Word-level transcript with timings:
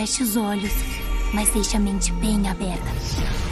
feche 0.00 0.22
os 0.22 0.34
olhos, 0.34 0.72
mas 1.34 1.50
deixe 1.50 1.76
a 1.76 1.80
mente 1.80 2.10
bem 2.14 2.48
aberta. 2.48 3.49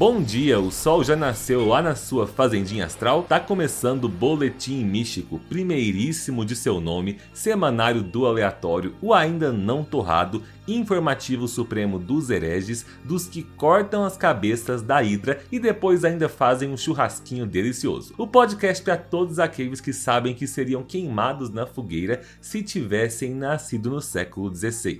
Bom 0.00 0.22
dia, 0.22 0.58
o 0.58 0.70
sol 0.70 1.04
já 1.04 1.14
nasceu 1.14 1.66
lá 1.66 1.82
na 1.82 1.94
sua 1.94 2.26
fazendinha 2.26 2.86
astral? 2.86 3.22
Tá 3.22 3.38
começando 3.38 4.04
o 4.04 4.08
Boletim 4.08 4.82
Místico, 4.82 5.38
primeiríssimo 5.40 6.42
de 6.42 6.56
seu 6.56 6.80
nome, 6.80 7.18
semanário 7.34 8.02
do 8.02 8.24
aleatório, 8.24 8.94
o 9.02 9.12
ainda 9.12 9.52
não 9.52 9.84
torrado, 9.84 10.42
informativo 10.66 11.46
supremo 11.46 11.98
dos 11.98 12.30
hereges, 12.30 12.86
dos 13.04 13.26
que 13.26 13.42
cortam 13.42 14.02
as 14.02 14.16
cabeças 14.16 14.80
da 14.80 15.02
Hidra 15.02 15.42
e 15.52 15.58
depois 15.58 16.02
ainda 16.02 16.30
fazem 16.30 16.70
um 16.70 16.78
churrasquinho 16.78 17.44
delicioso. 17.44 18.14
O 18.16 18.26
podcast 18.26 18.82
para 18.82 18.96
todos 18.96 19.38
aqueles 19.38 19.82
que 19.82 19.92
sabem 19.92 20.34
que 20.34 20.46
seriam 20.46 20.82
queimados 20.82 21.50
na 21.50 21.66
fogueira 21.66 22.22
se 22.40 22.62
tivessem 22.62 23.34
nascido 23.34 23.90
no 23.90 24.00
século 24.00 24.50
XVI. 24.54 24.98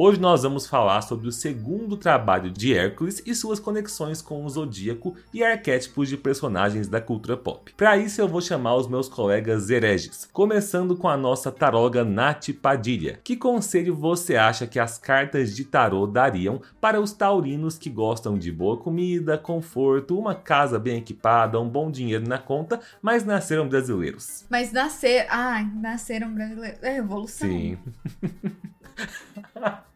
Hoje 0.00 0.20
nós 0.20 0.44
vamos 0.44 0.64
falar 0.64 1.02
sobre 1.02 1.26
o 1.26 1.32
segundo 1.32 1.96
trabalho 1.96 2.52
de 2.52 2.72
Hércules 2.72 3.20
e 3.26 3.34
suas 3.34 3.58
conexões 3.58 4.22
com 4.22 4.44
o 4.44 4.48
zodíaco 4.48 5.16
e 5.34 5.42
arquétipos 5.42 6.08
de 6.08 6.16
personagens 6.16 6.86
da 6.86 7.00
cultura 7.00 7.36
pop. 7.36 7.74
Para 7.76 7.96
isso 7.96 8.20
eu 8.20 8.28
vou 8.28 8.40
chamar 8.40 8.76
os 8.76 8.86
meus 8.86 9.08
colegas 9.08 9.68
hereges, 9.68 10.28
começando 10.32 10.96
com 10.96 11.08
a 11.08 11.16
nossa 11.16 11.50
taróloga 11.50 12.04
Nath 12.04 12.50
Padilha. 12.62 13.18
Que 13.24 13.36
conselho 13.36 13.92
você 13.92 14.36
acha 14.36 14.68
que 14.68 14.78
as 14.78 14.98
cartas 14.98 15.56
de 15.56 15.64
tarô 15.64 16.06
dariam 16.06 16.62
para 16.80 17.00
os 17.00 17.12
taurinos 17.12 17.76
que 17.76 17.90
gostam 17.90 18.38
de 18.38 18.52
boa 18.52 18.76
comida, 18.76 19.36
conforto, 19.36 20.16
uma 20.16 20.36
casa 20.36 20.78
bem 20.78 20.98
equipada, 20.98 21.58
um 21.58 21.68
bom 21.68 21.90
dinheiro 21.90 22.24
na 22.24 22.38
conta, 22.38 22.78
mas 23.02 23.24
nasceram 23.24 23.68
brasileiros? 23.68 24.46
Mas 24.48 24.70
nascer. 24.70 25.26
Ai, 25.28 25.68
nasceram 25.74 26.32
brasileiros. 26.32 26.80
É 26.84 26.92
revolução. 26.92 27.48
Sim. 27.48 27.76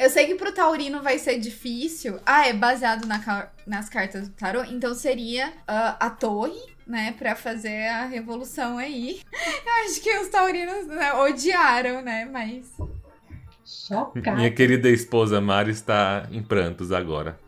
Eu 0.00 0.08
sei 0.08 0.26
que 0.26 0.34
pro 0.34 0.50
taurino 0.50 1.02
vai 1.02 1.18
ser 1.18 1.38
difícil. 1.38 2.18
Ah, 2.24 2.48
é 2.48 2.54
baseado 2.54 3.06
na, 3.06 3.50
nas 3.66 3.90
cartas 3.90 4.28
do 4.28 4.34
tarô. 4.34 4.64
Então 4.64 4.94
seria 4.94 5.48
uh, 5.48 5.94
a 6.00 6.08
torre, 6.08 6.58
né? 6.86 7.14
Pra 7.18 7.36
fazer 7.36 7.86
a 7.86 8.06
revolução 8.06 8.78
aí. 8.78 9.20
Eu 9.30 9.84
acho 9.84 10.00
que 10.00 10.16
os 10.16 10.28
taurinos 10.28 10.86
né, 10.86 11.12
odiaram, 11.12 12.00
né? 12.00 12.24
Mas. 12.24 12.72
Chocada. 13.70 14.36
Minha 14.36 14.50
querida 14.50 14.88
esposa 14.88 15.40
Mari 15.40 15.70
está 15.70 16.26
em 16.32 16.42
prantos 16.42 16.90
agora. 16.90 17.38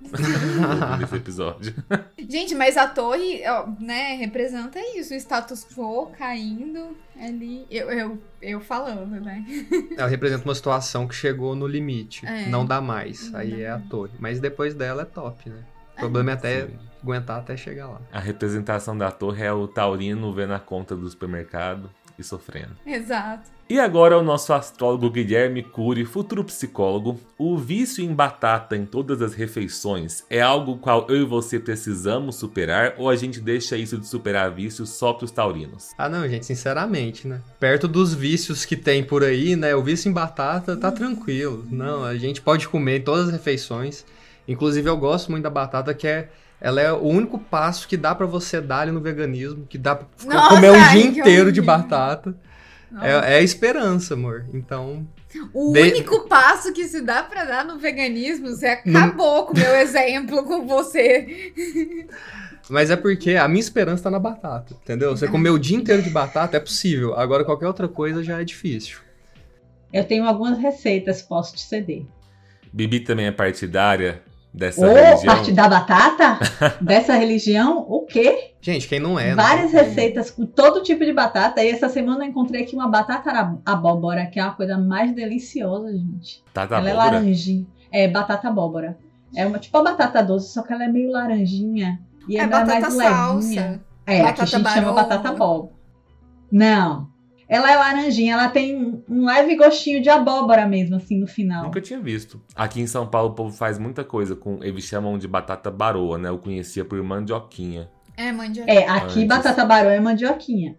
nesse 1.01 1.17
episódio. 1.17 1.75
Gente, 2.29 2.55
mas 2.55 2.77
a 2.77 2.87
torre, 2.87 3.43
né, 3.81 4.15
representa 4.15 4.79
isso, 4.97 5.13
o 5.13 5.17
status 5.17 5.67
quo 5.75 6.13
caindo 6.17 6.97
ali. 7.21 7.67
Eu, 7.69 7.91
eu, 7.91 8.23
eu 8.41 8.61
falando, 8.61 9.21
né? 9.21 9.45
Ela 9.99 10.09
representa 10.09 10.45
uma 10.45 10.55
situação 10.55 11.09
que 11.09 11.15
chegou 11.15 11.57
no 11.57 11.67
limite. 11.67 12.25
É, 12.25 12.47
não 12.47 12.65
dá 12.65 12.81
mais. 12.81 13.31
Não 13.33 13.41
aí 13.41 13.51
dá 13.51 13.57
é 13.59 13.71
a 13.71 13.79
torre. 13.81 14.13
Mas 14.21 14.39
depois 14.39 14.75
dela 14.75 15.03
é 15.03 15.07
top, 15.07 15.51
né? 15.51 15.65
O 15.95 15.97
problema 15.97 16.31
é 16.31 16.35
até 16.35 16.67
Sim. 16.67 16.79
aguentar 17.03 17.39
até 17.41 17.57
chegar 17.57 17.89
lá. 17.89 18.01
A 18.13 18.21
representação 18.21 18.97
da 18.97 19.11
torre 19.11 19.45
é 19.45 19.53
o 19.53 19.67
taurino 19.67 20.33
vendo 20.33 20.55
a 20.55 20.61
conta 20.61 20.95
do 20.95 21.09
supermercado 21.09 21.91
e 22.19 22.23
sofrendo. 22.23 22.77
Exato. 22.87 23.51
E 23.69 23.79
agora 23.79 24.19
o 24.19 24.23
nosso 24.23 24.53
astrólogo 24.53 25.09
Guilherme 25.11 25.63
Cury, 25.63 26.05
futuro 26.05 26.45
psicólogo. 26.45 27.19
O 27.39 27.57
vício 27.57 28.05
em 28.05 28.13
batata 28.13 28.77
em 28.77 28.85
todas 28.85 29.23
as 29.23 29.33
refeições 29.33 30.25
é 30.29 30.43
algo 30.43 30.77
qual 30.77 31.07
eu 31.09 31.23
e 31.23 31.25
você 31.25 31.59
precisamos 31.59 32.37
superar 32.37 32.95
ou 32.99 33.09
a 33.09 33.17
gente 33.17 33.41
deixa 33.41 33.77
isso 33.77 33.97
de 33.97 34.07
superar 34.07 34.51
vícios 34.51 34.91
só 34.91 35.15
para 35.15 35.25
os 35.25 35.31
taurinos? 35.31 35.91
Ah 35.97 36.09
não, 36.09 36.29
gente, 36.29 36.45
sinceramente, 36.45 37.27
né? 37.27 37.41
Perto 37.59 37.89
dos 37.89 38.13
vícios 38.13 38.67
que 38.67 38.77
tem 38.77 39.03
por 39.03 39.25
aí, 39.25 39.57
né? 39.57 39.75
O 39.75 39.83
vício 39.83 40.09
em 40.09 40.13
batata 40.13 40.77
tá 40.77 40.93
tranquilo. 40.93 41.65
Não, 41.71 42.05
a 42.05 42.17
gente 42.17 42.43
pode 42.43 42.69
comer 42.69 42.99
em 42.99 43.03
todas 43.03 43.29
as 43.29 43.33
refeições. 43.33 44.05
Inclusive 44.47 44.89
eu 44.91 44.97
gosto 44.99 45.31
muito 45.31 45.45
da 45.45 45.51
batata 45.51 45.95
que 45.95 46.07
é 46.07 46.29
ela 46.63 46.81
é 46.81 46.93
o 46.93 47.03
único 47.03 47.41
passo 47.41 47.89
que 47.89 47.97
dá 47.97 48.15
para 48.15 48.25
você 48.25 48.61
dar 48.61 48.83
ali 48.83 48.93
no 48.93 49.01
veganismo, 49.01 49.67
que 49.67 49.77
dá 49.77 49.97
pra 49.97 50.07
Nossa, 50.25 50.55
comer 50.55 50.71
um 50.71 50.89
dia 50.91 51.07
inteiro 51.07 51.51
de 51.51 51.61
batata. 51.61 52.37
É, 53.01 53.11
é, 53.11 53.39
a 53.39 53.43
esperança, 53.43 54.15
amor. 54.15 54.47
Então. 54.55 55.05
O 55.53 55.73
de... 55.73 55.81
único 55.81 56.29
passo 56.29 56.73
que 56.73 56.87
se 56.87 57.01
dá 57.01 57.25
para 57.25 57.45
dar 57.45 57.65
no 57.65 57.79
veganismo, 57.81 58.51
você 58.51 58.67
acabou 58.67 59.47
com 59.47 59.55
o 59.55 59.59
meu 59.59 59.75
exemplo 59.75 60.45
com 60.45 60.65
você. 60.65 61.53
Mas 62.71 62.91
é 62.91 62.97
porque 62.97 63.35
a 63.35 63.49
minha 63.49 63.61
esperança 63.61 64.05
tá 64.05 64.11
na 64.11 64.21
batata, 64.21 64.73
entendeu? 64.83 65.17
Você 65.17 65.27
comer 65.27 65.51
o 65.51 65.59
dia 65.59 65.77
inteiro 65.77 66.01
de 66.01 66.11
batata 66.11 66.57
é 66.57 66.61
possível. 66.61 67.15
Agora 67.15 67.45
qualquer 67.45 67.67
outra 67.67 67.89
coisa 67.89 68.23
já 68.23 68.41
é 68.41 68.45
difícil. 68.45 68.99
Eu 69.93 70.05
tenho 70.05 70.25
algumas 70.25 70.59
receitas, 70.59 71.23
posso 71.23 71.57
te 71.57 71.63
ceder. 71.63 72.05
Bibi 72.73 73.01
também 73.01 73.27
é 73.27 73.33
partidária 73.33 74.23
dessa 74.53 74.87
oh, 74.87 74.93
religião. 74.93 75.35
parte 75.35 75.53
da 75.53 75.69
batata? 75.69 76.39
dessa 76.81 77.15
religião? 77.15 77.87
O 77.89 78.05
quê? 78.07 78.53
Gente, 78.61 78.87
quem 78.87 79.01
não 79.01 79.19
é? 79.19 79.35
Várias 79.35 79.73
receitas 79.73 80.31
com 80.31 80.45
todo 80.47 80.83
tipo 80.83 81.05
de 81.05 81.13
batata. 81.13 81.63
E 81.63 81.71
essa 81.71 81.89
semana 81.89 82.25
eu 82.25 82.29
encontrei 82.29 82.63
aqui 82.63 82.77
uma 82.77 82.89
batata 82.89 83.59
abóbora, 83.65 84.27
que 84.27 84.39
é 84.39 84.45
uma 84.45 84.55
coisa 84.55 84.77
mais 84.79 85.13
deliciosa, 85.15 85.93
gente. 85.93 86.43
Batata 86.55 86.89
ela 86.89 86.91
abóbora? 86.91 87.17
é 87.17 87.21
laranjinha. 87.21 87.67
É, 87.91 88.09
batata 88.09 88.49
abóbora. 88.49 88.99
É 89.35 89.47
uma 89.47 89.59
tipo 89.59 89.77
a 89.79 89.83
batata 89.83 90.23
doce, 90.23 90.53
só 90.53 90.63
que 90.63 90.73
ela 90.73 90.85
é 90.85 90.89
meio 90.89 91.11
laranjinha. 91.11 91.99
E 92.29 92.37
é, 92.37 92.43
ela 92.43 92.61
é 92.61 92.65
mais 92.65 92.95
salsa. 92.95 93.49
levinha. 93.49 93.81
É, 94.07 94.19
batata 94.23 94.43
aqui 94.43 94.55
a 94.55 94.59
gente 94.59 94.71
chama 94.71 94.93
batata 94.93 95.29
abóbora. 95.31 95.73
Não. 96.51 97.12
Ela 97.53 97.71
é 97.71 97.77
laranjinha, 97.77 98.33
ela 98.33 98.49
tem 98.49 99.05
um 99.07 99.27
leve 99.27 99.55
gostinho 99.57 100.01
de 100.01 100.09
abóbora 100.09 100.67
mesmo, 100.67 100.97
assim, 100.97 101.21
no 101.21 101.27
final. 101.27 101.65
Nunca 101.65 101.83
tinha 101.83 102.01
visto. 102.01 102.41
Aqui 102.57 102.81
em 102.81 102.87
São 102.87 103.07
Paulo 103.07 103.33
o 103.33 103.35
povo 103.35 103.55
faz 103.55 103.79
muita 103.79 104.03
coisa 104.03 104.35
com. 104.35 104.65
Eles 104.65 104.85
chamam 104.85 105.19
de 105.19 105.29
batata 105.29 105.71
baroa, 105.71 106.17
né? 106.17 106.31
Eu 106.31 106.39
conhecia 106.39 106.83
por 106.83 107.03
mandioquinha. 107.03 107.91
É, 108.17 108.33
mandioquinha. 108.33 108.75
É, 108.75 108.89
aqui 108.89 109.19
Antes. 109.19 109.29
batata 109.29 109.67
baroa 109.67 109.93
é 109.93 110.01
mandioquinha. 110.01 110.79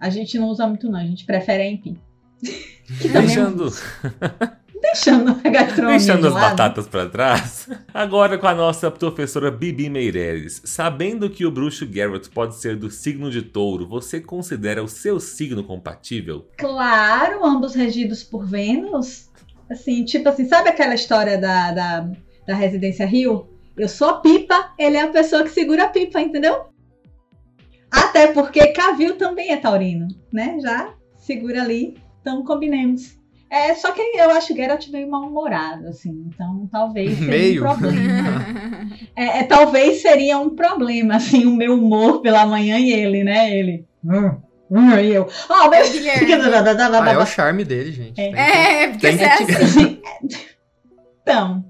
A 0.00 0.10
gente 0.10 0.36
não 0.36 0.48
usa 0.48 0.66
muito, 0.66 0.90
não. 0.90 0.98
A 0.98 1.06
gente 1.06 1.24
prefere 1.24 1.62
a 1.62 1.70
empim. 1.70 1.96
Deixando. 3.12 3.72
Deixando 4.84 5.40
a 5.42 5.48
gastronomia 5.48 5.98
Deixando 5.98 6.26
as 6.28 6.34
batatas 6.34 6.86
para 6.86 7.08
trás. 7.08 7.68
Agora 7.92 8.36
com 8.36 8.46
a 8.46 8.54
nossa 8.54 8.90
professora 8.90 9.50
Bibi 9.50 9.88
Meireles. 9.88 10.60
Sabendo 10.64 11.30
que 11.30 11.46
o 11.46 11.50
bruxo 11.50 11.86
Garrett 11.86 12.28
pode 12.28 12.56
ser 12.56 12.76
do 12.76 12.90
signo 12.90 13.30
de 13.30 13.40
touro, 13.40 13.88
você 13.88 14.20
considera 14.20 14.82
o 14.82 14.88
seu 14.88 15.18
signo 15.18 15.64
compatível? 15.64 16.48
Claro, 16.58 17.44
ambos 17.44 17.74
regidos 17.74 18.22
por 18.22 18.46
Vênus. 18.46 19.30
Assim, 19.70 20.04
tipo 20.04 20.28
assim, 20.28 20.44
sabe 20.44 20.68
aquela 20.68 20.94
história 20.94 21.38
da, 21.38 21.72
da, 21.72 22.10
da 22.46 22.54
Residência 22.54 23.06
Rio? 23.06 23.48
Eu 23.76 23.88
sou 23.88 24.10
a 24.10 24.20
pipa, 24.20 24.74
ele 24.78 24.98
é 24.98 25.02
a 25.02 25.08
pessoa 25.10 25.42
que 25.42 25.50
segura 25.50 25.84
a 25.84 25.88
pipa, 25.88 26.20
entendeu? 26.20 26.66
Até 27.90 28.26
porque 28.28 28.68
Cavil 28.68 29.16
também 29.16 29.50
é 29.50 29.56
taurino, 29.56 30.08
né? 30.30 30.58
Já 30.60 30.94
segura 31.16 31.62
ali, 31.62 31.96
então 32.20 32.44
combinemos. 32.44 33.18
É, 33.54 33.72
só 33.76 33.92
que 33.92 34.02
eu 34.02 34.30
acho 34.30 34.52
Geralt 34.52 34.88
meio 34.88 35.08
mal-humorado, 35.08 35.86
assim, 35.86 36.26
então 36.26 36.68
talvez 36.72 37.16
seria 37.16 37.30
meio. 37.30 37.62
um 37.62 37.68
problema. 37.68 38.46
é, 39.14 39.38
é, 39.38 39.42
talvez 39.44 40.02
seria 40.02 40.38
um 40.40 40.50
problema, 40.50 41.14
assim, 41.14 41.46
o 41.46 41.54
meu 41.54 41.74
humor 41.74 42.20
pela 42.20 42.44
manhã 42.44 42.80
e 42.80 42.92
ele, 42.92 43.22
né? 43.22 43.56
Ele. 43.56 43.86
E 45.00 45.12
eu. 45.12 45.28
Oh, 45.48 45.68
meu... 45.70 45.84
ah, 47.12 47.12
é 47.12 47.22
o 47.22 47.26
charme 47.26 47.64
dele, 47.64 47.92
gente. 47.92 48.20
É, 48.20 48.82
é 48.82 48.88
porque 48.88 49.12
você 49.12 49.22
é 49.22 49.32
assim. 49.32 50.02
então. 51.22 51.64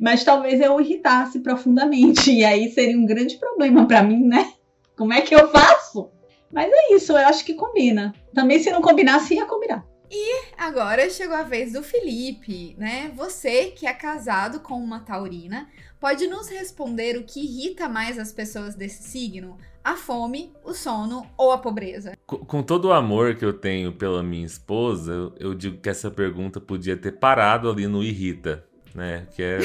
Mas 0.00 0.24
talvez 0.24 0.58
eu 0.58 0.80
irritasse 0.80 1.40
profundamente. 1.40 2.30
E 2.32 2.46
aí 2.46 2.70
seria 2.70 2.98
um 2.98 3.04
grande 3.04 3.36
problema 3.36 3.86
para 3.86 4.02
mim, 4.02 4.26
né? 4.26 4.52
Como 4.96 5.12
é 5.12 5.20
que 5.20 5.34
eu 5.34 5.48
faço? 5.48 6.08
Mas 6.50 6.70
é 6.72 6.94
isso, 6.94 7.12
eu 7.12 7.26
acho 7.28 7.44
que 7.44 7.52
combina. 7.52 8.14
Também 8.32 8.58
se 8.58 8.70
não 8.70 8.80
combinasse, 8.80 9.34
ia 9.34 9.44
combinar. 9.44 9.84
E 10.10 10.52
agora 10.56 11.08
chegou 11.10 11.36
a 11.36 11.42
vez 11.42 11.72
do 11.72 11.82
Felipe, 11.82 12.74
né? 12.78 13.12
Você 13.16 13.66
que 13.66 13.86
é 13.86 13.92
casado 13.92 14.60
com 14.60 14.74
uma 14.74 15.00
taurina, 15.00 15.68
pode 16.00 16.26
nos 16.26 16.48
responder 16.48 17.16
o 17.16 17.24
que 17.24 17.40
irrita 17.40 17.88
mais 17.88 18.18
as 18.18 18.32
pessoas 18.32 18.74
desse 18.74 19.02
signo? 19.02 19.56
A 19.82 19.96
fome, 19.96 20.52
o 20.64 20.72
sono 20.72 21.26
ou 21.36 21.52
a 21.52 21.58
pobreza? 21.58 22.16
Com, 22.26 22.38
com 22.38 22.62
todo 22.62 22.86
o 22.86 22.92
amor 22.92 23.36
que 23.36 23.44
eu 23.44 23.52
tenho 23.52 23.92
pela 23.92 24.22
minha 24.22 24.46
esposa, 24.46 25.12
eu, 25.12 25.34
eu 25.38 25.54
digo 25.54 25.78
que 25.78 25.88
essa 25.88 26.10
pergunta 26.10 26.60
podia 26.60 26.96
ter 26.96 27.12
parado 27.12 27.70
ali 27.70 27.86
no 27.86 28.02
irrita, 28.02 28.64
né? 28.94 29.26
Que 29.34 29.42
é 29.42 29.58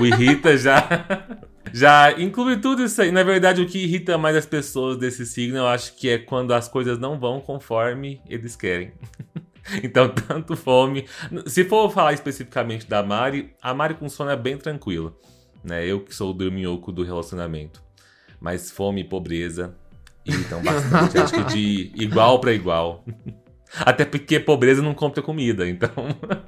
o 0.00 0.06
irrita 0.06 0.56
já 0.56 0.86
já 1.72 2.12
inclui 2.20 2.58
tudo 2.58 2.84
isso 2.84 3.00
aí. 3.02 3.10
Na 3.10 3.22
verdade, 3.22 3.62
o 3.62 3.66
que 3.66 3.78
irrita 3.78 4.16
mais 4.16 4.36
as 4.36 4.46
pessoas 4.46 4.96
desse 4.96 5.26
signo, 5.26 5.58
eu 5.58 5.66
acho 5.66 5.96
que 5.96 6.08
é 6.08 6.18
quando 6.18 6.52
as 6.54 6.68
coisas 6.68 6.98
não 6.98 7.18
vão 7.18 7.40
conforme 7.40 8.20
eles 8.28 8.54
querem. 8.56 8.92
Então, 9.82 10.08
tanto 10.08 10.56
fome. 10.56 11.06
Se 11.46 11.64
for 11.64 11.90
falar 11.90 12.12
especificamente 12.12 12.86
da 12.86 13.02
Mari, 13.02 13.54
a 13.62 13.72
Mari 13.74 13.94
com 13.94 14.08
sono 14.08 14.30
é 14.30 14.36
bem 14.36 14.56
tranquila. 14.56 15.14
Né? 15.62 15.86
Eu 15.86 16.00
que 16.00 16.14
sou 16.14 16.30
o 16.30 16.34
dorminhoco 16.34 16.92
do 16.92 17.02
relacionamento. 17.02 17.82
Mas 18.40 18.70
fome 18.70 19.00
e 19.00 19.04
pobreza 19.04 19.74
Então, 20.26 20.60
bastante. 20.62 21.18
Acho 21.18 21.32
que 21.32 21.44
de 21.44 21.92
igual 21.94 22.38
para 22.40 22.52
igual. 22.52 23.04
Até 23.80 24.04
porque 24.04 24.38
pobreza 24.38 24.82
não 24.82 24.94
compra 24.94 25.22
comida, 25.22 25.68
então. 25.68 25.90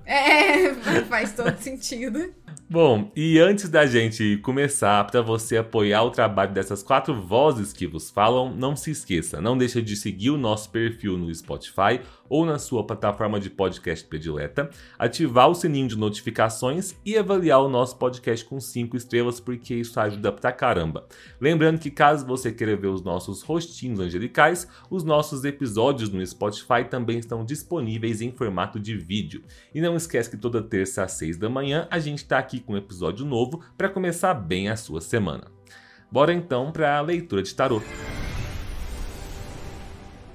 É, 0.04 0.72
faz 1.08 1.32
todo 1.32 1.56
sentido. 1.58 2.32
Bom, 2.68 3.12
e 3.14 3.38
antes 3.38 3.68
da 3.68 3.86
gente 3.86 4.38
começar, 4.38 5.04
para 5.04 5.22
você 5.22 5.56
apoiar 5.56 6.02
o 6.02 6.10
trabalho 6.10 6.52
dessas 6.52 6.82
quatro 6.82 7.14
vozes 7.14 7.72
que 7.72 7.86
vos 7.86 8.10
falam, 8.10 8.52
não 8.54 8.74
se 8.74 8.90
esqueça, 8.90 9.40
não 9.40 9.56
deixa 9.56 9.80
de 9.80 9.94
seguir 9.96 10.30
o 10.30 10.36
nosso 10.36 10.70
perfil 10.70 11.16
no 11.16 11.32
Spotify 11.32 12.00
ou 12.28 12.44
na 12.44 12.58
sua 12.58 12.84
plataforma 12.84 13.40
de 13.40 13.50
podcast 13.50 14.06
predileta, 14.06 14.70
ativar 14.99 15.49
o 15.49 15.55
sininho 15.55 15.88
de 15.88 15.96
notificações 15.96 16.94
e 17.05 17.17
avaliar 17.17 17.61
o 17.61 17.69
nosso 17.69 17.96
podcast 17.96 18.44
com 18.44 18.61
5 18.61 18.96
estrelas, 18.96 19.40
porque 19.40 19.75
isso 19.75 19.99
ajuda 19.99 20.32
pra 20.32 20.52
caramba. 20.52 21.06
Lembrando 21.40 21.78
que 21.78 21.90
caso 21.90 22.26
você 22.26 22.52
queira 22.52 22.76
ver 22.76 22.88
os 22.88 23.02
nossos 23.02 23.43
rostinhos 23.43 24.00
angelicais, 24.00 24.69
os 24.90 25.05
nossos 25.05 25.44
episódios 25.44 26.11
no 26.11 26.25
Spotify 26.25 26.84
também 26.88 27.19
estão 27.19 27.44
disponíveis 27.44 28.20
em 28.20 28.32
formato 28.32 28.78
de 28.78 28.96
vídeo. 28.96 29.43
E 29.75 29.81
não 29.81 29.96
esquece 29.96 30.31
que 30.31 30.37
toda 30.37 30.62
terça 30.62 31.05
às 31.05 31.12
6 31.12 31.37
da 31.37 31.49
manhã 31.49 31.87
a 31.90 31.99
gente 31.99 32.19
está 32.19 32.38
aqui 32.38 32.61
com 32.61 32.75
um 32.75 32.76
episódio 32.76 33.25
novo 33.25 33.62
para 33.76 33.88
começar 33.88 34.34
bem 34.34 34.69
a 34.69 34.76
sua 34.76 35.00
semana. 35.00 35.44
Bora 36.11 36.32
então 36.32 36.70
para 36.73 36.99
a 36.99 37.00
leitura 37.00 37.43
de 37.43 37.55
tarot. 37.55 37.84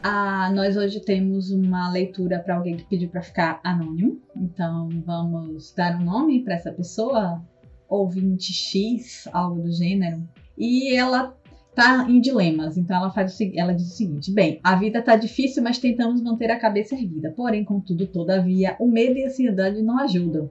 Ah, 0.04 0.52
nós 0.52 0.76
hoje 0.76 1.00
temos 1.00 1.52
uma 1.52 1.92
leitura 1.92 2.40
para 2.40 2.56
alguém 2.56 2.76
que 2.76 2.86
pediu 2.86 3.08
para 3.08 3.22
ficar 3.22 3.60
anônimo. 3.64 4.20
Então 4.36 4.90
vamos 5.06 5.72
dar 5.76 5.96
um 6.00 6.04
nome 6.04 6.44
para 6.44 6.56
essa 6.56 6.72
pessoa, 6.72 7.40
ouvinte 7.88 8.52
X, 8.52 9.28
algo 9.32 9.62
do 9.62 9.72
gênero. 9.72 10.28
E 10.58 10.96
ela 10.96 11.38
tá 11.76 12.08
em 12.10 12.20
dilemas. 12.20 12.78
Então 12.78 12.98
ela 12.98 13.12
faz 13.12 13.40
o, 13.40 13.52
ela 13.54 13.74
diz 13.74 13.92
o 13.92 13.96
seguinte: 13.96 14.34
bem, 14.34 14.60
a 14.64 14.76
vida 14.76 15.04
tá 15.04 15.16
difícil, 15.16 15.62
mas 15.62 15.78
tentamos 15.78 16.20
manter 16.20 16.50
a 16.50 16.60
cabeça 16.60 16.96
erguida. 16.96 17.32
Porém, 17.38 17.64
contudo, 17.64 18.08
todavia, 18.08 18.76
o 18.80 18.88
medo 18.88 19.20
e 19.20 19.24
a 19.24 19.28
ansiedade 19.28 19.84
não 19.84 20.00
ajudam. 20.00 20.50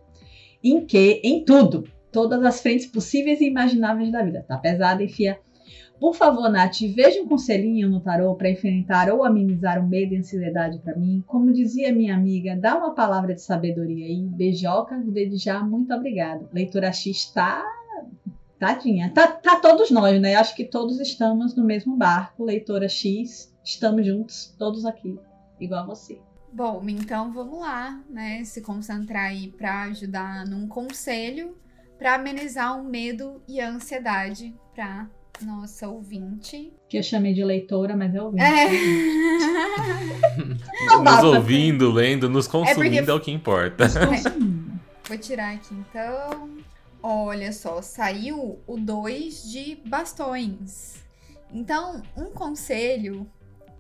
Em 0.63 0.87
que? 0.87 1.21
Em 1.25 1.45
tudo. 1.45 1.85
Todas 2.13 2.45
as 2.45 2.61
frentes 2.61 2.87
possíveis 2.87 3.41
e 3.41 3.49
imagináveis 3.49 4.13
da 4.13 4.23
vida. 4.23 4.45
Tá 4.47 4.57
pesada, 4.57 5.03
enfia 5.03 5.39
por 6.01 6.15
favor, 6.15 6.49
Nath, 6.49 6.81
veja 6.95 7.21
um 7.21 7.29
conselhinho 7.29 7.89
no 7.89 8.01
tarô 8.01 8.35
para 8.35 8.51
enfrentar 8.51 9.13
ou 9.13 9.23
amenizar 9.23 9.79
o 9.79 9.87
medo 9.87 10.15
e 10.15 10.17
ansiedade 10.17 10.79
para 10.79 10.97
mim. 10.97 11.23
Como 11.27 11.53
dizia 11.53 11.93
minha 11.93 12.15
amiga, 12.15 12.57
dá 12.57 12.77
uma 12.77 12.95
palavra 12.95 13.35
de 13.35 13.43
sabedoria 13.43 14.07
aí. 14.07 14.27
Beijoca, 14.27 14.97
desde 14.97 15.37
já, 15.37 15.63
muito 15.63 15.93
obrigado. 15.93 16.49
Leitura 16.53 16.91
X 16.91 17.27
tá. 17.27 17.63
Tadinha. 18.59 19.11
Tá, 19.15 19.27
tá 19.27 19.57
todos 19.57 19.91
nós, 19.91 20.21
né? 20.21 20.35
Acho 20.35 20.55
que 20.55 20.65
todos 20.65 21.01
estamos 21.01 21.55
no 21.55 21.65
mesmo 21.65 21.97
barco. 21.97 22.45
Leitora 22.45 22.89
X, 22.89 23.55
estamos 23.63 24.07
juntos, 24.07 24.55
todos 24.59 24.85
aqui, 24.85 25.19
igual 25.59 25.83
a 25.83 25.87
você. 25.87 26.19
Bom, 26.53 26.83
então 26.89 27.33
vamos 27.33 27.61
lá, 27.61 28.03
né? 28.09 28.43
Se 28.45 28.61
concentrar 28.61 29.27
aí 29.27 29.49
para 29.49 29.85
ajudar 29.85 30.47
num 30.47 30.67
conselho 30.67 31.57
para 31.99 32.15
amenizar 32.15 32.81
o 32.81 32.83
medo 32.83 33.43
e 33.47 33.61
a 33.61 33.69
ansiedade 33.69 34.55
para 34.75 35.09
nossa 35.43 35.89
ouvinte. 35.89 36.73
Que 36.89 36.99
eu 36.99 37.03
chamei 37.03 37.33
de 37.33 37.45
leitora, 37.45 37.97
mas 37.97 38.15
é 38.15 38.23
ouvinte. 38.23 38.43
É. 38.43 38.69
nos 41.03 41.25
ouvindo, 41.25 41.91
lendo, 41.91 42.29
nos 42.29 42.47
consumindo 42.47 42.95
é, 42.95 42.99
porque... 42.99 43.11
é 43.11 43.15
o 43.15 43.21
que 43.21 43.31
importa. 43.31 43.87
Vou 45.09 45.19
tirar 45.19 45.55
aqui 45.55 45.75
então. 45.75 46.51
Olha 47.03 47.53
só, 47.53 47.81
saiu 47.81 48.59
o 48.67 48.79
2 48.79 49.51
de 49.51 49.79
bastões. 49.87 51.03
Então, 51.53 52.03
um 52.17 52.31
conselho 52.31 53.27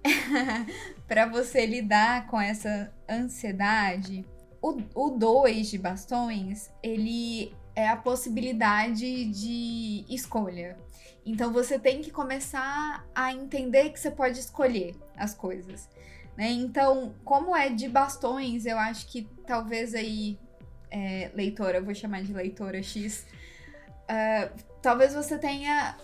para 1.06 1.26
você 1.26 1.66
lidar 1.66 2.26
com 2.26 2.40
essa 2.40 2.92
ansiedade. 3.08 4.24
O 4.62 5.10
2 5.10 5.70
de 5.70 5.78
bastões, 5.78 6.70
ele 6.82 7.54
é 7.74 7.88
a 7.88 7.96
possibilidade 7.96 9.26
de 9.26 10.04
escolha. 10.08 10.76
Então 11.24 11.52
você 11.52 11.78
tem 11.78 12.00
que 12.00 12.10
começar 12.10 13.06
a 13.14 13.32
entender 13.32 13.90
que 13.90 14.00
você 14.00 14.10
pode 14.10 14.38
escolher 14.38 14.94
as 15.16 15.34
coisas. 15.34 15.88
Né? 16.36 16.50
Então, 16.50 17.14
como 17.24 17.54
é 17.54 17.68
de 17.68 17.88
bastões, 17.88 18.64
eu 18.64 18.78
acho 18.78 19.06
que 19.06 19.28
talvez 19.46 19.94
aí, 19.94 20.38
é, 20.90 21.30
leitora, 21.34 21.78
eu 21.78 21.84
vou 21.84 21.94
chamar 21.94 22.22
de 22.22 22.32
leitora 22.32 22.82
X, 22.82 23.26
uh, 24.08 24.64
talvez 24.80 25.14
você 25.14 25.38
tenha 25.38 25.96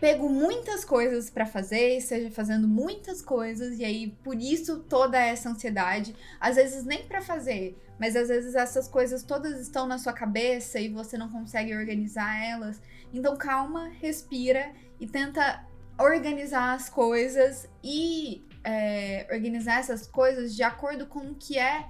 pego 0.00 0.28
muitas 0.28 0.84
coisas 0.84 1.30
para 1.30 1.46
fazer, 1.46 1.96
esteja 1.96 2.30
fazendo 2.30 2.68
muitas 2.68 3.22
coisas 3.22 3.78
e 3.78 3.84
aí 3.84 4.08
por 4.22 4.36
isso 4.36 4.80
toda 4.80 5.18
essa 5.18 5.48
ansiedade, 5.48 6.14
às 6.38 6.56
vezes 6.56 6.84
nem 6.84 7.04
para 7.04 7.22
fazer, 7.22 7.76
mas 7.98 8.16
às 8.16 8.28
vezes 8.28 8.54
essas 8.54 8.88
coisas 8.88 9.22
todas 9.22 9.60
estão 9.60 9.86
na 9.86 9.98
sua 9.98 10.12
cabeça 10.12 10.78
e 10.78 10.88
você 10.88 11.16
não 11.16 11.30
consegue 11.30 11.74
organizar 11.74 12.42
elas. 12.44 12.80
Então 13.12 13.36
calma, 13.36 13.88
respira 14.00 14.72
e 15.00 15.06
tenta 15.06 15.64
organizar 15.98 16.74
as 16.74 16.88
coisas 16.88 17.68
e 17.82 18.46
é, 18.62 19.26
organizar 19.32 19.78
essas 19.78 20.06
coisas 20.06 20.54
de 20.54 20.62
acordo 20.62 21.06
com 21.06 21.20
o 21.20 21.34
que 21.34 21.58
é 21.58 21.86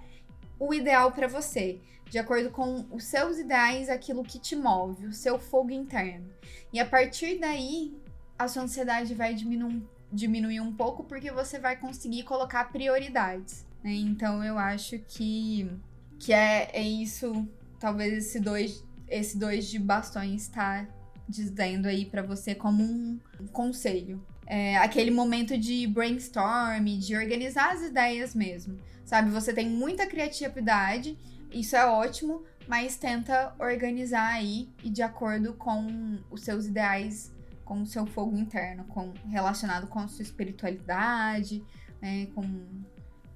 o 0.59 0.73
ideal 0.73 1.13
para 1.13 1.27
você, 1.27 1.81
de 2.09 2.19
acordo 2.19 2.51
com 2.51 2.87
os 2.91 3.05
seus 3.05 3.39
ideais, 3.39 3.89
aquilo 3.89 4.23
que 4.23 4.39
te 4.39 4.55
move, 4.55 5.07
o 5.07 5.13
seu 5.13 5.39
fogo 5.39 5.71
interno. 5.71 6.31
E 6.73 6.79
a 6.79 6.87
partir 6.87 7.39
daí, 7.39 7.97
a 8.39 8.47
sua 8.47 8.63
ansiedade 8.63 9.15
vai 9.15 9.35
diminuir, 9.35 9.83
diminuir 10.13 10.61
um 10.61 10.73
pouco 10.73 11.05
porque 11.05 11.31
você 11.31 11.59
vai 11.59 11.77
conseguir 11.77 12.23
colocar 12.23 12.71
prioridades. 12.71 13.67
Né? 13.83 13.95
Então 13.95 14.43
eu 14.43 14.59
acho 14.59 14.99
que, 14.99 15.71
que 16.19 16.33
é, 16.33 16.71
é 16.73 16.83
isso. 16.83 17.47
Talvez 17.79 18.13
esse 18.13 18.41
dois, 18.41 18.85
esse 19.09 19.39
dois 19.39 19.67
de 19.67 19.79
bastões 19.79 20.43
está 20.43 20.87
dizendo 21.29 21.87
aí 21.87 22.05
para 22.05 22.23
você 22.23 22.55
como 22.55 22.83
um 22.83 23.19
conselho. 23.53 24.25
É 24.47 24.77
aquele 24.77 25.11
momento 25.11 25.59
de 25.59 25.87
brainstorm, 25.87 26.85
de 26.99 27.17
organizar 27.17 27.73
as 27.73 27.83
ideias 27.83 28.35
mesmo. 28.35 28.79
Sabe, 29.05 29.31
você 29.31 29.53
tem 29.53 29.69
muita 29.69 30.07
criatividade, 30.07 31.19
isso 31.53 31.77
é 31.77 31.87
ótimo, 31.87 32.43
mas 32.67 32.97
tenta 32.97 33.55
organizar 33.59 34.35
aí 34.35 34.69
e 34.83 34.91
de 34.91 35.03
acordo 35.03 35.53
com 35.55 36.19
os 36.31 36.43
seus 36.43 36.67
ideais, 36.67 37.33
com 37.65 37.83
o 37.83 37.87
seu 37.87 38.07
fogo 38.07 38.37
interno, 38.37 38.85
com 38.85 39.13
relacionado 39.29 39.87
com 39.87 39.99
a 39.99 40.09
sua 40.09 40.23
espiritualidade, 40.23 41.63
né, 42.01 42.27
com 42.35 42.43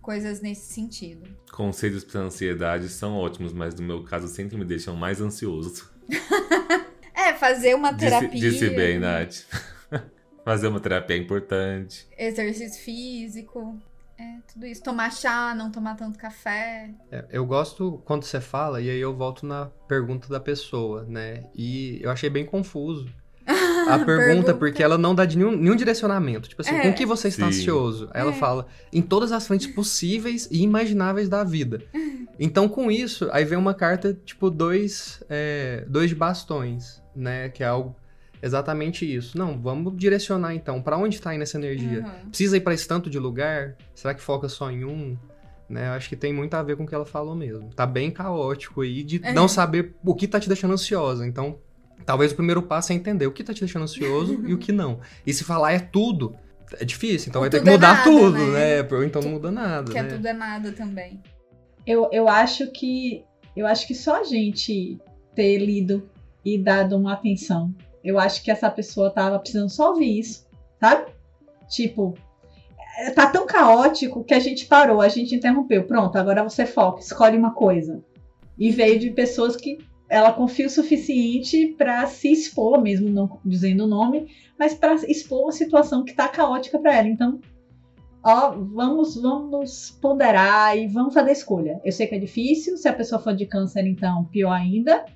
coisas 0.00 0.40
nesse 0.40 0.72
sentido. 0.72 1.28
Conselhos 1.52 2.04
para 2.04 2.20
ansiedade 2.20 2.88
são 2.88 3.16
ótimos, 3.16 3.52
mas 3.52 3.74
no 3.74 3.82
meu 3.82 4.02
caso 4.02 4.28
sempre 4.28 4.56
me 4.56 4.64
deixam 4.64 4.96
mais 4.96 5.20
ansioso. 5.20 5.90
É, 7.14 7.34
fazer 7.34 7.74
uma 7.74 7.92
terapia. 7.92 8.28
Disse, 8.30 8.60
disse 8.60 8.70
bem, 8.70 8.98
Nath. 8.98 9.44
fazer 10.42 10.68
uma 10.68 10.80
terapia 10.80 11.16
é 11.16 11.18
importante. 11.18 12.08
Exercício 12.16 12.82
físico. 12.82 13.78
É, 14.18 14.38
tudo 14.52 14.66
isso. 14.66 14.82
Tomar 14.82 15.10
chá, 15.12 15.54
não 15.54 15.70
tomar 15.70 15.96
tanto 15.96 16.18
café. 16.18 16.90
É, 17.10 17.24
eu 17.30 17.44
gosto 17.46 18.02
quando 18.04 18.24
você 18.24 18.40
fala, 18.40 18.80
e 18.80 18.90
aí 18.90 18.98
eu 18.98 19.16
volto 19.16 19.46
na 19.46 19.66
pergunta 19.88 20.28
da 20.28 20.38
pessoa, 20.38 21.04
né? 21.04 21.44
E 21.54 22.00
eu 22.02 22.10
achei 22.10 22.28
bem 22.28 22.44
confuso. 22.44 23.08
A 23.94 23.98
pergunta, 24.04 24.26
pergunta, 24.26 24.54
porque 24.54 24.82
ela 24.82 24.96
não 24.96 25.14
dá 25.14 25.24
de 25.24 25.36
nenhum, 25.36 25.56
nenhum 25.56 25.76
direcionamento. 25.76 26.48
Tipo 26.48 26.62
assim, 26.62 26.74
é. 26.74 26.82
com 26.82 26.92
que 26.92 27.06
você 27.06 27.28
está 27.28 27.50
Sim. 27.50 27.58
ansioso? 27.58 28.08
Ela 28.14 28.30
é. 28.30 28.34
fala 28.34 28.66
em 28.92 29.02
todas 29.02 29.32
as 29.32 29.46
frentes 29.46 29.66
possíveis 29.66 30.48
e 30.50 30.62
imagináveis 30.62 31.28
da 31.28 31.44
vida. 31.44 31.82
Então, 32.42 32.70
com 32.70 32.90
isso, 32.90 33.28
aí 33.32 33.44
vem 33.44 33.58
uma 33.58 33.74
carta, 33.74 34.18
tipo, 34.24 34.48
dois, 34.48 35.22
é, 35.28 35.84
dois 35.86 36.10
bastões 36.14 37.02
né? 37.14 37.48
Que 37.48 37.62
é 37.62 37.66
algo 37.66 37.94
exatamente 38.42 39.04
isso. 39.04 39.36
Não, 39.36 39.60
vamos 39.60 39.96
direcionar 39.96 40.54
então. 40.54 40.80
para 40.80 40.96
onde 40.96 41.16
está 41.16 41.34
indo 41.34 41.42
essa 41.42 41.58
energia? 41.58 42.00
Uhum. 42.00 42.28
Precisa 42.28 42.56
ir 42.56 42.60
para 42.60 42.74
esse 42.74 42.86
tanto 42.86 43.10
de 43.10 43.18
lugar? 43.18 43.76
Será 43.94 44.14
que 44.14 44.22
foca 44.22 44.48
só 44.48 44.70
em 44.70 44.84
um? 44.84 45.16
Né, 45.68 45.88
acho 45.90 46.08
que 46.08 46.16
tem 46.16 46.32
muito 46.32 46.52
a 46.54 46.62
ver 46.64 46.76
com 46.76 46.82
o 46.82 46.86
que 46.86 46.94
ela 46.94 47.06
falou 47.06 47.36
mesmo. 47.36 47.70
Tá 47.70 47.86
bem 47.86 48.10
caótico 48.10 48.80
aí 48.80 49.04
de 49.04 49.20
é. 49.22 49.32
não 49.32 49.46
saber 49.46 49.94
o 50.04 50.16
que 50.16 50.26
tá 50.26 50.40
te 50.40 50.48
deixando 50.48 50.74
ansiosa. 50.74 51.24
Então, 51.24 51.60
talvez 52.04 52.32
o 52.32 52.36
primeiro 52.36 52.62
passo 52.62 52.92
é 52.92 52.96
entender 52.96 53.26
o 53.26 53.32
que 53.32 53.44
tá 53.44 53.52
te 53.52 53.60
deixando 53.60 53.82
ansioso 53.82 54.42
e 54.46 54.52
o 54.52 54.58
que 54.58 54.72
não. 54.72 55.00
E 55.26 55.32
se 55.32 55.44
falar 55.44 55.72
é 55.72 55.78
tudo, 55.78 56.34
é 56.78 56.84
difícil. 56.84 57.30
Então 57.30 57.40
vai 57.40 57.50
ter 57.50 57.62
que 57.62 57.68
é 57.68 57.72
mudar 57.72 57.88
é 57.88 57.92
nada, 57.92 58.04
tudo, 58.04 58.46
né? 58.52 58.82
né? 58.82 58.88
Ou 58.90 59.04
então 59.04 59.22
não 59.22 59.30
muda 59.30 59.50
nada. 59.50 59.90
Que 59.90 59.98
é 59.98 60.02
né? 60.02 60.08
é 60.08 60.12
tudo 60.12 60.26
é 60.26 60.32
nada 60.32 60.72
também. 60.72 61.20
Eu, 61.86 62.08
eu 62.12 62.28
acho 62.28 62.70
que 62.70 63.24
eu 63.56 63.66
acho 63.66 63.86
que 63.86 63.94
só 63.94 64.20
a 64.20 64.24
gente 64.24 64.98
ter 65.34 65.58
lido 65.58 66.08
e 66.44 66.58
dado 66.58 66.96
uma 66.96 67.14
atenção. 67.14 67.74
Eu 68.02 68.18
acho 68.18 68.42
que 68.42 68.50
essa 68.50 68.70
pessoa 68.70 69.10
tava 69.10 69.38
precisando 69.38 69.68
só 69.68 69.90
ouvir 69.90 70.18
isso, 70.18 70.46
sabe? 70.80 71.10
Tipo, 71.68 72.14
é, 72.98 73.10
tá 73.10 73.26
tão 73.26 73.46
caótico 73.46 74.24
que 74.24 74.34
a 74.34 74.38
gente 74.38 74.66
parou, 74.66 75.00
a 75.00 75.08
gente 75.08 75.34
interrompeu. 75.34 75.84
Pronto, 75.84 76.16
agora 76.16 76.42
você 76.42 76.64
foca, 76.64 77.00
escolhe 77.00 77.36
uma 77.36 77.52
coisa. 77.52 78.02
E 78.58 78.70
veio 78.70 78.98
de 78.98 79.10
pessoas 79.10 79.56
que 79.56 79.78
ela 80.10 80.32
confia 80.32 80.66
o 80.66 80.70
suficiente 80.70 81.68
para 81.78 82.04
se 82.08 82.32
expor, 82.32 82.82
mesmo 82.82 83.08
não 83.08 83.40
dizendo 83.44 83.84
o 83.84 83.86
nome, 83.86 84.26
mas 84.58 84.74
para 84.74 84.94
expor 85.08 85.44
uma 85.44 85.52
situação 85.52 86.04
que 86.04 86.10
está 86.10 86.26
caótica 86.28 86.78
para 86.80 86.96
ela. 86.96 87.06
Então, 87.08 87.40
ó, 88.22 88.50
vamos, 88.50 89.14
vamos 89.14 89.96
ponderar 90.02 90.76
e 90.76 90.88
vamos 90.88 91.14
fazer 91.14 91.30
escolha. 91.30 91.80
Eu 91.84 91.92
sei 91.92 92.08
que 92.08 92.16
é 92.16 92.18
difícil, 92.18 92.76
se 92.76 92.88
a 92.88 92.92
pessoa 92.92 93.22
for 93.22 93.34
de 93.34 93.46
câncer, 93.46 93.86
então 93.86 94.24
pior 94.24 94.50
ainda. 94.52 95.06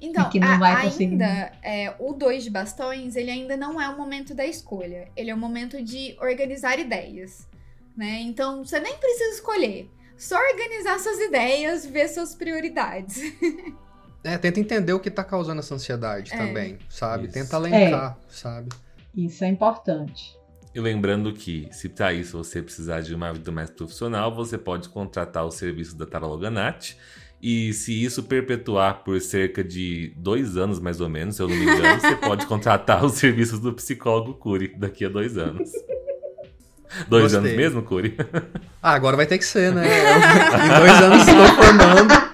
Então, 0.00 0.30
que 0.30 0.38
não 0.40 0.48
a- 0.48 0.58
vai 0.58 0.82
conseguir. 0.84 1.12
ainda, 1.12 1.52
é, 1.62 1.94
o 1.98 2.12
dois 2.12 2.44
de 2.44 2.50
bastões, 2.50 3.16
ele 3.16 3.30
ainda 3.32 3.56
não 3.56 3.80
é 3.80 3.88
o 3.88 3.96
momento 3.96 4.34
da 4.34 4.46
escolha. 4.46 5.08
Ele 5.16 5.30
é 5.30 5.34
o 5.34 5.38
momento 5.38 5.82
de 5.82 6.16
organizar 6.20 6.78
ideias, 6.78 7.48
né? 7.96 8.20
Então, 8.22 8.64
você 8.64 8.78
nem 8.78 8.96
precisa 8.98 9.34
escolher. 9.34 9.90
Só 10.16 10.36
organizar 10.36 10.98
suas 11.00 11.18
ideias, 11.20 11.84
ver 11.86 12.08
suas 12.08 12.34
prioridades. 12.36 13.20
É, 14.24 14.36
tenta 14.36 14.58
entender 14.60 14.92
o 14.92 15.00
que 15.00 15.10
tá 15.10 15.22
causando 15.24 15.60
essa 15.60 15.74
ansiedade 15.74 16.32
É. 16.32 16.36
também, 16.36 16.78
sabe? 16.88 17.24
Isso. 17.24 17.34
Tenta 17.34 17.56
elencar, 17.56 18.18
sabe? 18.28 18.68
Isso 19.16 19.44
é 19.44 19.48
importante. 19.48 20.36
E 20.74 20.80
lembrando 20.80 21.32
que, 21.32 21.68
se 21.72 21.88
para 21.88 22.12
isso 22.12 22.36
você 22.38 22.60
precisar 22.62 23.00
de 23.00 23.14
uma 23.14 23.30
ajuda 23.30 23.50
mais 23.50 23.70
profissional, 23.70 24.34
você 24.34 24.58
pode 24.58 24.88
contratar 24.88 25.44
o 25.44 25.50
serviço 25.50 25.96
da 25.96 26.04
Tarologanat. 26.06 26.96
E 27.40 27.72
se 27.72 28.04
isso 28.04 28.24
perpetuar 28.24 29.04
por 29.04 29.20
cerca 29.20 29.62
de 29.62 30.12
dois 30.16 30.56
anos, 30.56 30.80
mais 30.80 31.00
ou 31.00 31.08
menos, 31.08 31.36
se 31.36 31.42
eu 31.42 31.48
não 31.48 31.56
me 31.56 31.62
engano, 31.64 32.00
você 32.00 32.16
pode 32.18 32.46
contratar 32.46 33.04
os 33.04 33.14
serviços 33.14 33.60
do 33.60 33.72
psicólogo 33.72 34.34
Curi 34.34 34.74
daqui 34.76 35.04
a 35.04 35.08
dois 35.08 35.38
anos. 35.38 35.70
Dois 37.08 37.24
Gostei. 37.32 37.38
anos 37.38 37.52
mesmo, 37.52 37.82
Curi? 37.82 38.16
Ah, 38.82 38.92
agora 38.94 39.16
vai 39.16 39.26
ter 39.26 39.38
que 39.38 39.44
ser, 39.44 39.72
né? 39.72 39.84
em 39.86 40.80
dois 40.80 41.02
anos 41.02 41.28
estou 41.28 41.46
formando. 41.64 42.27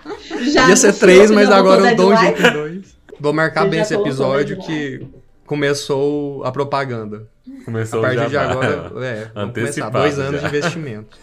Já 0.54 0.68
Ia 0.68 0.76
ser 0.76 0.92
três, 0.92 1.32
mas 1.32 1.50
agora 1.50 1.90
eu 1.90 1.96
dou 1.96 2.12
um 2.12 2.16
jeito 2.16 2.40
em 2.40 2.52
dois. 2.52 2.96
Vou 3.18 3.32
marcar 3.32 3.64
Você 3.64 3.70
bem 3.70 3.80
esse 3.80 3.94
episódio 3.94 4.56
que 4.58 5.04
começou 5.44 6.44
a 6.44 6.52
propaganda. 6.52 7.28
Começou 7.64 7.98
a 7.98 8.02
partir 8.02 8.16
já 8.18 8.28
de 8.28 8.36
agora, 8.36 8.92
é, 9.04 9.30
vamos 9.34 9.34
começar. 9.34 9.42
Antecipado 9.42 9.98
Dois 9.98 10.18
anos 10.18 10.40
já. 10.40 10.48
de 10.48 10.56
investimento. 10.56 11.18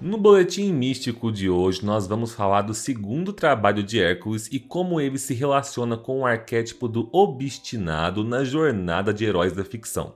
No 0.00 0.18
boletim 0.18 0.72
místico 0.72 1.32
de 1.32 1.48
hoje, 1.48 1.84
nós 1.84 2.06
vamos 2.06 2.32
falar 2.32 2.62
do 2.62 2.74
segundo 2.74 3.32
trabalho 3.32 3.82
de 3.82 4.00
Hércules 4.00 4.48
e 4.52 4.58
como 4.58 5.00
ele 5.00 5.18
se 5.18 5.32
relaciona 5.34 5.96
com 5.96 6.20
o 6.20 6.26
arquétipo 6.26 6.86
do 6.86 7.08
obstinado 7.12 8.22
na 8.22 8.44
jornada 8.44 9.14
de 9.14 9.24
heróis 9.24 9.52
da 9.52 9.64
ficção. 9.64 10.14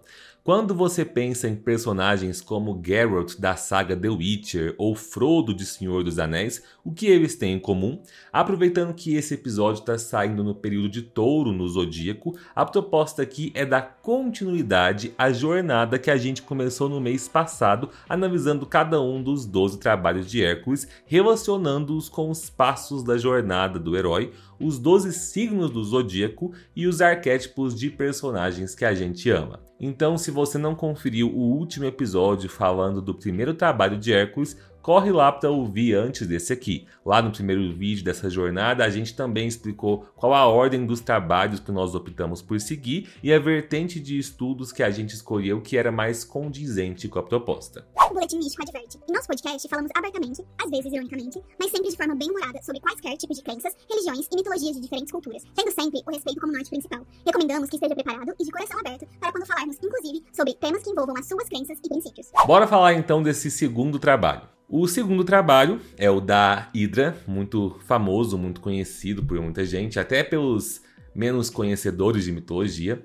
Quando 0.51 0.75
você 0.75 1.05
pensa 1.05 1.47
em 1.47 1.55
personagens 1.55 2.41
como 2.41 2.83
Geralt 2.85 3.39
da 3.39 3.55
saga 3.55 3.97
The 3.97 4.09
Witcher 4.09 4.75
ou 4.79 4.97
Frodo 4.97 5.55
de 5.55 5.65
Senhor 5.65 6.03
dos 6.03 6.19
Anéis, 6.19 6.61
o 6.85 6.91
que 6.91 7.07
eles 7.07 7.37
têm 7.37 7.53
em 7.53 7.61
comum? 7.61 8.03
Aproveitando 8.33 8.93
que 8.93 9.15
esse 9.15 9.35
episódio 9.35 9.79
está 9.79 9.97
saindo 9.97 10.43
no 10.43 10.53
período 10.53 10.89
de 10.89 11.03
touro 11.03 11.53
no 11.53 11.69
Zodíaco, 11.69 12.37
a 12.53 12.67
proposta 12.67 13.23
aqui 13.23 13.53
é 13.55 13.65
dar 13.65 14.01
continuidade 14.03 15.15
à 15.17 15.31
jornada 15.31 16.01
que 16.01 16.11
a 16.11 16.17
gente 16.17 16.43
começou 16.43 16.89
no 16.89 17.01
mês 17.01 17.29
passado, 17.29 17.89
analisando 18.09 18.67
cada 18.67 19.01
um 19.01 19.23
dos 19.23 19.47
12 19.47 19.79
trabalhos 19.79 20.29
de 20.29 20.43
Hércules, 20.43 20.89
relacionando-os 21.07 22.09
com 22.09 22.29
os 22.29 22.51
passos 22.51 23.05
da 23.05 23.17
jornada 23.17 23.79
do 23.79 23.97
herói, 23.97 24.33
os 24.61 24.79
12 24.79 25.13
signos 25.13 25.71
do 25.71 25.83
zodíaco 25.83 26.53
e 26.77 26.87
os 26.87 27.01
arquétipos 27.01 27.75
de 27.75 27.91
personagens 27.91 28.75
que 28.75 28.85
a 28.85 28.95
gente 28.95 29.31
ama. 29.31 29.61
Então, 29.81 30.19
se 30.19 30.31
você 30.31 30.59
não 30.59 30.75
conferiu 30.75 31.29
o 31.29 31.57
último 31.57 31.87
episódio 31.87 32.51
falando 32.51 33.01
do 33.01 33.15
primeiro 33.15 33.55
trabalho 33.55 33.97
de 33.97 34.13
Hércules, 34.13 34.57
corre 34.83 35.11
lá 35.13 35.31
para 35.31 35.51
ouvir 35.51 35.95
antes 35.95 36.27
desse 36.27 36.53
aqui. 36.53 36.87
Lá 37.05 37.23
no 37.23 37.31
primeiro 37.31 37.73
vídeo 37.75 38.05
dessa 38.05 38.29
jornada, 38.29 38.85
a 38.85 38.91
gente 38.91 39.15
também 39.15 39.47
explicou 39.47 40.07
qual 40.17 40.35
a 40.35 40.47
ordem 40.47 40.87
dos 40.87 41.01
trabalhos 41.01 41.61
que 41.61 41.73
nós 41.73 41.95
optamos 41.95 42.43
por 42.43 42.61
seguir 42.61 43.09
e 43.23 43.33
a 43.33 43.39
vertente 43.39 44.01
de 44.01 44.19
estudos 44.19 44.73
que 44.73 44.83
a 44.83 44.91
gente 44.91 45.15
escolheu 45.15 45.61
que 45.61 45.77
era 45.77 45.91
mais 45.91 46.25
condizente 46.25 47.09
com 47.09 47.19
a 47.19 47.23
proposta. 47.23 47.87
O 48.11 48.15
Boletim 48.15 48.39
Místico 48.39 48.63
adverte. 48.63 48.99
Em 49.09 49.13
nosso 49.13 49.27
podcast, 49.27 49.69
falamos 49.69 49.91
abertamente, 49.95 50.45
às 50.63 50.71
vezes 50.71 50.93
ironicamente, 50.93 51.41
mas 51.59 51.71
sempre 51.71 51.91
de 51.91 51.97
forma 51.97 52.15
bem 52.15 52.31
humorada, 52.31 52.61
sobre 52.63 52.81
quaisquer 52.81 53.17
tipos 53.17 53.37
de 53.37 53.43
crenças, 53.43 53.75
religiões 53.89 54.27
e 54.31 54.37
mitologias 54.37 54.77
de 54.77 54.83
diferentes 54.83 55.13
culturas, 55.13 55.43
tendo 55.55 55.73
sempre 55.73 56.03
o 56.07 56.11
respeito 56.11 56.41
como 56.41 56.53
norte 56.53 56.71
principal. 56.71 57.07
Recomendamos 57.25 57.69
que 57.69 57.77
esteja 57.77 57.95
preparado 57.95 58.35
e 58.39 58.45
de 58.45 58.51
coração 58.51 58.79
aberto 58.81 59.07
para 59.19 59.33
quando 59.33 59.47
falarmos, 59.47 59.77
inclusive, 59.83 60.25
sobre 60.33 60.55
temas 60.55 60.83
que 60.83 60.91
envolvam 60.91 61.17
as 61.17 61.27
suas 61.27 61.49
crenças 61.49 61.79
e 61.83 61.89
princípios. 61.89 62.31
Bora 62.47 62.67
falar 62.67 62.95
então 62.95 63.23
desse 63.23 63.51
segundo 63.51 63.99
trabalho. 63.99 64.60
O 64.73 64.87
segundo 64.87 65.25
trabalho 65.25 65.81
é 65.99 66.09
o 66.09 66.21
da 66.21 66.69
Hydra, 66.73 67.17
muito 67.27 67.77
famoso, 67.89 68.39
muito 68.39 68.61
conhecido 68.61 69.21
por 69.21 69.41
muita 69.41 69.65
gente, 69.65 69.99
até 69.99 70.23
pelos 70.23 70.81
menos 71.13 71.51
conhecedores 71.51 72.23
de 72.23 72.31
mitologia. 72.31 73.05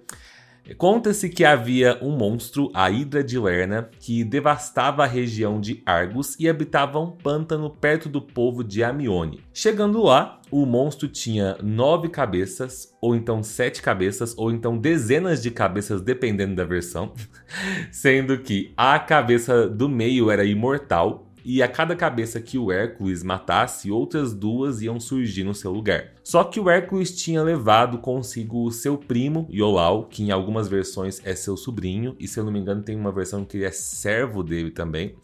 Conta-se 0.77 1.27
que 1.27 1.43
havia 1.43 1.97
um 2.03 2.15
monstro, 2.15 2.69
a 2.71 2.91
Hidra 2.91 3.23
de 3.23 3.39
Lerna, 3.39 3.89
que 3.99 4.23
devastava 4.23 5.03
a 5.03 5.07
região 5.07 5.59
de 5.59 5.81
Argos 5.87 6.35
e 6.39 6.47
habitava 6.47 6.99
um 6.99 7.09
pântano 7.09 7.71
perto 7.71 8.09
do 8.09 8.21
povo 8.21 8.63
de 8.63 8.83
Amione. 8.83 9.41
Chegando 9.51 10.03
lá, 10.03 10.39
o 10.51 10.67
monstro 10.67 11.07
tinha 11.07 11.57
nove 11.63 12.09
cabeças, 12.09 12.95
ou 13.01 13.15
então 13.15 13.41
sete 13.41 13.81
cabeças, 13.81 14.35
ou 14.37 14.51
então 14.51 14.77
dezenas 14.77 15.41
de 15.41 15.49
cabeças, 15.49 15.99
dependendo 15.99 16.53
da 16.53 16.63
versão, 16.63 17.11
sendo 17.91 18.37
que 18.37 18.71
a 18.77 18.99
cabeça 18.99 19.67
do 19.67 19.89
meio 19.89 20.29
era 20.29 20.45
imortal 20.45 21.24
e 21.45 21.61
a 21.61 21.67
cada 21.67 21.95
cabeça 21.95 22.41
que 22.41 22.57
o 22.57 22.71
Hércules 22.71 23.21
matasse, 23.21 23.91
outras 23.91 24.33
duas 24.33 24.81
iam 24.81 24.99
surgir 24.99 25.43
no 25.43 25.53
seu 25.53 25.71
lugar. 25.71 26.13
Só 26.23 26.43
que 26.43 26.59
o 26.59 26.69
Hércules 26.69 27.15
tinha 27.15 27.43
levado 27.43 27.99
consigo 27.99 28.65
o 28.65 28.71
seu 28.71 28.97
primo, 28.97 29.47
Iolau, 29.51 30.05
que 30.05 30.23
em 30.23 30.31
algumas 30.31 30.67
versões 30.67 31.21
é 31.23 31.35
seu 31.35 31.55
sobrinho, 31.55 32.15
e 32.19 32.27
se 32.27 32.39
eu 32.39 32.43
não 32.43 32.51
me 32.51 32.59
engano 32.59 32.81
tem 32.81 32.95
uma 32.95 33.11
versão 33.11 33.45
que 33.45 33.57
ele 33.57 33.65
é 33.65 33.71
servo 33.71 34.41
dele 34.41 34.71
também. 34.71 35.15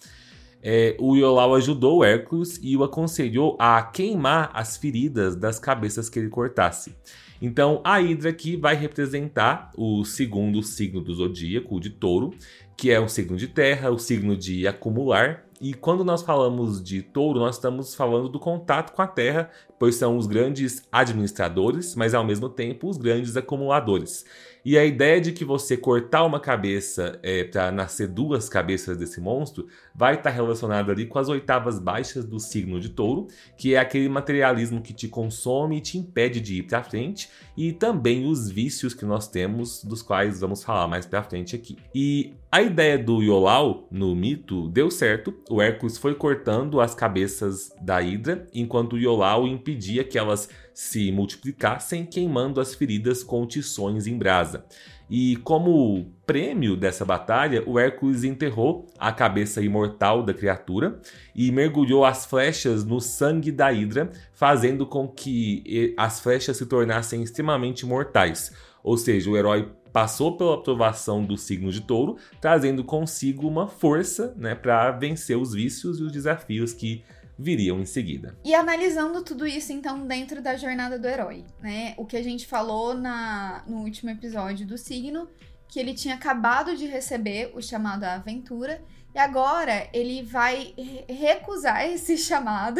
É, 0.64 0.96
o 1.00 1.18
Iolau 1.18 1.56
ajudou 1.56 1.98
o 1.98 2.04
Hércules 2.04 2.60
e 2.62 2.78
o 2.78 2.84
aconselhou 2.84 3.58
a 3.60 3.82
queimar 3.82 4.52
as 4.54 4.78
feridas 4.78 5.36
das 5.36 5.58
cabeças 5.58 6.08
que 6.08 6.20
ele 6.20 6.30
cortasse. 6.30 6.96
Então 7.42 7.82
a 7.84 8.00
Hidra 8.00 8.30
aqui 8.30 8.56
vai 8.56 8.76
representar 8.76 9.72
o 9.76 10.06
segundo 10.06 10.62
signo 10.62 11.02
do 11.02 11.16
zodíaco, 11.16 11.76
o 11.76 11.80
de 11.80 11.90
touro, 11.90 12.36
que 12.78 12.92
é 12.92 13.00
o 13.00 13.10
signo 13.10 13.36
de 13.36 13.48
terra, 13.48 13.90
o 13.90 13.98
signo 13.98 14.38
de 14.38 14.68
acumular. 14.68 15.46
E 15.62 15.76
quando 15.76 16.04
nós 16.04 16.24
falamos 16.24 16.82
de 16.82 17.04
touro, 17.04 17.40
nós 17.40 17.58
estamos 17.58 17.94
falando 17.94 18.28
do 18.28 18.40
contato 18.40 18.94
com 18.94 19.02
a 19.04 19.06
terra, 19.06 19.52
pois 19.78 19.94
são 19.94 20.18
os 20.18 20.26
grandes 20.26 20.82
administradores, 20.92 21.94
mas 21.94 22.16
ao 22.16 22.24
mesmo 22.24 22.50
tempo 22.50 22.90
os 22.90 22.98
grandes 22.98 23.38
acumuladores. 23.38 24.26
E 24.64 24.78
a 24.78 24.86
ideia 24.86 25.20
de 25.20 25.32
que 25.32 25.44
você 25.44 25.76
cortar 25.76 26.24
uma 26.24 26.40
cabeça 26.40 27.20
é, 27.24 27.44
para 27.44 27.72
nascer 27.72 28.08
duas 28.08 28.48
cabeças 28.48 28.96
desse 28.96 29.20
monstro 29.20 29.68
vai 29.94 30.16
estar 30.16 30.30
relacionado 30.30 30.92
ali 30.92 31.06
com 31.08 31.18
as 31.18 31.30
oitavas 31.30 31.80
baixas 31.80 32.26
do 32.26 32.40
signo 32.40 32.80
de 32.80 32.90
touro, 32.90 33.28
que 33.58 33.74
é 33.74 33.80
aquele 33.80 34.08
materialismo 34.08 34.82
que 34.82 34.94
te 34.94 35.08
consome 35.08 35.78
e 35.78 35.82
te 35.82 35.98
impede 35.98 36.40
de 36.40 36.60
ir 36.60 36.64
para 36.64 36.84
frente, 36.84 37.30
e 37.58 37.74
também 37.74 38.28
os 38.28 38.50
vícios 38.50 38.94
que 38.94 39.06
nós 39.06 39.28
temos, 39.28 39.84
dos 39.84 40.02
quais 40.02 40.40
vamos 40.40 40.64
falar 40.64 40.88
mais 40.88 41.06
para 41.06 41.24
frente 41.24 41.56
aqui. 41.56 41.78
E 41.94 42.34
a 42.52 42.62
ideia 42.62 43.00
do 43.00 43.24
Iolau 43.24 43.88
no 43.90 44.14
mito 44.14 44.68
deu 44.68 44.92
certo. 44.92 45.34
O 45.50 45.62
Hércules 45.62 45.98
foi 45.98 46.14
cortando 46.14 46.82
as 46.82 46.94
cabeças 46.94 47.74
da 47.82 48.02
Hidra, 48.02 48.46
enquanto 48.54 48.94
o 48.94 49.00
Iolau 49.00 49.48
impedia 49.48 50.04
que 50.04 50.18
elas 50.18 50.50
se 50.82 51.12
multiplicassem, 51.12 52.08
queimando 52.08 52.60
as 52.60 52.74
feridas 52.74 53.24
com 53.24 53.46
tições 53.46 54.08
em 54.08 54.18
brasa. 54.18 54.66
E 55.08 55.36
como 55.44 56.12
prêmio 56.26 56.76
dessa 56.76 57.06
batalha, 57.06 57.64
o 57.68 57.78
Hércules 57.78 58.24
enterrou 58.24 58.88
a 58.98 59.12
cabeça 59.12 59.62
imortal 59.62 60.24
da 60.24 60.34
criatura 60.34 61.00
e 61.36 61.52
mergulhou 61.52 62.04
as 62.04 62.26
flechas 62.26 62.84
no 62.84 63.00
sangue 63.00 63.52
da 63.52 63.72
Hidra, 63.72 64.10
fazendo 64.34 64.88
com 64.88 65.08
que 65.08 65.94
as 65.96 66.20
flechas 66.20 66.58
se 66.58 66.66
tornassem 66.66 67.22
extremamente 67.22 67.86
mortais. 67.86 68.52
Ou 68.84 68.98
seja, 68.98 69.30
o 69.30 69.38
herói 69.38 69.72
passou 69.94 70.36
pela 70.36 70.56
aprovação 70.56 71.24
do 71.24 71.38
signo 71.38 71.72
de 71.72 71.82
touro, 71.82 72.18
trazendo 72.42 72.84
consigo 72.84 73.48
uma 73.48 73.68
força 73.68 74.34
né, 74.36 74.56
para 74.56 74.90
vencer 74.92 75.38
os 75.38 75.54
vícios 75.54 76.00
e 76.00 76.04
os 76.04 76.12
desafios 76.12 76.74
que 76.74 77.04
viriam 77.42 77.80
em 77.80 77.86
seguida. 77.86 78.38
E 78.46 78.54
analisando 78.54 79.24
tudo 79.24 79.48
isso, 79.48 79.74
então, 79.74 80.06
dentro 80.06 80.42
da 80.42 80.56
jornada 80.56 81.00
do 81.00 81.08
herói, 81.08 81.44
né? 81.60 81.96
O 81.98 82.06
que 82.06 82.16
a 82.16 82.24
gente 82.24 82.46
falou 82.46 82.94
na, 82.94 83.64
no 83.68 83.80
último 83.80 84.12
episódio 84.12 84.66
do 84.66 84.78
signo, 84.78 85.28
que 85.68 85.80
ele 85.80 85.94
tinha 85.94 86.16
acabado 86.16 86.76
de 86.76 86.86
receber 86.86 87.52
o 87.56 87.62
chamado 87.62 88.04
à 88.04 88.14
aventura, 88.14 88.84
e 89.14 89.20
agora 89.20 89.90
ele 89.92 90.22
vai 90.22 90.74
recusar 91.10 91.86
esse 91.86 92.16
chamado, 92.20 92.80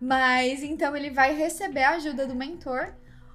mas 0.00 0.62
então 0.62 0.96
ele 0.96 1.10
vai 1.10 1.34
receber 1.34 1.82
a 1.82 1.96
ajuda 1.96 2.26
do 2.26 2.34
mentor, 2.34 2.94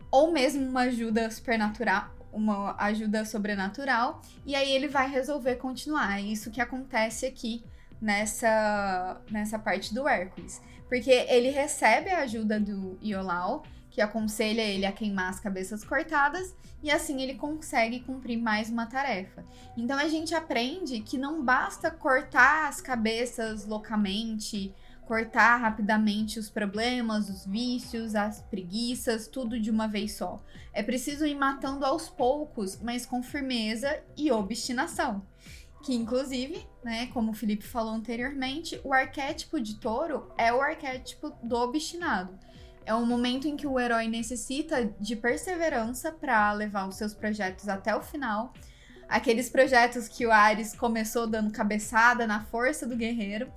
ou 0.10 0.32
mesmo 0.32 0.66
uma 0.66 0.82
ajuda 0.84 1.30
supernatural, 1.30 2.16
uma 2.32 2.76
ajuda 2.80 3.26
sobrenatural, 3.26 4.22
e 4.46 4.56
aí 4.56 4.72
ele 4.72 4.88
vai 4.88 5.10
resolver 5.10 5.56
continuar. 5.56 6.18
É 6.18 6.22
isso 6.22 6.50
que 6.50 6.62
acontece 6.62 7.26
aqui 7.26 7.64
nessa, 8.02 9.22
nessa 9.30 9.58
parte 9.58 9.94
do 9.94 10.08
Hércules. 10.08 10.62
Porque 10.88 11.12
ele 11.12 11.50
recebe 11.50 12.10
a 12.10 12.20
ajuda 12.20 12.60
do 12.60 12.98
Iolau, 13.02 13.64
que 13.90 14.02
aconselha 14.02 14.62
ele 14.62 14.86
a 14.86 14.92
queimar 14.92 15.30
as 15.30 15.40
cabeças 15.40 15.84
cortadas, 15.84 16.54
e 16.84 16.92
assim 16.92 17.22
ele 17.22 17.36
consegue 17.36 18.02
cumprir 18.02 18.38
mais 18.38 18.70
uma 18.70 18.86
tarefa. 18.86 19.44
Então 19.78 19.98
a 19.98 20.08
gente 20.08 20.36
aprende 20.36 21.00
que 21.00 21.18
não 21.18 21.44
basta 21.44 21.90
cortar 21.90 22.68
as 22.68 22.82
cabeças 22.82 23.66
loucamente, 23.66 24.74
cortar 25.06 25.58
rapidamente 25.58 26.40
os 26.40 26.50
problemas, 26.50 27.30
os 27.30 27.46
vícios, 27.46 28.16
as 28.16 28.42
preguiças, 28.42 29.28
tudo 29.28 29.60
de 29.60 29.72
uma 29.72 29.88
vez 29.88 30.14
só. 30.14 30.44
É 30.74 30.84
preciso 30.84 31.26
ir 31.26 31.36
matando 31.36 31.86
aos 31.86 32.10
poucos, 32.10 32.80
mas 32.82 33.06
com 33.06 33.24
firmeza 33.24 34.00
e 34.18 34.32
obstinação. 34.32 35.26
Que 35.86 35.94
inclusive, 35.94 36.68
né, 36.84 37.06
como 37.14 37.30
o 37.30 37.34
Felipe 37.36 37.64
falou 37.64 37.94
anteriormente, 37.94 38.82
o 38.84 38.92
arquétipo 38.92 39.62
de 39.62 39.80
touro 39.80 40.34
é 40.36 40.52
o 40.52 40.60
arquétipo 40.60 41.30
do 41.44 41.56
obstinado. 41.56 42.40
É 42.84 42.96
um 42.96 43.06
momento 43.06 43.48
em 43.48 43.56
que 43.56 43.68
o 43.68 43.80
herói 43.80 44.08
necessita 44.08 44.86
de 45.00 45.16
perseverança 45.16 46.12
para 46.12 46.52
levar 46.54 46.88
os 46.88 46.96
seus 46.96 47.14
projetos 47.14 47.70
até 47.70 47.96
o 47.96 48.02
final. 48.02 48.52
Aqueles 49.08 49.48
projetos 49.48 50.08
que 50.08 50.26
o 50.26 50.32
Ares 50.32 50.76
começou 50.76 51.28
dando 51.28 51.54
cabeçada 51.54 52.26
na 52.26 52.44
força 52.46 52.88
do 52.88 52.96
guerreiro 52.96 53.54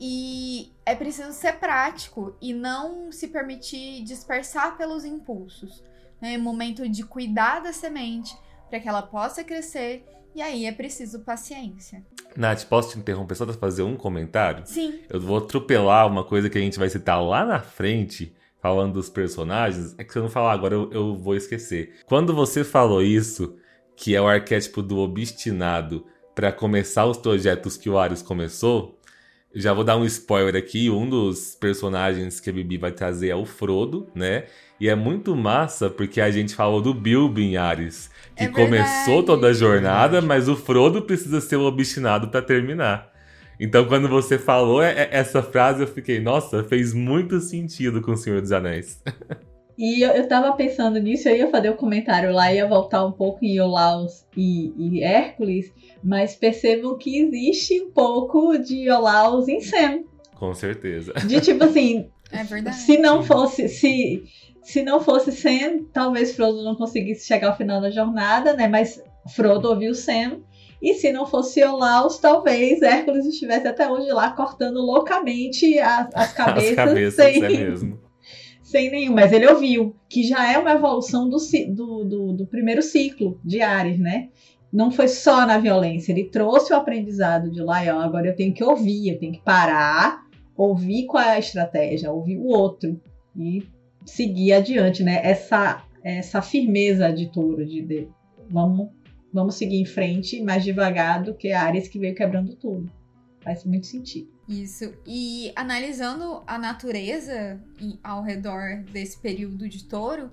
e 0.00 0.72
é 0.84 0.96
preciso 0.96 1.32
ser 1.32 1.60
prático 1.60 2.36
e 2.40 2.52
não 2.52 3.12
se 3.12 3.28
permitir 3.28 4.02
dispersar 4.02 4.76
pelos 4.76 5.04
impulsos. 5.04 5.80
Né? 6.20 6.34
É 6.34 6.38
momento 6.38 6.88
de 6.88 7.04
cuidar 7.04 7.60
da 7.60 7.72
semente 7.72 8.36
para 8.68 8.80
que 8.80 8.88
ela 8.88 9.02
possa 9.02 9.44
crescer 9.44 10.04
e 10.34 10.42
aí 10.42 10.66
é 10.66 10.72
preciso 10.72 11.20
paciência. 11.20 12.04
Nath, 12.36 12.64
posso 12.64 12.92
te 12.92 12.98
interromper 12.98 13.34
só 13.34 13.44
para 13.44 13.54
fazer 13.54 13.82
um 13.82 13.96
comentário? 13.96 14.64
Sim. 14.66 15.00
Eu 15.08 15.20
vou 15.20 15.38
atropelar 15.38 16.06
uma 16.06 16.24
coisa 16.24 16.48
que 16.48 16.58
a 16.58 16.60
gente 16.60 16.78
vai 16.78 16.88
citar 16.88 17.22
lá 17.22 17.44
na 17.44 17.60
frente, 17.60 18.34
falando 18.60 18.94
dos 18.94 19.08
personagens. 19.10 19.94
É 19.98 20.04
que 20.04 20.12
se 20.12 20.18
eu 20.18 20.22
não 20.22 20.30
falar 20.30 20.52
agora, 20.52 20.74
eu, 20.74 20.90
eu 20.92 21.14
vou 21.16 21.36
esquecer. 21.36 21.96
Quando 22.06 22.34
você 22.34 22.64
falou 22.64 23.02
isso, 23.02 23.56
que 23.96 24.14
é 24.14 24.20
o 24.20 24.26
arquétipo 24.26 24.82
do 24.82 24.98
obstinado 24.98 26.06
para 26.34 26.50
começar 26.50 27.04
os 27.06 27.18
projetos 27.18 27.76
que 27.76 27.90
o 27.90 27.98
Arius 27.98 28.22
começou, 28.22 28.98
já 29.54 29.72
vou 29.72 29.84
dar 29.84 29.96
um 29.96 30.04
spoiler 30.04 30.56
aqui, 30.56 30.88
um 30.90 31.08
dos 31.08 31.54
personagens 31.54 32.40
que 32.40 32.50
a 32.50 32.52
Bibi 32.52 32.78
vai 32.78 32.92
trazer 32.92 33.28
é 33.28 33.36
o 33.36 33.44
Frodo, 33.44 34.06
né? 34.14 34.44
E 34.80 34.88
é 34.88 34.94
muito 34.94 35.36
massa 35.36 35.88
porque 35.88 36.20
a 36.20 36.30
gente 36.30 36.54
falou 36.54 36.80
do 36.80 36.92
Bilbo 36.92 37.38
em 37.38 37.56
Ares, 37.56 38.10
que 38.36 38.44
É 38.44 38.48
começou 38.48 39.22
toda 39.22 39.48
a 39.48 39.52
jornada, 39.52 40.20
mas 40.20 40.48
o 40.48 40.56
Frodo 40.56 41.02
precisa 41.02 41.40
ser 41.40 41.56
o 41.56 41.64
obstinado 41.66 42.28
para 42.28 42.42
terminar. 42.42 43.12
Então, 43.60 43.84
quando 43.84 44.08
você 44.08 44.38
falou 44.38 44.82
é- 44.82 44.92
é- 44.92 45.08
essa 45.12 45.40
frase, 45.42 45.82
eu 45.82 45.86
fiquei, 45.86 46.18
nossa, 46.18 46.64
fez 46.64 46.92
muito 46.92 47.40
sentido 47.40 48.00
com 48.02 48.12
o 48.12 48.16
Senhor 48.16 48.40
dos 48.40 48.50
Anéis. 48.50 49.00
E 49.78 50.02
eu, 50.02 50.10
eu 50.10 50.28
tava 50.28 50.52
pensando 50.52 50.98
nisso, 50.98 51.28
eu 51.28 51.36
ia 51.36 51.48
fazer 51.50 51.70
o 51.70 51.76
comentário 51.76 52.32
lá, 52.32 52.52
ia 52.52 52.66
voltar 52.66 53.04
um 53.04 53.12
pouco 53.12 53.44
em 53.44 53.54
Iolaus 53.56 54.24
e, 54.36 54.72
e 54.76 55.02
Hércules, 55.02 55.72
mas 56.02 56.34
percebam 56.34 56.96
que 56.98 57.18
existe 57.18 57.80
um 57.80 57.90
pouco 57.90 58.58
de 58.58 58.84
Iolaus 58.84 59.48
em 59.48 59.60
Sam. 59.60 60.04
com 60.38 60.52
certeza. 60.54 61.12
De 61.26 61.40
tipo 61.40 61.64
assim, 61.64 62.08
É 62.30 62.44
verdade. 62.44 62.76
se 62.76 62.98
não 62.98 63.22
fosse, 63.22 63.68
se, 63.68 64.22
se 64.62 64.82
não 64.82 65.00
fosse 65.00 65.32
Sam, 65.32 65.84
talvez 65.92 66.34
Frodo 66.36 66.62
não 66.62 66.74
conseguisse 66.74 67.26
chegar 67.26 67.48
ao 67.48 67.56
final 67.56 67.80
da 67.80 67.90
jornada, 67.90 68.52
né? 68.54 68.68
Mas 68.68 69.02
Frodo 69.34 69.70
ouviu 69.70 69.94
Sam. 69.94 70.40
E 70.82 70.94
se 70.94 71.12
não 71.12 71.24
fosse 71.26 71.60
Iolaus, 71.60 72.18
talvez 72.18 72.82
Hércules 72.82 73.24
estivesse 73.24 73.68
até 73.68 73.88
hoje 73.88 74.08
lá 74.08 74.32
cortando 74.32 74.80
loucamente 74.80 75.78
as, 75.78 76.08
as 76.12 76.32
cabeças, 76.32 76.70
As 76.70 76.74
cabeças, 76.74 77.14
sem, 77.14 77.44
é 77.44 77.48
mesmo. 77.48 78.01
Sem 78.72 78.90
nenhum, 78.90 79.12
mas 79.12 79.32
ele 79.32 79.46
ouviu, 79.46 79.94
que 80.08 80.24
já 80.24 80.50
é 80.50 80.56
uma 80.56 80.72
evolução 80.72 81.28
do, 81.28 81.36
do, 81.68 82.04
do, 82.04 82.32
do 82.32 82.46
primeiro 82.46 82.80
ciclo 82.80 83.38
de 83.44 83.60
Ares, 83.60 83.98
né? 83.98 84.30
Não 84.72 84.90
foi 84.90 85.08
só 85.08 85.46
na 85.46 85.58
violência, 85.58 86.10
ele 86.10 86.30
trouxe 86.30 86.72
o 86.72 86.76
aprendizado 86.76 87.50
de 87.50 87.60
lá, 87.60 87.82
ó, 87.94 88.00
agora 88.00 88.28
eu 88.28 88.34
tenho 88.34 88.54
que 88.54 88.64
ouvir, 88.64 89.10
eu 89.10 89.18
tenho 89.18 89.34
que 89.34 89.42
parar, 89.42 90.22
ouvir 90.56 91.04
qual 91.04 91.22
é 91.22 91.34
a 91.34 91.38
estratégia, 91.38 92.10
ouvir 92.10 92.38
o 92.38 92.46
outro 92.46 92.98
e 93.36 93.62
seguir 94.06 94.54
adiante, 94.54 95.02
né? 95.02 95.20
Essa, 95.22 95.84
essa 96.02 96.40
firmeza 96.40 97.12
de 97.12 97.30
touro, 97.30 97.66
de, 97.66 97.82
de 97.82 98.08
vamos, 98.48 98.88
vamos 99.30 99.56
seguir 99.56 99.82
em 99.82 99.84
frente 99.84 100.42
mais 100.42 100.64
devagar 100.64 101.22
do 101.22 101.34
que 101.34 101.52
Ares 101.52 101.88
que 101.88 101.98
veio 101.98 102.14
quebrando 102.14 102.56
tudo. 102.56 102.90
Faz 103.42 103.66
muito 103.66 103.86
sentido. 103.86 104.28
Isso. 104.48 104.92
E 105.06 105.52
analisando 105.54 106.42
a 106.46 106.58
natureza 106.58 107.60
ao 108.02 108.22
redor 108.22 108.82
desse 108.90 109.16
período 109.18 109.68
de 109.68 109.84
touro 109.84 110.30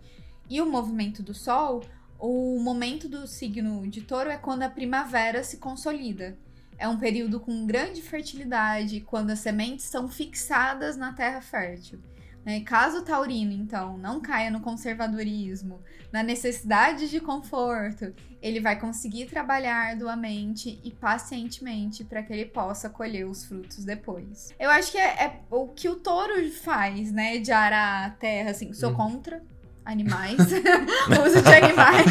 e 0.50 0.60
o 0.62 0.66
movimento 0.66 1.22
do 1.22 1.34
sol, 1.34 1.84
o 2.18 2.60
momento 2.60 3.08
do 3.08 3.28
signo 3.28 3.88
de 3.88 4.02
touro 4.02 4.30
é 4.30 4.38
quando 4.38 4.64
a 4.64 4.70
primavera 4.70 5.44
se 5.44 5.58
consolida. 5.58 6.38
É 6.78 6.88
um 6.88 6.98
período 6.98 7.40
com 7.40 7.66
grande 7.66 8.02
fertilidade, 8.02 9.02
quando 9.02 9.32
as 9.32 9.40
sementes 9.40 9.86
são 9.86 10.08
fixadas 10.08 10.98
na 10.98 11.14
terra 11.14 11.42
fértil. 11.42 12.00
Né? 12.50 12.62
Caso 12.62 12.98
o 12.98 13.02
taurino, 13.04 13.52
então, 13.54 13.96
não 14.00 14.20
caia 14.20 14.50
no 14.50 14.60
conservadorismo, 14.60 15.82
na 16.12 16.24
necessidade 16.24 17.08
de 17.08 17.20
conforto, 17.20 18.12
ele 18.42 18.60
vai 18.60 18.80
conseguir 18.80 19.28
trabalhar 19.28 19.90
arduamente 19.92 20.80
e 20.84 20.90
pacientemente 20.92 22.04
para 22.04 22.24
que 22.24 22.34
ele 22.34 22.46
possa 22.46 22.90
colher 22.90 23.28
os 23.28 23.46
frutos 23.46 23.86
depois. 23.86 24.50
Eu 24.60 24.72
acho 24.72 24.92
que 24.92 24.98
é, 24.98 25.26
é 25.26 25.40
o 25.52 25.68
que 25.68 25.88
o 25.88 25.98
touro 25.98 26.50
faz, 26.52 27.12
né? 27.12 27.38
De 27.38 27.52
arar 27.52 28.08
a 28.08 28.10
terra, 28.10 28.50
assim. 28.50 28.74
Sou 28.74 28.90
Uhum. 28.90 28.96
contra 28.96 29.44
animais, 29.90 30.38
uso 30.40 31.42
de 31.42 31.54
animais. 31.54 32.06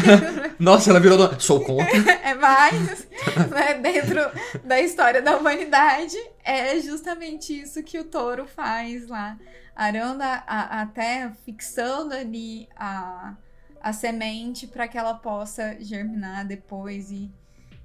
Nossa, 0.59 0.89
ela 0.89 0.99
virou. 0.99 1.17
do- 1.17 1.39
Sou 1.41 1.61
contra. 1.63 1.85
é 2.23 2.33
mais 2.35 3.07
né, 3.49 3.73
dentro 3.75 4.19
da 4.63 4.79
história 4.79 5.21
da 5.21 5.37
humanidade. 5.37 6.17
É 6.43 6.79
justamente 6.79 7.59
isso 7.61 7.81
que 7.83 7.97
o 7.99 8.03
touro 8.03 8.45
faz 8.47 9.07
lá. 9.07 9.37
Arando 9.75 10.21
a, 10.21 10.43
a, 10.45 10.81
a 10.81 10.85
terra, 10.87 11.35
fixando 11.45 12.13
ali 12.13 12.67
a, 12.75 13.35
a 13.81 13.93
semente 13.93 14.67
para 14.67 14.87
que 14.87 14.97
ela 14.97 15.13
possa 15.13 15.77
germinar 15.79 16.45
depois 16.45 17.09
e 17.11 17.31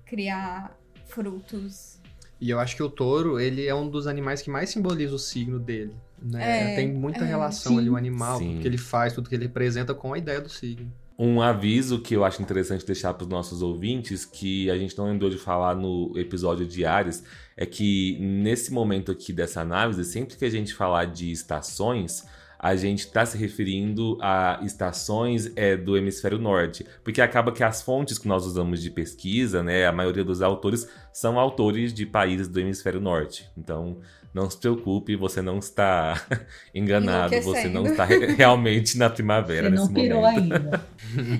criar 0.04 0.72
frutos. 1.06 2.00
E 2.44 2.50
eu 2.50 2.60
acho 2.60 2.76
que 2.76 2.82
o 2.82 2.90
touro, 2.90 3.40
ele 3.40 3.66
é 3.66 3.74
um 3.74 3.88
dos 3.88 4.06
animais 4.06 4.42
que 4.42 4.50
mais 4.50 4.68
simboliza 4.68 5.14
o 5.14 5.18
signo 5.18 5.58
dele. 5.58 5.94
Né? 6.22 6.74
É, 6.74 6.76
Tem 6.76 6.92
muita 6.92 7.24
é, 7.24 7.26
relação 7.26 7.72
sim. 7.72 7.78
ali, 7.78 7.88
o 7.88 7.96
animal, 7.96 8.38
Sim. 8.38 8.50
tudo 8.50 8.60
que 8.60 8.68
ele 8.68 8.76
faz, 8.76 9.14
tudo 9.14 9.30
que 9.30 9.34
ele 9.34 9.44
representa 9.44 9.94
com 9.94 10.12
a 10.12 10.18
ideia 10.18 10.42
do 10.42 10.50
signo. 10.50 10.92
Um 11.18 11.40
aviso 11.40 12.00
que 12.00 12.14
eu 12.14 12.22
acho 12.22 12.42
interessante 12.42 12.84
deixar 12.84 13.14
para 13.14 13.22
os 13.22 13.30
nossos 13.30 13.62
ouvintes, 13.62 14.26
que 14.26 14.70
a 14.70 14.76
gente 14.76 14.94
não 14.98 15.06
lembrou 15.06 15.30
de 15.30 15.38
falar 15.38 15.74
no 15.74 16.12
episódio 16.16 16.66
de 16.66 16.84
Ares, 16.84 17.24
é 17.56 17.64
que 17.64 18.18
nesse 18.20 18.70
momento 18.70 19.10
aqui 19.10 19.32
dessa 19.32 19.62
análise, 19.62 20.04
sempre 20.04 20.36
que 20.36 20.44
a 20.44 20.50
gente 20.50 20.74
falar 20.74 21.06
de 21.06 21.32
estações, 21.32 22.26
a 22.64 22.74
gente 22.76 23.00
está 23.00 23.26
se 23.26 23.36
referindo 23.36 24.16
a 24.22 24.58
estações 24.62 25.52
é, 25.54 25.76
do 25.76 25.98
hemisfério 25.98 26.38
norte, 26.38 26.86
porque 27.04 27.20
acaba 27.20 27.52
que 27.52 27.62
as 27.62 27.82
fontes 27.82 28.18
que 28.18 28.26
nós 28.26 28.46
usamos 28.46 28.80
de 28.82 28.90
pesquisa, 28.90 29.62
né, 29.62 29.86
a 29.86 29.92
maioria 29.92 30.24
dos 30.24 30.40
autores 30.40 30.88
são 31.12 31.38
autores 31.38 31.92
de 31.92 32.06
países 32.06 32.48
do 32.48 32.58
hemisfério 32.58 33.02
norte. 33.02 33.50
Então, 33.54 33.98
não 34.34 34.50
se 34.50 34.56
preocupe, 34.58 35.14
você 35.16 35.40
não 35.40 35.58
está 35.58 36.20
enganado, 36.74 37.40
você 37.40 37.68
não 37.68 37.86
está 37.86 38.04
re- 38.04 38.34
realmente 38.34 38.98
na 38.98 39.08
primavera 39.08 39.70
Você 39.70 39.76
nesse 39.76 39.84
não 39.86 39.94
pirou 39.94 40.20
momento. 40.22 40.52
ainda. 40.54 40.84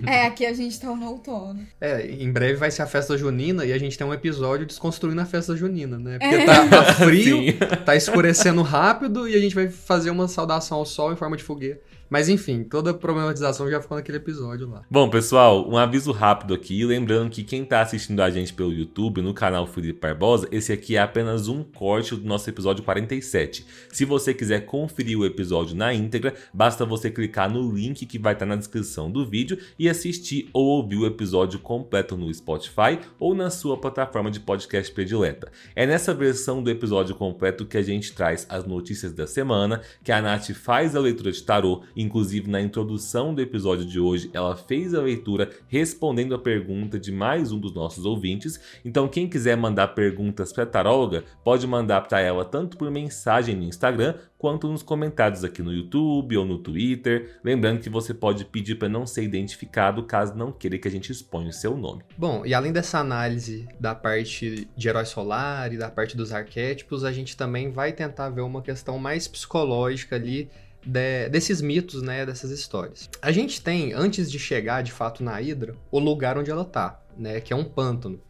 É, 0.06 0.26
aqui 0.26 0.46
a 0.46 0.52
gente 0.52 0.78
tá 0.78 0.86
no 0.94 1.04
outono. 1.08 1.58
É, 1.80 2.06
em 2.06 2.30
breve 2.30 2.54
vai 2.54 2.70
ser 2.70 2.82
a 2.82 2.86
festa 2.86 3.18
junina 3.18 3.64
e 3.64 3.72
a 3.72 3.78
gente 3.78 3.98
tem 3.98 4.06
um 4.06 4.14
episódio 4.14 4.64
desconstruindo 4.64 5.20
a 5.20 5.24
festa 5.24 5.56
junina, 5.56 5.98
né? 5.98 6.16
Porque 6.20 6.34
É. 6.36 6.44
tá, 6.46 6.68
tá 6.68 6.94
frio, 7.04 7.38
Sim. 7.42 7.52
tá 7.84 7.96
escurecendo 7.96 8.62
rápido 8.62 9.28
e 9.28 9.34
a 9.34 9.40
gente 9.40 9.52
vai 9.54 9.68
fazer 9.68 10.10
uma 10.10 10.28
saudação 10.28 10.78
ao 10.78 10.86
sol 10.86 11.12
em 11.12 11.16
forma 11.16 11.36
de 11.36 11.42
fogueira. 11.42 11.80
Mas 12.14 12.28
enfim, 12.28 12.62
toda 12.62 12.92
a 12.92 12.94
problematização 12.94 13.68
já 13.68 13.82
ficou 13.82 13.96
naquele 13.96 14.18
episódio 14.18 14.70
lá. 14.70 14.84
Bom, 14.88 15.10
pessoal, 15.10 15.68
um 15.68 15.76
aviso 15.76 16.12
rápido 16.12 16.54
aqui. 16.54 16.84
Lembrando 16.84 17.28
que 17.28 17.42
quem 17.42 17.64
tá 17.64 17.80
assistindo 17.80 18.20
a 18.20 18.30
gente 18.30 18.54
pelo 18.54 18.72
YouTube, 18.72 19.20
no 19.20 19.34
canal 19.34 19.66
Felipe 19.66 19.98
Barbosa, 19.98 20.46
esse 20.52 20.72
aqui 20.72 20.94
é 20.94 21.00
apenas 21.00 21.48
um 21.48 21.64
corte 21.64 22.14
do 22.14 22.24
nosso 22.24 22.48
episódio 22.48 22.84
47. 22.84 23.66
Se 23.92 24.04
você 24.04 24.32
quiser 24.32 24.60
conferir 24.60 25.18
o 25.18 25.26
episódio 25.26 25.74
na 25.74 25.92
íntegra, 25.92 26.32
basta 26.52 26.86
você 26.86 27.10
clicar 27.10 27.50
no 27.50 27.68
link 27.74 28.06
que 28.06 28.16
vai 28.16 28.34
estar 28.34 28.46
na 28.46 28.54
descrição 28.54 29.10
do 29.10 29.28
vídeo 29.28 29.58
e 29.76 29.88
assistir 29.88 30.48
ou 30.52 30.66
ouvir 30.66 30.98
o 30.98 31.06
episódio 31.06 31.58
completo 31.58 32.16
no 32.16 32.32
Spotify 32.32 32.96
ou 33.18 33.34
na 33.34 33.50
sua 33.50 33.76
plataforma 33.76 34.30
de 34.30 34.38
podcast 34.38 34.94
predileta. 34.94 35.50
É 35.74 35.84
nessa 35.84 36.14
versão 36.14 36.62
do 36.62 36.70
episódio 36.70 37.16
completo 37.16 37.66
que 37.66 37.76
a 37.76 37.82
gente 37.82 38.12
traz 38.12 38.46
as 38.48 38.64
notícias 38.64 39.12
da 39.12 39.26
semana, 39.26 39.80
que 40.04 40.12
a 40.12 40.22
Nath 40.22 40.52
faz 40.52 40.94
a 40.94 41.00
leitura 41.00 41.32
de 41.32 41.42
tarô 41.42 41.82
Inclusive, 42.04 42.50
na 42.50 42.60
introdução 42.60 43.34
do 43.34 43.40
episódio 43.40 43.86
de 43.86 43.98
hoje, 43.98 44.30
ela 44.34 44.54
fez 44.54 44.94
a 44.94 45.00
leitura 45.00 45.50
respondendo 45.68 46.34
a 46.34 46.38
pergunta 46.38 47.00
de 47.00 47.10
mais 47.10 47.50
um 47.50 47.58
dos 47.58 47.74
nossos 47.74 48.04
ouvintes. 48.04 48.60
Então, 48.84 49.08
quem 49.08 49.26
quiser 49.26 49.56
mandar 49.56 49.88
perguntas 49.88 50.52
para 50.52 50.64
a 50.64 50.66
taróloga, 50.66 51.24
pode 51.42 51.66
mandar 51.66 52.02
para 52.02 52.20
ela 52.20 52.44
tanto 52.44 52.76
por 52.76 52.90
mensagem 52.90 53.56
no 53.56 53.64
Instagram 53.64 54.16
quanto 54.36 54.68
nos 54.68 54.82
comentários 54.82 55.42
aqui 55.42 55.62
no 55.62 55.72
YouTube 55.72 56.36
ou 56.36 56.44
no 56.44 56.58
Twitter. 56.58 57.38
Lembrando 57.42 57.80
que 57.80 57.88
você 57.88 58.12
pode 58.12 58.44
pedir 58.44 58.74
para 58.74 58.90
não 58.90 59.06
ser 59.06 59.22
identificado 59.22 60.02
caso 60.02 60.34
não 60.34 60.52
queira 60.52 60.76
que 60.76 60.86
a 60.86 60.90
gente 60.90 61.10
exponha 61.10 61.48
o 61.48 61.52
seu 61.52 61.74
nome. 61.74 62.02
Bom, 62.18 62.44
e 62.44 62.52
além 62.52 62.70
dessa 62.70 62.98
análise 62.98 63.66
da 63.80 63.94
parte 63.94 64.68
de 64.76 64.88
herói 64.88 65.06
solar 65.06 65.72
e 65.72 65.78
da 65.78 65.90
parte 65.90 66.14
dos 66.14 66.30
arquétipos, 66.30 67.02
a 67.02 67.12
gente 67.12 67.34
também 67.34 67.70
vai 67.70 67.94
tentar 67.94 68.28
ver 68.28 68.42
uma 68.42 68.60
questão 68.60 68.98
mais 68.98 69.26
psicológica 69.26 70.16
ali 70.16 70.50
de, 70.84 71.28
desses 71.28 71.60
mitos, 71.60 72.02
né, 72.02 72.24
dessas 72.24 72.50
histórias. 72.50 73.08
A 73.20 73.32
gente 73.32 73.60
tem, 73.62 73.92
antes 73.92 74.30
de 74.30 74.38
chegar 74.38 74.82
de 74.82 74.92
fato 74.92 75.22
na 75.22 75.40
Hidra, 75.40 75.76
o 75.90 75.98
lugar 75.98 76.38
onde 76.38 76.50
ela 76.50 76.64
tá, 76.64 77.00
né, 77.16 77.40
que 77.40 77.52
é 77.52 77.56
um 77.56 77.64
pântano. 77.64 78.20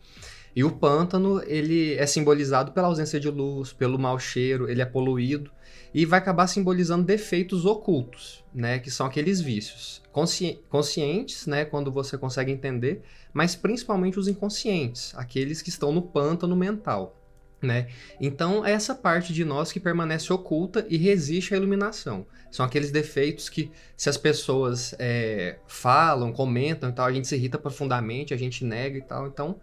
E 0.57 0.63
o 0.63 0.71
pântano, 0.71 1.43
ele 1.47 1.95
é 1.95 2.07
simbolizado 2.07 2.73
pela 2.73 2.87
ausência 2.87 3.19
de 3.19 3.29
luz, 3.29 3.73
pelo 3.73 3.99
mau 3.99 4.19
cheiro, 4.19 4.71
ele 4.71 4.81
é 4.81 4.87
poluído 4.87 5.51
e 5.93 6.05
vai 6.07 6.19
acabar 6.19 6.47
simbolizando 6.47 7.05
defeitos 7.05 7.65
ocultos, 7.65 8.45
né, 8.55 8.79
que 8.79 8.91
são 8.91 9.07
aqueles 9.07 9.41
vícios 9.41 10.05
consci 10.15 10.61
conscientes, 10.71 11.45
né, 11.45 11.65
quando 11.65 11.91
você 11.91 12.17
consegue 12.17 12.53
entender, 12.53 13.03
mas 13.33 13.57
principalmente 13.57 14.17
os 14.17 14.29
inconscientes, 14.29 15.13
aqueles 15.17 15.61
que 15.61 15.71
estão 15.71 15.91
no 15.91 16.01
pântano 16.01 16.55
mental, 16.55 17.21
né? 17.61 17.89
Então 18.21 18.65
é 18.65 18.71
essa 18.71 18.95
parte 18.95 19.33
de 19.33 19.45
nós 19.45 19.73
que 19.73 19.81
permanece 19.81 20.33
oculta 20.33 20.87
e 20.89 20.97
resiste 20.97 21.53
à 21.53 21.57
iluminação. 21.57 22.27
São 22.55 22.65
aqueles 22.65 22.93
defeitos 22.93 23.49
que, 23.49 23.69
se 23.97 24.09
as 24.09 24.17
pessoas 24.17 24.95
é, 25.01 25.57
falam, 25.67 26.33
comentam 26.33 26.89
e 26.89 26.93
tal, 26.93 27.07
a 27.07 27.13
gente 27.13 27.27
se 27.27 27.35
irrita 27.35 27.59
profundamente, 27.59 28.33
a 28.33 28.37
gente 28.37 28.65
nega 28.65 28.97
e 28.97 29.03
tal. 29.03 29.27
Então 29.27 29.57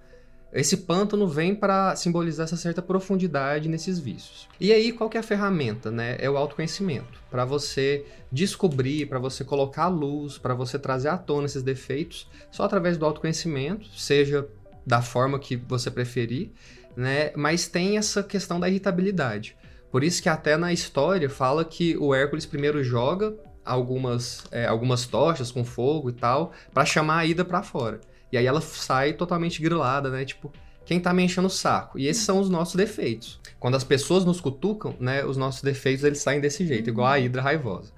esse 0.51 0.75
pântano 0.75 1.25
vem 1.25 1.55
para 1.55 1.95
simbolizar 1.95 2.43
essa 2.43 2.57
certa 2.57 2.81
profundidade 2.81 3.69
nesses 3.69 3.97
vícios. 3.97 4.49
E 4.59 4.73
aí, 4.73 4.91
qual 4.91 5.09
que 5.09 5.15
é 5.15 5.21
a 5.21 5.23
ferramenta, 5.23 5.89
né? 5.89 6.17
É 6.19 6.29
o 6.29 6.35
autoconhecimento. 6.35 7.17
Para 7.29 7.45
você 7.45 8.05
descobrir, 8.29 9.07
para 9.07 9.19
você 9.19 9.45
colocar 9.45 9.83
a 9.83 9.87
luz, 9.87 10.37
para 10.37 10.53
você 10.53 10.77
trazer 10.77 11.07
à 11.07 11.17
tona 11.17 11.45
esses 11.45 11.63
defeitos, 11.63 12.29
só 12.51 12.65
através 12.65 12.97
do 12.97 13.05
autoconhecimento, 13.05 13.87
seja 13.97 14.45
da 14.85 15.01
forma 15.01 15.39
que 15.39 15.55
você 15.55 15.89
preferir, 15.89 16.51
né? 16.93 17.31
Mas 17.37 17.69
tem 17.69 17.97
essa 17.97 18.21
questão 18.21 18.59
da 18.59 18.67
irritabilidade. 18.67 19.55
Por 19.91 20.03
isso 20.03 20.23
que 20.23 20.29
até 20.29 20.55
na 20.55 20.71
história 20.71 21.29
fala 21.29 21.65
que 21.65 21.97
o 21.97 22.15
Hércules 22.15 22.45
primeiro 22.45 22.83
joga 22.83 23.35
algumas, 23.65 24.43
é, 24.51 24.65
algumas 24.65 25.05
tochas 25.05 25.51
com 25.51 25.63
fogo 25.63 26.09
e 26.09 26.13
tal, 26.13 26.53
para 26.73 26.85
chamar 26.85 27.19
a 27.19 27.25
Ida 27.25 27.43
para 27.43 27.61
fora. 27.61 27.99
E 28.31 28.37
aí 28.37 28.45
ela 28.45 28.61
sai 28.61 29.13
totalmente 29.13 29.61
grilada, 29.61 30.09
né? 30.09 30.23
Tipo, 30.23 30.51
quem 30.85 30.99
tá 30.99 31.13
me 31.13 31.23
enchendo 31.23 31.47
o 31.47 31.51
saco? 31.51 31.99
E 31.99 32.07
esses 32.07 32.23
são 32.23 32.39
os 32.39 32.49
nossos 32.49 32.75
defeitos. 32.75 33.39
Quando 33.59 33.75
as 33.75 33.83
pessoas 33.83 34.25
nos 34.25 34.39
cutucam, 34.39 34.95
né, 34.99 35.25
os 35.25 35.37
nossos 35.37 35.61
defeitos 35.61 36.03
eles 36.03 36.19
saem 36.19 36.39
desse 36.39 36.65
jeito, 36.65 36.89
igual 36.89 37.07
a 37.07 37.19
hidra 37.19 37.41
raivosa. 37.41 37.91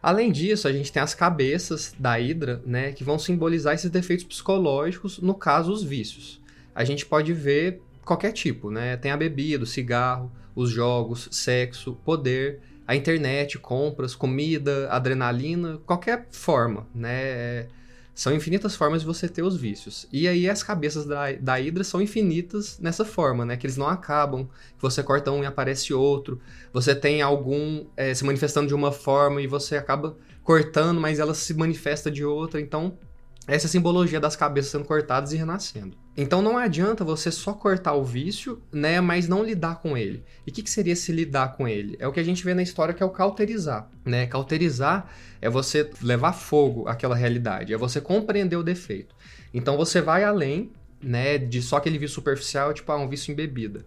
Além 0.00 0.30
disso, 0.30 0.68
a 0.68 0.72
gente 0.72 0.92
tem 0.92 1.02
as 1.02 1.14
cabeças 1.14 1.94
da 1.98 2.20
hidra, 2.20 2.62
né, 2.64 2.92
que 2.92 3.02
vão 3.02 3.18
simbolizar 3.18 3.74
esses 3.74 3.90
defeitos 3.90 4.24
psicológicos, 4.24 5.18
no 5.18 5.34
caso 5.34 5.72
os 5.72 5.82
vícios. 5.82 6.40
A 6.74 6.84
gente 6.84 7.04
pode 7.04 7.32
ver 7.32 7.82
qualquer 8.04 8.32
tipo, 8.32 8.70
né? 8.70 8.96
Tem 8.96 9.10
a 9.10 9.16
bebida, 9.16 9.64
o 9.64 9.66
cigarro, 9.66 10.30
os 10.58 10.70
jogos, 10.70 11.28
sexo, 11.30 11.96
poder, 12.04 12.60
a 12.84 12.96
internet, 12.96 13.60
compras, 13.60 14.16
comida, 14.16 14.88
adrenalina, 14.90 15.78
qualquer 15.86 16.26
forma, 16.32 16.84
né? 16.92 17.68
São 18.12 18.34
infinitas 18.34 18.74
formas 18.74 19.02
de 19.02 19.06
você 19.06 19.28
ter 19.28 19.42
os 19.42 19.56
vícios. 19.56 20.08
E 20.12 20.26
aí 20.26 20.50
as 20.50 20.64
cabeças 20.64 21.06
da, 21.06 21.30
da 21.30 21.54
Hydra 21.54 21.84
são 21.84 22.02
infinitas 22.02 22.76
nessa 22.80 23.04
forma, 23.04 23.44
né? 23.44 23.56
Que 23.56 23.66
eles 23.66 23.76
não 23.76 23.86
acabam. 23.86 24.48
Você 24.80 25.00
corta 25.00 25.30
um 25.30 25.44
e 25.44 25.46
aparece 25.46 25.94
outro. 25.94 26.40
Você 26.72 26.92
tem 26.92 27.22
algum 27.22 27.86
é, 27.96 28.12
se 28.12 28.24
manifestando 28.24 28.66
de 28.66 28.74
uma 28.74 28.90
forma 28.90 29.40
e 29.40 29.46
você 29.46 29.76
acaba 29.76 30.16
cortando, 30.42 31.00
mas 31.00 31.20
ela 31.20 31.34
se 31.34 31.54
manifesta 31.54 32.10
de 32.10 32.24
outra. 32.24 32.60
Então, 32.60 32.98
essa 33.48 33.66
é 33.66 33.70
simbologia 33.70 34.20
das 34.20 34.36
cabeças 34.36 34.70
sendo 34.70 34.84
cortadas 34.84 35.32
e 35.32 35.36
renascendo. 35.36 35.96
Então 36.14 36.42
não 36.42 36.58
adianta 36.58 37.02
você 37.02 37.32
só 37.32 37.54
cortar 37.54 37.94
o 37.94 38.04
vício, 38.04 38.62
né, 38.70 39.00
mas 39.00 39.26
não 39.26 39.42
lidar 39.42 39.76
com 39.76 39.96
ele. 39.96 40.22
E 40.46 40.50
o 40.50 40.52
que, 40.52 40.62
que, 40.62 40.70
seria 40.70 40.94
se 40.94 41.10
lidar 41.10 41.56
com 41.56 41.66
ele? 41.66 41.96
É 41.98 42.06
o 42.06 42.12
que 42.12 42.20
a 42.20 42.24
gente 42.24 42.44
vê 42.44 42.52
na 42.52 42.62
história 42.62 42.92
que 42.92 43.02
é 43.02 43.06
o 43.06 43.10
cauterizar, 43.10 43.88
né? 44.04 44.26
Cauterizar 44.26 45.08
é 45.40 45.48
você 45.48 45.90
levar 46.02 46.34
fogo 46.34 46.86
àquela 46.86 47.16
realidade, 47.16 47.72
é 47.72 47.76
você 47.78 48.02
compreender 48.02 48.56
o 48.56 48.62
defeito. 48.62 49.14
Então 49.54 49.78
você 49.78 50.02
vai 50.02 50.24
além, 50.24 50.70
né, 51.02 51.38
de 51.38 51.62
só 51.62 51.78
aquele 51.78 51.96
vício 51.96 52.16
superficial, 52.16 52.74
tipo, 52.74 52.92
ah, 52.92 52.98
um 52.98 53.08
vício 53.08 53.32
em 53.32 53.34
bebida. 53.34 53.82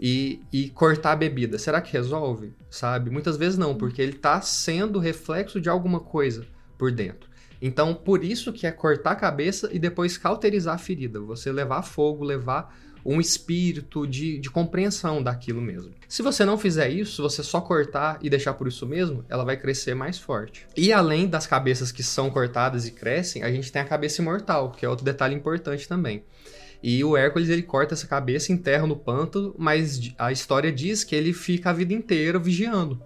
E, 0.00 0.42
e 0.52 0.68
cortar 0.70 1.12
a 1.12 1.16
bebida, 1.16 1.58
será 1.58 1.80
que 1.80 1.92
resolve? 1.92 2.52
Sabe? 2.68 3.08
Muitas 3.08 3.36
vezes 3.36 3.56
não, 3.56 3.76
porque 3.76 4.02
ele 4.02 4.16
está 4.16 4.40
sendo 4.40 4.98
reflexo 4.98 5.60
de 5.60 5.68
alguma 5.68 6.00
coisa 6.00 6.44
por 6.76 6.90
dentro. 6.90 7.35
Então, 7.60 7.94
por 7.94 8.22
isso 8.22 8.52
que 8.52 8.66
é 8.66 8.72
cortar 8.72 9.12
a 9.12 9.16
cabeça 9.16 9.70
e 9.72 9.78
depois 9.78 10.18
cauterizar 10.18 10.74
a 10.74 10.78
ferida. 10.78 11.20
Você 11.20 11.50
levar 11.50 11.82
fogo, 11.82 12.24
levar 12.24 12.74
um 13.06 13.20
espírito 13.20 14.04
de, 14.04 14.36
de 14.38 14.50
compreensão 14.50 15.22
daquilo 15.22 15.62
mesmo. 15.62 15.92
Se 16.08 16.22
você 16.22 16.44
não 16.44 16.58
fizer 16.58 16.88
isso, 16.88 17.16
se 17.16 17.22
você 17.22 17.42
só 17.42 17.60
cortar 17.60 18.18
e 18.20 18.28
deixar 18.28 18.54
por 18.54 18.66
isso 18.66 18.84
mesmo, 18.84 19.24
ela 19.28 19.44
vai 19.44 19.56
crescer 19.56 19.94
mais 19.94 20.18
forte. 20.18 20.66
E 20.76 20.92
além 20.92 21.28
das 21.28 21.46
cabeças 21.46 21.92
que 21.92 22.02
são 22.02 22.28
cortadas 22.28 22.84
e 22.84 22.90
crescem, 22.90 23.44
a 23.44 23.50
gente 23.50 23.70
tem 23.70 23.80
a 23.80 23.84
cabeça 23.84 24.20
imortal, 24.20 24.72
que 24.72 24.84
é 24.84 24.88
outro 24.88 25.04
detalhe 25.04 25.36
importante 25.36 25.86
também. 25.86 26.24
E 26.82 27.02
o 27.04 27.16
Hércules 27.16 27.48
ele 27.48 27.62
corta 27.62 27.94
essa 27.94 28.08
cabeça, 28.08 28.52
enterra 28.52 28.86
no 28.86 28.96
pântano, 28.96 29.54
mas 29.56 30.12
a 30.18 30.32
história 30.32 30.72
diz 30.72 31.04
que 31.04 31.14
ele 31.14 31.32
fica 31.32 31.70
a 31.70 31.72
vida 31.72 31.94
inteira 31.94 32.40
vigiando. 32.40 33.00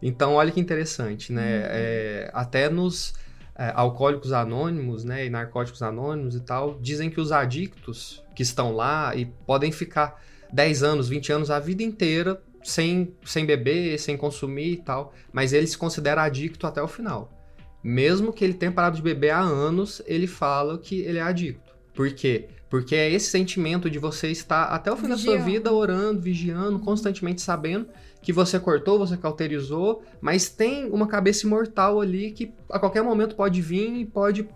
Então, 0.00 0.34
olha 0.34 0.50
que 0.52 0.60
interessante, 0.60 1.32
né? 1.32 1.58
Uhum. 1.58 1.68
É, 1.70 2.30
até 2.32 2.68
nos 2.70 3.14
é, 3.60 3.74
alcoólicos 3.76 4.32
anônimos, 4.32 5.04
né, 5.04 5.26
e 5.26 5.28
narcóticos 5.28 5.82
anônimos 5.82 6.34
e 6.34 6.40
tal, 6.40 6.78
dizem 6.80 7.10
que 7.10 7.20
os 7.20 7.30
adictos 7.30 8.24
que 8.34 8.42
estão 8.42 8.74
lá 8.74 9.14
e 9.14 9.26
podem 9.26 9.70
ficar 9.70 10.18
10 10.50 10.82
anos, 10.82 11.10
20 11.10 11.30
anos, 11.30 11.50
a 11.50 11.60
vida 11.60 11.82
inteira 11.82 12.40
sem, 12.64 13.14
sem 13.22 13.44
beber, 13.44 13.98
sem 13.98 14.16
consumir 14.16 14.72
e 14.72 14.76
tal, 14.78 15.12
mas 15.30 15.52
ele 15.52 15.66
se 15.66 15.76
considera 15.76 16.22
adicto 16.22 16.66
até 16.66 16.80
o 16.80 16.88
final. 16.88 17.30
Mesmo 17.84 18.32
que 18.32 18.42
ele 18.42 18.54
tenha 18.54 18.72
parado 18.72 18.96
de 18.96 19.02
beber 19.02 19.30
há 19.30 19.40
anos, 19.40 20.00
ele 20.06 20.26
fala 20.26 20.78
que 20.78 21.02
ele 21.02 21.18
é 21.18 21.22
adicto. 21.22 21.74
Por 21.92 22.10
quê? 22.14 22.48
Porque 22.70 22.94
é 22.94 23.10
esse 23.10 23.30
sentimento 23.30 23.90
de 23.90 23.98
você 23.98 24.30
estar 24.30 24.64
até 24.64 24.90
o 24.90 24.96
fim 24.96 25.08
Vigiando. 25.08 25.22
da 25.22 25.32
sua 25.32 25.44
vida 25.44 25.70
orando, 25.70 26.22
vigiando, 26.22 26.78
constantemente 26.78 27.42
sabendo 27.42 27.88
que 28.22 28.32
você 28.32 28.60
cortou, 28.60 28.98
você 28.98 29.16
cauterizou, 29.16 30.02
mas 30.20 30.48
tem 30.48 30.90
uma 30.90 31.06
cabeça 31.06 31.46
imortal 31.46 32.00
ali 32.00 32.32
que 32.32 32.52
a 32.70 32.78
qualquer 32.78 33.02
momento 33.02 33.34
pode 33.34 33.60
vir 33.62 33.94
e 33.96 34.04
pode, 34.04 34.48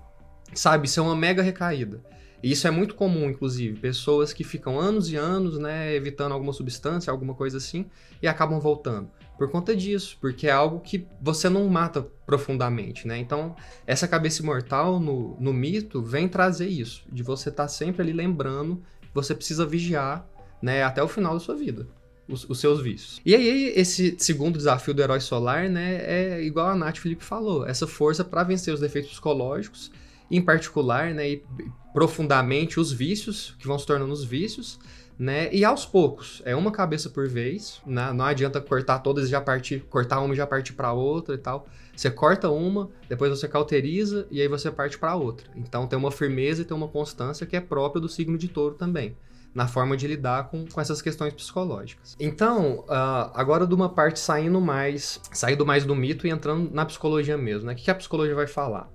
sabe, 0.54 0.88
ser 0.88 1.00
uma 1.00 1.16
mega 1.16 1.42
recaída. 1.42 2.02
E 2.42 2.52
isso 2.52 2.68
é 2.68 2.70
muito 2.70 2.94
comum, 2.94 3.30
inclusive, 3.30 3.80
pessoas 3.80 4.34
que 4.34 4.44
ficam 4.44 4.78
anos 4.78 5.10
e 5.10 5.16
anos, 5.16 5.58
né, 5.58 5.94
evitando 5.94 6.32
alguma 6.32 6.52
substância, 6.52 7.10
alguma 7.10 7.34
coisa 7.34 7.56
assim, 7.56 7.86
e 8.20 8.28
acabam 8.28 8.60
voltando. 8.60 9.08
Por 9.38 9.50
conta 9.50 9.74
disso, 9.74 10.18
porque 10.20 10.46
é 10.46 10.52
algo 10.52 10.80
que 10.80 11.06
você 11.22 11.48
não 11.48 11.66
mata 11.68 12.06
profundamente, 12.26 13.08
né? 13.08 13.16
Então, 13.16 13.56
essa 13.86 14.06
cabeça 14.06 14.42
imortal 14.42 15.00
no, 15.00 15.36
no 15.40 15.54
mito 15.54 16.02
vem 16.02 16.28
trazer 16.28 16.68
isso, 16.68 17.02
de 17.10 17.22
você 17.22 17.48
estar 17.48 17.64
tá 17.64 17.68
sempre 17.68 18.02
ali 18.02 18.12
lembrando 18.12 18.82
você 19.14 19.32
precisa 19.32 19.64
vigiar, 19.64 20.28
né, 20.60 20.82
até 20.82 21.00
o 21.00 21.06
final 21.06 21.34
da 21.34 21.40
sua 21.40 21.54
vida 21.54 21.86
os, 22.28 22.48
os, 22.48 22.58
seus 22.58 22.80
vícios. 22.80 23.20
E 23.24 23.34
aí, 23.34 23.72
esse 23.76 24.16
segundo 24.18 24.56
desafio 24.56 24.94
do 24.94 25.02
herói 25.02 25.20
solar, 25.20 25.68
né, 25.68 25.96
é 26.04 26.42
igual 26.42 26.68
a 26.68 26.74
Nath 26.74 26.98
Felipe 26.98 27.24
falou, 27.24 27.66
essa 27.66 27.86
força 27.86 28.24
para 28.24 28.42
vencer 28.42 28.72
os 28.72 28.80
defeitos 28.80 29.10
psicológicos, 29.10 29.90
em 30.30 30.40
particular, 30.40 31.12
né, 31.12 31.28
e 31.28 31.44
profundamente 31.92 32.80
os 32.80 32.92
vícios, 32.92 33.54
que 33.58 33.66
vão 33.66 33.78
se 33.78 33.86
tornando 33.86 34.12
os 34.12 34.24
vícios, 34.24 34.78
né, 35.18 35.48
e 35.52 35.64
aos 35.64 35.86
poucos, 35.86 36.42
é 36.44 36.56
uma 36.56 36.72
cabeça 36.72 37.08
por 37.08 37.28
vez, 37.28 37.80
né, 37.86 38.12
não 38.12 38.24
adianta 38.24 38.60
cortar 38.60 38.98
todas 38.98 39.26
e 39.26 39.30
já 39.30 39.40
partir, 39.40 39.80
cortar 39.88 40.20
uma 40.20 40.34
e 40.34 40.36
já 40.36 40.46
partir 40.46 40.72
para 40.72 40.92
outra 40.92 41.34
e 41.34 41.38
tal. 41.38 41.68
Você 41.94 42.10
corta 42.10 42.50
uma, 42.50 42.90
depois 43.08 43.30
você 43.30 43.46
cauteriza 43.46 44.26
e 44.28 44.40
aí 44.40 44.48
você 44.48 44.68
parte 44.72 44.98
para 44.98 45.14
outra. 45.14 45.46
Então 45.54 45.86
tem 45.86 45.96
uma 45.96 46.10
firmeza 46.10 46.62
e 46.62 46.64
tem 46.64 46.76
uma 46.76 46.88
constância 46.88 47.46
que 47.46 47.54
é 47.54 47.60
própria 47.60 48.00
do 48.00 48.08
signo 48.08 48.36
de 48.36 48.48
touro 48.48 48.74
também 48.74 49.14
na 49.54 49.68
forma 49.68 49.96
de 49.96 50.06
lidar 50.06 50.48
com, 50.48 50.66
com 50.66 50.80
essas 50.80 51.00
questões 51.00 51.32
psicológicas. 51.32 52.16
Então, 52.18 52.80
uh, 52.88 53.30
agora 53.34 53.66
de 53.66 53.74
uma 53.74 53.88
parte 53.88 54.18
saindo 54.18 54.60
mais, 54.60 55.20
saindo 55.32 55.64
mais 55.64 55.84
do 55.84 55.94
mito 55.94 56.26
e 56.26 56.30
entrando 56.30 56.70
na 56.74 56.84
psicologia 56.84 57.38
mesmo, 57.38 57.66
né? 57.66 57.72
O 57.72 57.76
que 57.76 57.90
a 57.90 57.94
psicologia 57.94 58.34
vai 58.34 58.48
falar? 58.48 58.90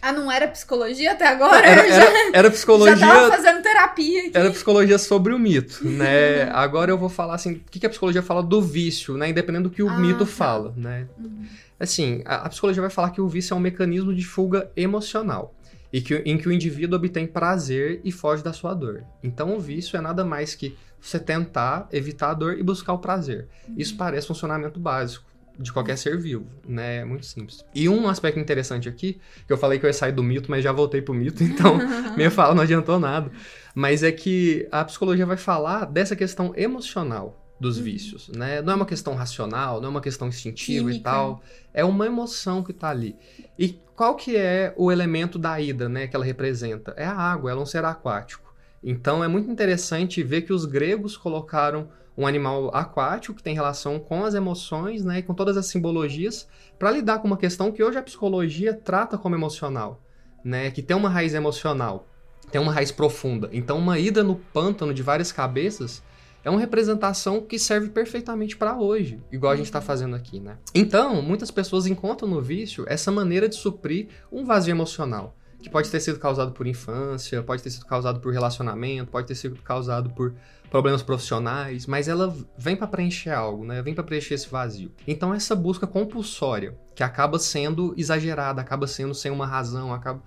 Ah, 0.00 0.12
não 0.12 0.30
era 0.30 0.46
psicologia 0.46 1.12
até 1.12 1.26
agora? 1.26 1.66
Era, 1.66 1.82
era, 1.90 2.30
era 2.32 2.50
psicologia. 2.50 2.96
Já 2.96 3.08
tava 3.08 3.28
fazendo 3.28 3.62
terapia 3.62 4.20
aqui. 4.20 4.30
Era 4.34 4.50
psicologia 4.50 4.98
sobre 4.98 5.34
o 5.34 5.38
mito, 5.38 5.84
né? 5.84 6.44
agora 6.54 6.92
eu 6.92 6.98
vou 6.98 7.08
falar 7.08 7.34
assim, 7.34 7.54
o 7.54 7.60
que 7.68 7.84
a 7.84 7.88
psicologia 7.88 8.22
fala 8.22 8.42
do 8.42 8.62
vício, 8.62 9.16
né? 9.16 9.30
Independente 9.30 9.64
do 9.64 9.70
que 9.70 9.82
o 9.82 9.88
ah, 9.88 9.98
mito 9.98 10.20
tá. 10.20 10.26
fala, 10.26 10.72
né? 10.76 11.08
Uhum. 11.18 11.46
Assim, 11.80 12.22
a, 12.24 12.46
a 12.46 12.48
psicologia 12.48 12.80
vai 12.80 12.90
falar 12.90 13.10
que 13.10 13.20
o 13.20 13.28
vício 13.28 13.54
é 13.54 13.56
um 13.56 13.60
mecanismo 13.60 14.14
de 14.14 14.24
fuga 14.24 14.70
emocional 14.76 15.52
e 15.96 16.00
que, 16.02 16.14
em 16.26 16.36
que 16.36 16.46
o 16.46 16.52
indivíduo 16.52 16.98
obtém 16.98 17.26
prazer 17.26 18.02
e 18.04 18.12
foge 18.12 18.44
da 18.44 18.52
sua 18.52 18.74
dor. 18.74 19.02
Então, 19.22 19.56
o 19.56 19.58
vício 19.58 19.96
é 19.96 20.00
nada 20.02 20.26
mais 20.26 20.54
que 20.54 20.76
você 21.00 21.18
tentar 21.18 21.88
evitar 21.90 22.32
a 22.32 22.34
dor 22.34 22.58
e 22.58 22.62
buscar 22.62 22.92
o 22.92 22.98
prazer. 22.98 23.48
Isso 23.78 23.96
parece 23.96 24.26
funcionamento 24.26 24.78
básico 24.78 25.24
de 25.58 25.72
qualquer 25.72 25.96
ser 25.96 26.18
vivo, 26.18 26.44
né? 26.68 26.98
É 26.98 27.04
muito 27.06 27.24
simples. 27.24 27.64
E 27.74 27.88
um 27.88 28.10
aspecto 28.10 28.38
interessante 28.38 28.90
aqui, 28.90 29.18
que 29.46 29.50
eu 29.50 29.56
falei 29.56 29.78
que 29.78 29.86
eu 29.86 29.88
ia 29.88 29.94
sair 29.94 30.12
do 30.12 30.22
mito, 30.22 30.50
mas 30.50 30.62
já 30.62 30.70
voltei 30.70 31.00
pro 31.00 31.14
mito, 31.14 31.40
então 31.42 31.78
minha 32.14 32.30
fala 32.30 32.54
não 32.54 32.64
adiantou 32.64 33.00
nada. 33.00 33.32
Mas 33.74 34.02
é 34.02 34.12
que 34.12 34.68
a 34.70 34.84
psicologia 34.84 35.24
vai 35.24 35.38
falar 35.38 35.86
dessa 35.86 36.14
questão 36.14 36.52
emocional 36.54 37.42
dos 37.58 37.78
vícios, 37.78 38.28
né? 38.28 38.60
Não 38.60 38.74
é 38.74 38.76
uma 38.76 38.84
questão 38.84 39.14
racional, 39.14 39.80
não 39.80 39.88
é 39.88 39.90
uma 39.92 40.02
questão 40.02 40.28
instintiva 40.28 40.90
Química. 40.90 41.00
e 41.00 41.02
tal. 41.02 41.42
É 41.72 41.82
uma 41.82 42.04
emoção 42.04 42.62
que 42.62 42.74
tá 42.74 42.90
ali. 42.90 43.16
E 43.58 43.80
qual 43.96 44.14
que 44.14 44.36
é 44.36 44.74
o 44.76 44.92
elemento 44.92 45.38
da 45.38 45.58
ida, 45.58 45.88
né, 45.88 46.06
que 46.06 46.14
ela 46.14 46.24
representa? 46.24 46.92
É 46.98 47.06
a 47.06 47.16
água, 47.16 47.50
ela 47.50 47.60
é 47.60 47.62
um 47.62 47.66
ser 47.66 47.84
aquático. 47.84 48.54
Então 48.84 49.24
é 49.24 49.28
muito 49.28 49.50
interessante 49.50 50.22
ver 50.22 50.42
que 50.42 50.52
os 50.52 50.66
gregos 50.66 51.16
colocaram 51.16 51.88
um 52.16 52.26
animal 52.26 52.70
aquático 52.74 53.34
que 53.34 53.42
tem 53.42 53.54
relação 53.54 53.98
com 53.98 54.24
as 54.24 54.34
emoções, 54.34 55.02
né, 55.02 55.18
e 55.18 55.22
com 55.22 55.32
todas 55.32 55.56
as 55.56 55.66
simbologias, 55.66 56.46
para 56.78 56.90
lidar 56.90 57.20
com 57.20 57.26
uma 57.26 57.38
questão 57.38 57.72
que 57.72 57.82
hoje 57.82 57.96
a 57.96 58.02
psicologia 58.02 58.74
trata 58.74 59.16
como 59.16 59.34
emocional, 59.34 60.02
né, 60.44 60.70
que 60.70 60.82
tem 60.82 60.96
uma 60.96 61.08
raiz 61.08 61.32
emocional, 61.32 62.06
tem 62.50 62.60
uma 62.60 62.72
raiz 62.72 62.92
profunda. 62.92 63.48
Então 63.50 63.78
uma 63.78 63.98
ida 63.98 64.22
no 64.22 64.36
pântano 64.36 64.92
de 64.92 65.02
várias 65.02 65.32
cabeças 65.32 66.02
é 66.46 66.50
uma 66.50 66.60
representação 66.60 67.40
que 67.40 67.58
serve 67.58 67.88
perfeitamente 67.88 68.56
para 68.56 68.78
hoje, 68.78 69.20
igual 69.32 69.52
a 69.52 69.56
gente 69.56 69.66
está 69.66 69.80
fazendo 69.80 70.14
aqui, 70.14 70.38
né? 70.38 70.58
Então, 70.72 71.20
muitas 71.20 71.50
pessoas 71.50 71.88
encontram 71.88 72.28
no 72.28 72.40
vício 72.40 72.84
essa 72.86 73.10
maneira 73.10 73.48
de 73.48 73.56
suprir 73.56 74.10
um 74.30 74.44
vazio 74.44 74.70
emocional, 74.70 75.36
que 75.60 75.68
pode 75.68 75.90
ter 75.90 75.98
sido 75.98 76.20
causado 76.20 76.52
por 76.52 76.64
infância, 76.64 77.42
pode 77.42 77.64
ter 77.64 77.70
sido 77.70 77.84
causado 77.84 78.20
por 78.20 78.32
relacionamento, 78.32 79.10
pode 79.10 79.26
ter 79.26 79.34
sido 79.34 79.60
causado 79.60 80.10
por 80.10 80.34
problemas 80.70 81.02
profissionais, 81.02 81.84
mas 81.84 82.06
ela 82.06 82.32
vem 82.56 82.76
para 82.76 82.86
preencher 82.86 83.30
algo, 83.30 83.64
né? 83.64 83.82
Vem 83.82 83.92
para 83.92 84.04
preencher 84.04 84.34
esse 84.34 84.48
vazio. 84.48 84.92
Então, 85.04 85.34
essa 85.34 85.56
busca 85.56 85.84
compulsória, 85.84 86.78
que 86.94 87.02
acaba 87.02 87.40
sendo 87.40 87.92
exagerada, 87.96 88.60
acaba 88.60 88.86
sendo 88.86 89.14
sem 89.14 89.32
uma 89.32 89.48
razão, 89.48 89.92
acaba 89.92 90.22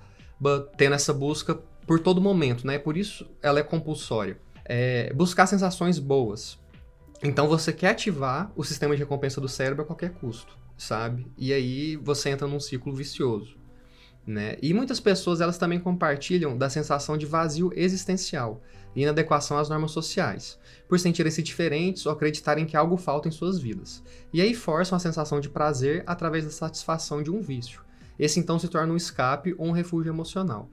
tendo 0.75 0.95
essa 0.95 1.13
busca 1.13 1.57
por 1.87 2.01
todo 2.01 2.19
momento, 2.19 2.67
né? 2.67 2.77
Por 2.77 2.97
isso 2.97 3.25
ela 3.41 3.61
é 3.61 3.63
compulsória 3.63 4.37
é 4.69 5.11
buscar 5.13 5.47
sensações 5.47 5.97
boas. 5.97 6.59
Então 7.23 7.47
você 7.47 7.73
quer 7.73 7.89
ativar 7.89 8.51
o 8.55 8.63
sistema 8.63 8.95
de 8.95 9.01
recompensa 9.01 9.41
do 9.41 9.49
cérebro 9.49 9.83
a 9.83 9.85
qualquer 9.85 10.11
custo, 10.11 10.55
sabe? 10.77 11.25
E 11.35 11.51
aí 11.51 11.95
você 11.97 12.29
entra 12.29 12.47
num 12.47 12.59
ciclo 12.59 12.93
vicioso. 12.93 13.57
Né? 14.25 14.57
E 14.61 14.73
muitas 14.75 14.99
pessoas 14.99 15.41
elas 15.41 15.57
também 15.57 15.79
compartilham 15.79 16.55
da 16.55 16.69
sensação 16.69 17.17
de 17.17 17.25
vazio 17.25 17.71
existencial 17.75 18.61
e 18.95 19.01
inadequação 19.01 19.57
às 19.57 19.69
normas 19.69 19.91
sociais, 19.91 20.59
por 20.87 20.99
sentirem-se 20.99 21.41
diferentes 21.41 22.05
ou 22.05 22.11
acreditarem 22.11 22.65
que 22.65 22.77
algo 22.77 22.95
falta 22.95 23.27
em 23.27 23.31
suas 23.31 23.59
vidas. 23.59 24.03
E 24.31 24.39
aí 24.39 24.53
forçam 24.53 24.95
a 24.95 24.99
sensação 24.99 25.39
de 25.39 25.49
prazer 25.49 26.03
através 26.05 26.45
da 26.45 26.51
satisfação 26.51 27.23
de 27.23 27.31
um 27.31 27.41
vício. 27.41 27.81
Esse 28.19 28.39
então 28.39 28.59
se 28.59 28.67
torna 28.67 28.93
um 28.93 28.97
escape 28.97 29.55
ou 29.57 29.67
um 29.67 29.71
refúgio 29.71 30.11
emocional. 30.11 30.69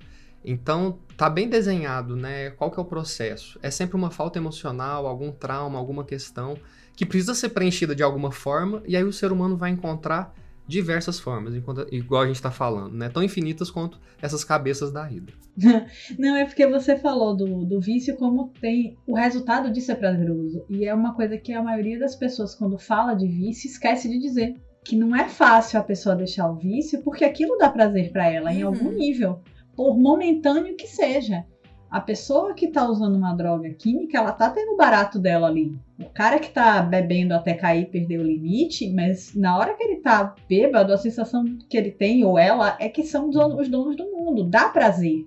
Então, 0.46 0.98
tá 1.16 1.28
bem 1.28 1.48
desenhado, 1.48 2.14
né? 2.16 2.50
Qual 2.50 2.70
que 2.70 2.78
é 2.78 2.82
o 2.82 2.86
processo? 2.86 3.58
É 3.62 3.70
sempre 3.70 3.96
uma 3.96 4.10
falta 4.10 4.38
emocional, 4.38 5.06
algum 5.06 5.32
trauma, 5.32 5.78
alguma 5.78 6.04
questão 6.04 6.56
que 6.96 7.04
precisa 7.04 7.34
ser 7.34 7.50
preenchida 7.50 7.94
de 7.94 8.02
alguma 8.02 8.30
forma, 8.32 8.82
e 8.86 8.96
aí 8.96 9.04
o 9.04 9.12
ser 9.12 9.32
humano 9.32 9.56
vai 9.56 9.70
encontrar 9.70 10.32
diversas 10.68 11.20
formas, 11.20 11.54
enquanto, 11.54 11.86
igual 11.92 12.22
a 12.22 12.26
gente 12.26 12.36
está 12.36 12.50
falando, 12.50 12.92
né? 12.94 13.08
Tão 13.08 13.22
infinitas 13.22 13.70
quanto 13.70 14.00
essas 14.20 14.42
cabeças 14.42 14.90
da 14.90 15.08
Hidra. 15.10 15.34
Não, 16.18 16.34
é 16.36 16.44
porque 16.44 16.66
você 16.66 16.96
falou 16.96 17.36
do, 17.36 17.64
do 17.64 17.80
vício 17.80 18.16
como 18.16 18.52
tem. 18.60 18.96
O 19.06 19.14
resultado 19.14 19.70
disso 19.70 19.92
é 19.92 19.94
prazeroso. 19.94 20.64
E 20.68 20.84
é 20.86 20.94
uma 20.94 21.14
coisa 21.14 21.36
que 21.38 21.52
a 21.52 21.62
maioria 21.62 21.98
das 21.98 22.16
pessoas, 22.16 22.54
quando 22.54 22.78
fala 22.78 23.14
de 23.14 23.26
vício, 23.28 23.68
esquece 23.68 24.08
de 24.08 24.18
dizer. 24.18 24.54
Que 24.84 24.96
não 24.96 25.14
é 25.16 25.28
fácil 25.28 25.80
a 25.80 25.82
pessoa 25.82 26.14
deixar 26.16 26.48
o 26.50 26.56
vício, 26.56 27.02
porque 27.02 27.24
aquilo 27.24 27.58
dá 27.58 27.68
prazer 27.70 28.10
para 28.12 28.28
ela 28.30 28.52
em 28.52 28.62
Uhum. 28.64 28.68
algum 28.68 28.90
nível. 28.92 29.40
Por 29.76 29.98
momentâneo 29.98 30.76
que 30.76 30.86
seja. 30.86 31.44
A 31.88 32.00
pessoa 32.00 32.52
que 32.52 32.68
tá 32.68 32.88
usando 32.88 33.14
uma 33.14 33.34
droga 33.34 33.70
química, 33.70 34.18
ela 34.18 34.32
tá 34.32 34.50
tendo 34.50 34.72
o 34.72 34.76
barato 34.76 35.18
dela 35.18 35.46
ali. 35.46 35.78
O 36.00 36.06
cara 36.06 36.38
que 36.40 36.50
tá 36.50 36.82
bebendo 36.82 37.32
até 37.32 37.54
cair 37.54 37.82
e 37.82 37.86
perder 37.86 38.18
o 38.18 38.24
limite, 38.24 38.90
mas 38.92 39.34
na 39.34 39.56
hora 39.56 39.74
que 39.74 39.84
ele 39.84 40.00
tá 40.00 40.34
bêbado, 40.48 40.92
a 40.92 40.98
sensação 40.98 41.44
que 41.68 41.76
ele 41.76 41.92
tem, 41.92 42.24
ou 42.24 42.38
ela, 42.38 42.76
é 42.80 42.88
que 42.88 43.04
são 43.04 43.28
os 43.28 43.68
donos 43.68 43.96
do 43.96 44.04
mundo. 44.10 44.44
Dá 44.44 44.68
prazer. 44.68 45.26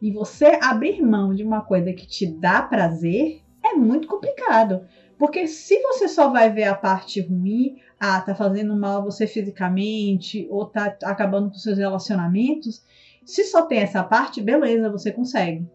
E 0.00 0.10
você 0.10 0.58
abrir 0.62 1.02
mão 1.02 1.34
de 1.34 1.42
uma 1.42 1.62
coisa 1.62 1.92
que 1.92 2.06
te 2.06 2.26
dá 2.26 2.62
prazer 2.62 3.40
é 3.64 3.74
muito 3.74 4.06
complicado. 4.06 4.82
Porque 5.18 5.46
se 5.46 5.80
você 5.82 6.08
só 6.08 6.30
vai 6.30 6.50
ver 6.50 6.64
a 6.64 6.74
parte 6.74 7.20
ruim, 7.20 7.76
ah, 7.98 8.20
tá 8.20 8.34
fazendo 8.34 8.76
mal 8.76 8.98
a 8.98 9.04
você 9.04 9.26
fisicamente, 9.26 10.46
ou 10.50 10.66
tá 10.66 10.96
acabando 11.04 11.50
com 11.50 11.54
seus 11.54 11.78
relacionamentos, 11.78 12.84
se 13.24 13.44
só 13.44 13.62
tem 13.62 13.78
essa 13.78 14.02
parte, 14.02 14.40
beleza, 14.40 14.90
você 14.90 15.12
consegue. 15.12 15.66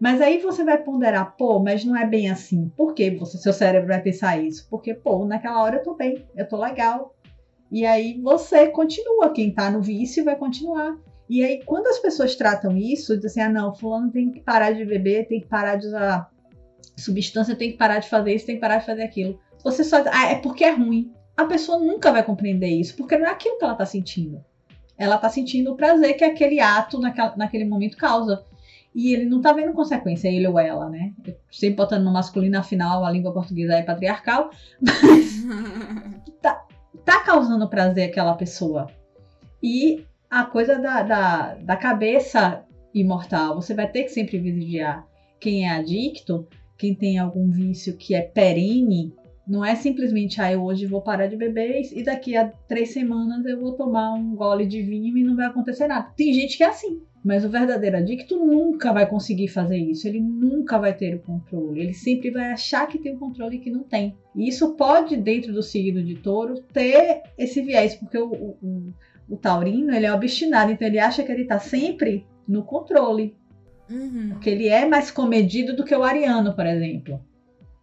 Mas 0.00 0.20
aí 0.20 0.38
você 0.38 0.62
vai 0.62 0.78
ponderar, 0.78 1.36
pô, 1.36 1.58
mas 1.58 1.84
não 1.84 1.96
é 1.96 2.06
bem 2.06 2.30
assim. 2.30 2.68
Por 2.76 2.94
que 2.94 3.10
você, 3.10 3.36
seu 3.36 3.52
cérebro 3.52 3.88
vai 3.88 4.00
pensar 4.00 4.40
isso? 4.40 4.66
Porque, 4.70 4.94
pô, 4.94 5.24
naquela 5.24 5.62
hora 5.62 5.76
eu 5.76 5.82
tô 5.82 5.94
bem, 5.94 6.24
eu 6.36 6.48
tô 6.48 6.56
legal. 6.56 7.14
E 7.70 7.84
aí 7.84 8.20
você 8.22 8.68
continua, 8.68 9.32
quem 9.32 9.52
tá 9.52 9.70
no 9.70 9.82
vício 9.82 10.24
vai 10.24 10.36
continuar. 10.36 10.96
E 11.28 11.44
aí, 11.44 11.62
quando 11.64 11.88
as 11.88 11.98
pessoas 11.98 12.36
tratam 12.36 12.76
isso, 12.76 13.16
dizem 13.16 13.42
assim, 13.42 13.50
ah, 13.50 13.52
não, 13.52 13.74
fulano 13.74 14.10
tem 14.10 14.30
que 14.30 14.40
parar 14.40 14.70
de 14.70 14.84
beber, 14.84 15.28
tem 15.28 15.40
que 15.40 15.48
parar 15.48 15.76
de 15.76 15.86
usar 15.86 16.30
substância, 16.96 17.54
tem 17.54 17.72
que 17.72 17.76
parar 17.76 17.98
de 17.98 18.08
fazer 18.08 18.34
isso, 18.34 18.46
tem 18.46 18.54
que 18.54 18.60
parar 18.60 18.78
de 18.78 18.86
fazer 18.86 19.02
aquilo. 19.02 19.38
Você 19.62 19.84
só 19.84 20.02
ah, 20.10 20.30
é 20.30 20.36
porque 20.36 20.64
é 20.64 20.70
ruim. 20.70 21.12
A 21.36 21.44
pessoa 21.44 21.78
nunca 21.78 22.10
vai 22.10 22.22
compreender 22.22 22.68
isso, 22.68 22.96
porque 22.96 23.16
não 23.16 23.26
é 23.26 23.30
aquilo 23.30 23.58
que 23.58 23.64
ela 23.64 23.74
tá 23.74 23.84
sentindo. 23.84 24.42
Ela 24.98 25.16
tá 25.16 25.28
sentindo 25.28 25.72
o 25.72 25.76
prazer 25.76 26.14
que 26.14 26.24
aquele 26.24 26.60
ato 26.60 26.98
naquela, 26.98 27.36
naquele 27.36 27.64
momento 27.64 27.96
causa. 27.96 28.44
E 28.94 29.14
ele 29.14 29.26
não 29.26 29.40
tá 29.40 29.52
vendo 29.52 29.72
consequência, 29.72 30.28
ele 30.28 30.48
ou 30.48 30.58
ela, 30.58 30.88
né? 30.88 31.12
Eu 31.24 31.36
sempre 31.50 31.76
botando 31.76 32.04
no 32.04 32.12
masculino, 32.12 32.58
afinal, 32.58 33.04
a 33.04 33.10
língua 33.10 33.32
portuguesa 33.32 33.74
é 33.74 33.82
patriarcal, 33.82 34.50
tá 37.08 37.20
causando 37.20 37.68
prazer 37.68 38.10
àquela 38.10 38.34
pessoa. 38.34 38.90
E 39.62 40.04
a 40.30 40.44
coisa 40.44 40.78
da, 40.78 41.02
da, 41.02 41.54
da 41.54 41.76
cabeça 41.76 42.64
imortal, 42.94 43.54
você 43.54 43.74
vai 43.74 43.90
ter 43.90 44.04
que 44.04 44.10
sempre 44.10 44.38
vigiar. 44.38 45.06
Quem 45.40 45.66
é 45.66 45.70
adicto, 45.70 46.46
quem 46.76 46.94
tem 46.94 47.18
algum 47.18 47.50
vício 47.50 47.96
que 47.96 48.14
é 48.14 48.22
perene, 48.22 49.14
não 49.48 49.64
é 49.64 49.74
simplesmente, 49.74 50.40
ah, 50.40 50.52
eu 50.52 50.62
hoje 50.62 50.84
vou 50.84 51.00
parar 51.00 51.26
de 51.26 51.36
beber 51.36 51.80
e 51.92 52.02
daqui 52.02 52.36
a 52.36 52.48
três 52.68 52.92
semanas 52.92 53.46
eu 53.46 53.58
vou 53.58 53.72
tomar 53.72 54.12
um 54.12 54.34
gole 54.34 54.66
de 54.66 54.82
vinho 54.82 55.16
e 55.16 55.24
não 55.24 55.34
vai 55.34 55.46
acontecer 55.46 55.86
nada. 55.86 56.12
Tem 56.14 56.34
gente 56.34 56.56
que 56.56 56.62
é 56.62 56.68
assim. 56.68 57.00
Mas 57.24 57.44
o 57.44 57.48
verdadeiro 57.48 57.96
adicto 57.96 58.36
nunca 58.36 58.92
vai 58.92 59.08
conseguir 59.08 59.48
fazer 59.48 59.76
isso. 59.76 60.06
Ele 60.06 60.20
nunca 60.20 60.78
vai 60.78 60.94
ter 60.94 61.14
o 61.16 61.20
controle. 61.20 61.80
Ele 61.80 61.92
sempre 61.92 62.30
vai 62.30 62.52
achar 62.52 62.86
que 62.86 62.98
tem 62.98 63.14
o 63.14 63.18
controle 63.18 63.56
e 63.56 63.58
que 63.58 63.70
não 63.70 63.82
tem. 63.82 64.16
E 64.36 64.48
isso 64.48 64.74
pode, 64.74 65.16
dentro 65.16 65.52
do 65.52 65.62
signo 65.62 66.02
de 66.02 66.14
touro, 66.14 66.62
ter 66.72 67.22
esse 67.36 67.60
viés, 67.60 67.94
porque 67.96 68.18
o, 68.18 68.30
o, 68.30 68.94
o 69.28 69.36
taurino 69.36 69.92
ele 69.92 70.06
é 70.06 70.12
obstinado, 70.12 70.70
então 70.70 70.86
ele 70.86 70.98
acha 70.98 71.22
que 71.22 71.32
ele 71.32 71.44
tá 71.44 71.58
sempre 71.58 72.24
no 72.46 72.62
controle. 72.62 73.34
Uhum. 73.90 74.30
Porque 74.30 74.50
ele 74.50 74.68
é 74.68 74.86
mais 74.86 75.10
comedido 75.10 75.74
do 75.74 75.84
que 75.84 75.94
o 75.94 76.04
ariano, 76.04 76.54
por 76.54 76.66
exemplo. 76.66 77.20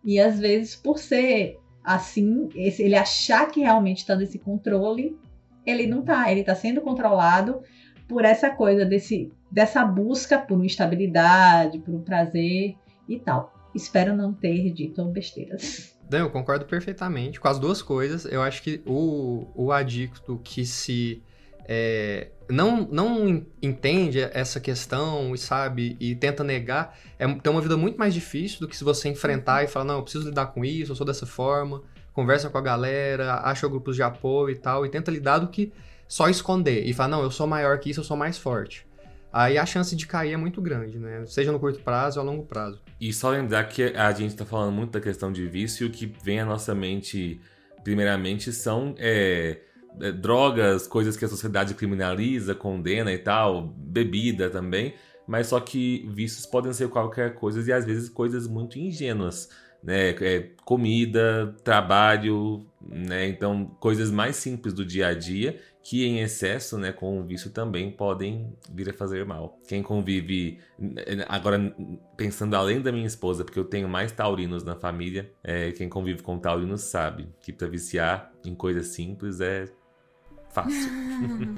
E 0.05 0.19
às 0.19 0.39
vezes, 0.39 0.75
por 0.75 0.99
ser 0.99 1.57
assim, 1.83 2.49
esse- 2.55 2.83
ele 2.83 2.95
achar 2.95 3.47
que 3.51 3.59
realmente 3.61 3.97
está 3.99 4.15
nesse 4.15 4.37
controle, 4.39 5.17
ele 5.65 5.87
não 5.87 6.01
tá. 6.03 6.31
Ele 6.31 6.43
tá 6.43 6.53
sendo 6.55 6.79
controlado 6.81 7.61
por 8.07 8.23
essa 8.23 8.49
coisa 8.51 8.85
desse, 8.85 9.31
dessa 9.51 9.83
busca 9.83 10.37
por 10.37 10.55
uma 10.55 10.65
estabilidade, 10.65 11.79
por 11.79 11.93
um 11.93 12.01
prazer 12.01 12.75
e 13.09 13.19
tal. 13.19 13.53
Espero 13.73 14.15
não 14.15 14.31
ter 14.33 14.71
dito 14.71 15.03
besteiras. 15.05 15.95
Não, 16.09 16.19
eu 16.19 16.29
concordo 16.29 16.65
perfeitamente 16.65 17.39
com 17.39 17.47
as 17.47 17.57
duas 17.59 17.81
coisas. 17.81 18.25
Eu 18.25 18.41
acho 18.41 18.61
que 18.61 18.81
o, 18.85 19.47
o 19.55 19.71
adicto 19.71 20.39
que 20.43 20.65
se 20.65 21.21
é, 21.67 22.29
não, 22.49 22.87
não 22.91 23.27
en- 23.27 23.45
entende 23.61 24.19
essa 24.21 24.59
questão 24.59 25.33
e 25.33 25.37
sabe 25.37 25.97
e 25.99 26.15
tenta 26.15 26.43
negar 26.43 26.97
é, 27.17 27.27
tem 27.27 27.51
uma 27.51 27.61
vida 27.61 27.75
muito 27.75 27.97
mais 27.97 28.13
difícil 28.13 28.59
do 28.59 28.67
que 28.67 28.77
se 28.77 28.83
você 28.83 29.09
enfrentar 29.09 29.63
e 29.63 29.67
falar, 29.67 29.85
não, 29.85 29.95
eu 29.95 30.03
preciso 30.03 30.29
lidar 30.29 30.47
com 30.47 30.63
isso, 30.63 30.91
eu 30.91 30.95
sou 30.95 31.05
dessa 31.05 31.25
forma, 31.25 31.81
conversa 32.13 32.49
com 32.49 32.57
a 32.57 32.61
galera, 32.61 33.35
acha 33.43 33.67
grupos 33.67 33.95
de 33.95 34.03
apoio 34.03 34.53
e 34.53 34.57
tal, 34.57 34.85
e 34.85 34.89
tenta 34.89 35.09
lidar 35.11 35.39
do 35.39 35.47
que 35.47 35.71
só 36.07 36.29
esconder 36.29 36.85
e 36.85 36.93
falar, 36.93 37.09
não, 37.09 37.23
eu 37.23 37.31
sou 37.31 37.47
maior 37.47 37.79
que 37.79 37.89
isso, 37.89 37.99
eu 37.99 38.03
sou 38.03 38.15
mais 38.15 38.37
forte. 38.37 38.85
Aí 39.33 39.57
a 39.57 39.65
chance 39.65 39.93
de 39.95 40.07
cair 40.07 40.31
é 40.31 40.37
muito 40.37 40.61
grande, 40.61 40.97
né? 40.97 41.25
Seja 41.25 41.51
no 41.51 41.59
curto 41.59 41.79
prazo 41.79 42.21
ou 42.21 42.25
a 42.25 42.31
longo 42.31 42.45
prazo. 42.45 42.81
E 43.01 43.11
só 43.11 43.31
lembrar 43.31 43.65
que 43.65 43.83
a 43.83 44.11
gente 44.13 44.33
tá 44.33 44.45
falando 44.45 44.71
muito 44.71 44.91
da 44.91 45.01
questão 45.01 45.29
de 45.29 45.45
vício, 45.45 45.87
o 45.87 45.89
que 45.89 46.05
vem 46.23 46.39
à 46.39 46.45
nossa 46.45 46.73
mente, 46.73 47.41
primeiramente, 47.83 48.53
são 48.53 48.95
é, 48.97 49.59
é, 50.01 50.11
drogas, 50.11 50.87
coisas 50.87 51.17
que 51.17 51.25
a 51.25 51.27
sociedade 51.27 51.73
criminaliza, 51.73 52.55
condena 52.55 53.11
e 53.11 53.17
tal, 53.17 53.73
bebida 53.77 54.49
também, 54.49 54.93
mas 55.27 55.47
só 55.47 55.59
que 55.59 56.07
vícios 56.09 56.45
podem 56.45 56.73
ser 56.73 56.89
qualquer 56.89 57.35
coisa 57.35 57.67
e 57.67 57.73
às 57.73 57.85
vezes 57.85 58.09
coisas 58.09 58.47
muito 58.47 58.77
ingênuas, 58.77 59.49
né? 59.83 60.09
É, 60.09 60.49
comida, 60.63 61.55
trabalho, 61.63 62.65
né? 62.81 63.27
Então, 63.27 63.65
coisas 63.79 64.11
mais 64.11 64.35
simples 64.35 64.73
do 64.73 64.85
dia 64.85 65.07
a 65.07 65.13
dia 65.13 65.59
que 65.85 66.03
em 66.03 66.19
excesso, 66.19 66.79
né, 66.79 66.91
com 66.91 67.19
o 67.19 67.23
vício 67.23 67.51
também 67.51 67.91
podem 67.91 68.51
vir 68.71 68.89
a 68.89 68.93
fazer 68.93 69.23
mal. 69.23 69.59
Quem 69.67 69.83
convive, 69.83 70.57
agora 71.29 71.75
pensando 72.17 72.55
além 72.55 72.81
da 72.81 72.91
minha 72.91 73.05
esposa, 73.05 73.45
porque 73.45 73.59
eu 73.59 73.65
tenho 73.65 73.87
mais 73.87 74.11
taurinos 74.11 74.63
na 74.63 74.75
família, 74.75 75.31
é, 75.43 75.71
quem 75.73 75.87
convive 75.87 76.23
com 76.23 76.39
taurinos 76.39 76.81
sabe 76.81 77.29
que 77.39 77.53
para 77.53 77.67
viciar 77.67 78.33
em 78.43 78.55
coisas 78.55 78.87
simples 78.87 79.39
é 79.39 79.65
fácil. 80.55 80.89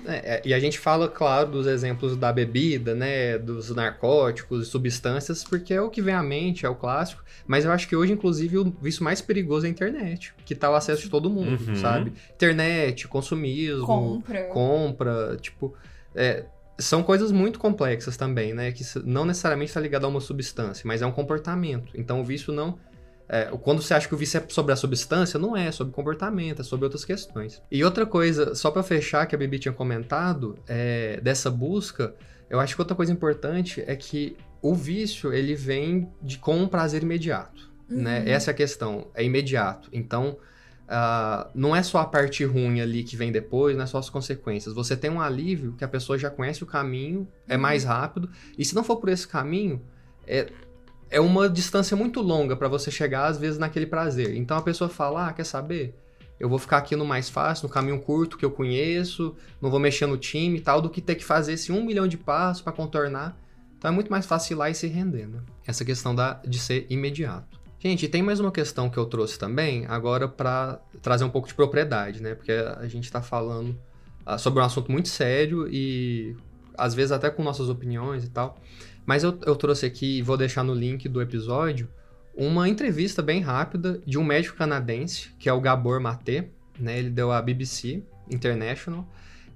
É, 0.05 0.35
é, 0.35 0.41
e 0.45 0.53
a 0.53 0.59
gente 0.59 0.77
fala, 0.77 1.07
claro, 1.09 1.49
dos 1.49 1.65
exemplos 1.67 2.15
da 2.15 2.31
bebida, 2.31 2.93
né, 2.93 3.37
dos 3.39 3.73
narcóticos, 3.75 4.67
substâncias, 4.67 5.43
porque 5.43 5.73
é 5.73 5.81
o 5.81 5.89
que 5.89 5.99
vem 6.01 6.13
à 6.13 6.21
mente, 6.21 6.63
é 6.65 6.69
o 6.69 6.75
clássico. 6.75 7.23
Mas 7.47 7.65
eu 7.65 7.71
acho 7.71 7.87
que 7.87 7.95
hoje, 7.95 8.13
inclusive, 8.13 8.57
o 8.59 8.71
vício 8.81 9.03
mais 9.03 9.19
perigoso 9.19 9.65
é 9.65 9.69
a 9.69 9.71
internet, 9.71 10.33
que 10.45 10.53
tá 10.53 10.69
o 10.69 10.75
acesso 10.75 11.01
de 11.01 11.09
todo 11.09 11.27
mundo, 11.29 11.59
Uhum. 11.67 11.75
sabe? 11.75 12.13
Internet, 12.35 13.07
consumismo, 13.07 13.85
Compra. 13.85 14.43
compra, 14.45 15.37
tipo, 15.41 15.73
é, 16.15 16.45
são 16.77 17.01
coisas 17.01 17.31
muito 17.31 17.57
complexas 17.59 18.15
também, 18.15 18.53
né? 18.53 18.71
Que 18.71 18.83
não 19.03 19.25
necessariamente 19.25 19.69
está 19.71 19.81
ligado 19.81 20.05
a 20.05 20.07
uma 20.07 20.21
substância, 20.21 20.83
mas 20.85 21.01
é 21.01 21.05
um 21.07 21.11
comportamento. 21.11 21.91
Então 21.95 22.21
o 22.21 22.23
vício 22.23 22.53
não. 22.53 22.77
É, 23.29 23.45
quando 23.61 23.81
você 23.81 23.93
acha 23.93 24.07
que 24.07 24.15
o 24.15 24.17
vício 24.17 24.37
é 24.37 24.45
sobre 24.49 24.71
a 24.71 24.75
substância, 24.75 25.39
não 25.39 25.55
é, 25.55 25.67
é 25.67 25.71
sobre 25.71 25.93
comportamento, 25.93 26.61
é 26.61 26.63
sobre 26.63 26.85
outras 26.85 27.03
questões. 27.03 27.61
E 27.69 27.83
outra 27.83 28.05
coisa, 28.05 28.55
só 28.55 28.71
pra 28.71 28.83
fechar, 28.83 29.25
que 29.25 29.35
a 29.35 29.37
Bibi 29.37 29.59
tinha 29.59 29.73
comentado, 29.73 30.57
é, 30.67 31.19
dessa 31.21 31.51
busca, 31.51 32.15
eu 32.49 32.59
acho 32.59 32.75
que 32.75 32.81
outra 32.81 32.95
coisa 32.95 33.11
importante 33.11 33.83
é 33.85 33.95
que 33.95 34.37
o 34.61 34.73
vício, 34.73 35.33
ele 35.33 35.55
vem 35.55 36.09
de, 36.21 36.37
com 36.37 36.57
um 36.57 36.67
prazer 36.67 37.03
imediato, 37.03 37.69
né? 37.89 38.19
Uhum. 38.19 38.27
Essa 38.27 38.51
é 38.51 38.53
a 38.53 38.55
questão, 38.55 39.07
é 39.13 39.23
imediato. 39.23 39.89
Então, 39.91 40.37
ah, 40.87 41.49
não 41.53 41.75
é 41.75 41.83
só 41.83 41.99
a 41.99 42.05
parte 42.05 42.45
ruim 42.45 42.79
ali 42.79 43.03
que 43.03 43.17
vem 43.17 43.31
depois, 43.31 43.75
não 43.75 43.83
é 43.83 43.87
só 43.87 43.97
as 43.97 44.09
consequências. 44.09 44.73
Você 44.73 44.95
tem 44.95 45.11
um 45.11 45.19
alívio 45.19 45.73
que 45.73 45.83
a 45.83 45.87
pessoa 45.87 46.17
já 46.17 46.29
conhece 46.29 46.63
o 46.63 46.65
caminho, 46.65 47.27
é 47.47 47.57
mais 47.57 47.83
rápido, 47.83 48.29
e 48.57 48.63
se 48.63 48.73
não 48.73 48.83
for 48.83 48.97
por 48.97 49.09
esse 49.09 49.27
caminho, 49.27 49.81
é, 50.25 50.47
é 51.09 51.19
uma 51.19 51.49
distância 51.49 51.95
muito 51.95 52.21
longa 52.21 52.55
para 52.55 52.67
você 52.67 52.91
chegar, 52.91 53.27
às 53.27 53.37
vezes, 53.37 53.57
naquele 53.57 53.85
prazer. 53.85 54.35
Então 54.35 54.57
a 54.57 54.61
pessoa 54.61 54.89
fala: 54.89 55.27
ah, 55.27 55.33
quer 55.33 55.43
saber? 55.43 55.95
Eu 56.39 56.47
vou 56.47 56.59
ficar 56.59 56.77
aqui 56.77 56.95
no 56.95 57.05
mais 57.05 57.29
fácil, 57.29 57.67
no 57.67 57.73
caminho 57.73 57.99
curto 57.99 58.37
que 58.37 58.45
eu 58.45 58.51
conheço, 58.51 59.35
não 59.59 59.71
vou 59.71 59.79
mexer 59.79 60.05
no 60.05 60.17
time 60.17 60.57
e 60.57 60.61
tal, 60.61 60.81
do 60.81 60.89
que 60.89 61.01
ter 61.01 61.15
que 61.15 61.25
fazer 61.25 61.53
esse 61.53 61.71
um 61.71 61.83
milhão 61.83 62.07
de 62.07 62.17
passos 62.17 62.61
para 62.61 62.71
contornar. 62.71 63.35
Então 63.77 63.89
é 63.89 63.93
muito 63.93 64.11
mais 64.11 64.25
fácil 64.25 64.53
ir 64.53 64.57
lá 64.57 64.69
e 64.69 64.75
se 64.75 64.87
render, 64.87 65.27
né? 65.27 65.39
Essa 65.65 65.83
questão 65.83 66.13
da, 66.13 66.33
de 66.45 66.59
ser 66.59 66.85
imediato. 66.89 67.59
Gente, 67.79 68.07
tem 68.07 68.23
mais 68.23 68.39
uma 68.39 68.51
questão 68.51 68.89
que 68.89 68.97
eu 68.97 69.05
trouxe 69.05 69.37
também, 69.37 69.85
agora 69.87 70.27
para 70.27 70.79
trazer 71.01 71.23
um 71.23 71.29
pouco 71.29 71.47
de 71.47 71.53
propriedade, 71.53 72.21
né? 72.21 72.33
Porque 72.35 72.51
a 72.51 72.87
gente 72.87 73.11
tá 73.11 73.21
falando 73.21 73.77
ah, 74.25 74.37
sobre 74.37 74.61
um 74.61 74.65
assunto 74.65 74.91
muito 74.91 75.09
sério 75.09 75.67
e 75.71 76.35
às 76.77 76.93
vezes 76.93 77.11
até 77.11 77.29
com 77.29 77.43
nossas 77.43 77.69
opiniões 77.69 78.23
e 78.23 78.29
tal. 78.29 78.59
Mas 79.07 79.23
eu, 79.23 79.39
eu 79.45 79.55
trouxe 79.55 79.85
aqui, 79.85 80.17
e 80.17 80.21
vou 80.21 80.35
deixar 80.35 80.63
no 80.63 80.73
link 80.73 81.07
do 81.07 81.21
episódio, 81.21 81.87
uma 82.35 82.67
entrevista 82.67 83.21
bem 83.21 83.39
rápida 83.39 84.01
de 84.05 84.17
um 84.17 84.23
médico 84.23 84.57
canadense, 84.57 85.29
que 85.39 85.47
é 85.47 85.53
o 85.53 85.61
Gabor 85.61 86.01
Maté, 86.01 86.49
né? 86.77 86.99
Ele 86.99 87.09
deu 87.09 87.31
a 87.31 87.41
BBC 87.41 88.03
International. 88.29 89.07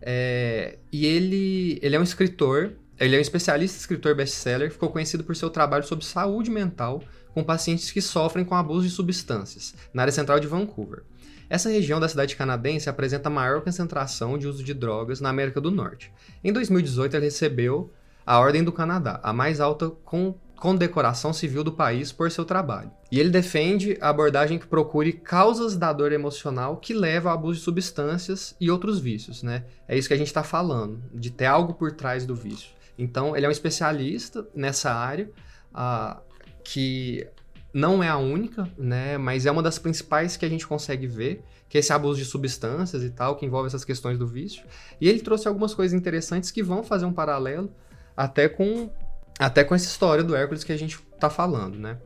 É, 0.02 0.80
e 0.90 1.06
ele, 1.06 1.78
ele 1.82 1.98
é 1.98 2.00
um 2.00 2.04
escritor, 2.04 2.72
ele 2.98 3.16
é 3.16 3.20
um 3.20 3.22
especialista 3.22 3.78
escritor 3.78 4.16
best-seller, 4.16 4.72
ficou 4.72 4.90
conhecido 4.90 5.24
por 5.24 5.36
seu 5.36 5.50
trabalho 5.50 5.84
sobre 5.84 6.06
saúde 6.06 6.50
mental 6.50 7.04
com 7.34 7.44
pacientes 7.44 7.92
que 7.92 8.02
sofrem 8.02 8.46
com 8.46 8.56
abuso 8.56 8.88
de 8.88 8.94
substâncias, 8.94 9.76
na 9.94 10.04
área 10.04 10.14
central 10.14 10.40
de 10.40 10.48
Vancouver. 10.48 11.04
Essa 11.50 11.70
região 11.70 12.00
da 12.00 12.08
cidade 12.08 12.38
canadense 12.38 12.90
apresenta 12.90 13.28
a 13.28 13.32
maior 13.32 13.62
concentração 13.62 14.38
de 14.38 14.48
uso 14.48 14.64
de 14.64 14.74
drogas 14.74 15.20
na 15.20 15.30
América 15.30 15.60
do 15.60 15.70
Norte. 15.70 16.12
Em 16.42 16.54
2018, 16.54 17.18
ele 17.18 17.26
recebeu 17.26 17.92
a 18.26 18.40
Ordem 18.40 18.64
do 18.64 18.72
Canadá, 18.72 19.20
a 19.24 19.34
mais 19.34 19.60
alta 19.60 19.90
con- 19.90 20.36
condecoração 20.60 21.34
civil 21.34 21.64
do 21.64 21.72
país 21.72 22.12
por 22.12 22.30
seu 22.30 22.46
trabalho. 22.46 22.92
E 23.12 23.20
ele 23.20 23.30
defende 23.30 23.98
a 24.00 24.10
abordagem 24.10 24.60
que 24.60 24.68
procure 24.68 25.12
causas 25.12 25.76
da 25.76 25.92
dor 25.92 26.12
emocional 26.12 26.78
que 26.78 26.94
leva 26.94 27.30
ao 27.30 27.36
abuso 27.36 27.58
de 27.58 27.66
substâncias 27.66 28.56
e 28.62 28.70
outros 28.70 29.00
vícios, 29.00 29.42
né? 29.42 29.66
É 29.88 29.98
isso 29.98 30.08
que 30.08 30.14
a 30.14 30.18
gente 30.18 30.28
está 30.28 30.44
falando, 30.44 31.02
de 31.14 31.32
ter 31.32 31.46
algo 31.46 31.74
por 31.74 31.92
trás 31.94 32.26
do 32.26 32.36
vício. 32.36 32.70
Então, 32.98 33.36
ele 33.36 33.46
é 33.46 33.50
um 33.50 33.52
especialista 33.52 34.48
nessa 34.54 34.94
área, 34.94 35.32
ah, 35.74 36.22
que 36.64 37.28
não 37.74 38.04
é 38.04 38.10
a 38.10 38.18
única, 38.18 38.70
né? 38.78 39.18
Mas 39.18 39.48
é 39.48 39.52
uma 39.52 39.64
das 39.64 39.80
principais 39.80 40.38
que 40.38 40.46
a 40.46 40.50
gente 40.50 40.68
consegue 40.68 41.08
ver, 41.08 41.44
que 41.68 41.78
é 41.78 41.80
esse 41.80 41.92
abuso 41.92 42.20
de 42.20 42.26
substâncias 42.26 43.02
e 43.02 43.10
tal, 43.10 43.36
que 43.36 43.46
envolve 43.46 43.68
essas 43.68 43.84
questões 43.84 44.20
do 44.20 44.28
vício. 44.28 44.64
E 45.00 45.10
ele 45.10 45.22
trouxe 45.22 45.48
algumas 45.48 45.74
coisas 45.74 45.98
interessantes 45.98 46.52
que 46.52 46.62
vão 46.62 46.84
fazer 46.84 47.06
um 47.06 47.14
paralelo 47.14 47.74
até 48.22 48.48
com 48.48 48.90
até 49.40 49.64
com 49.64 49.74
essa 49.74 49.86
história 49.86 50.24
do 50.24 50.36
Hércules 50.36 50.64
que 50.64 50.72
a 50.72 50.78
gente 50.78 51.00
tá 51.20 51.30
falando, 51.30 51.80
né? 51.80 51.98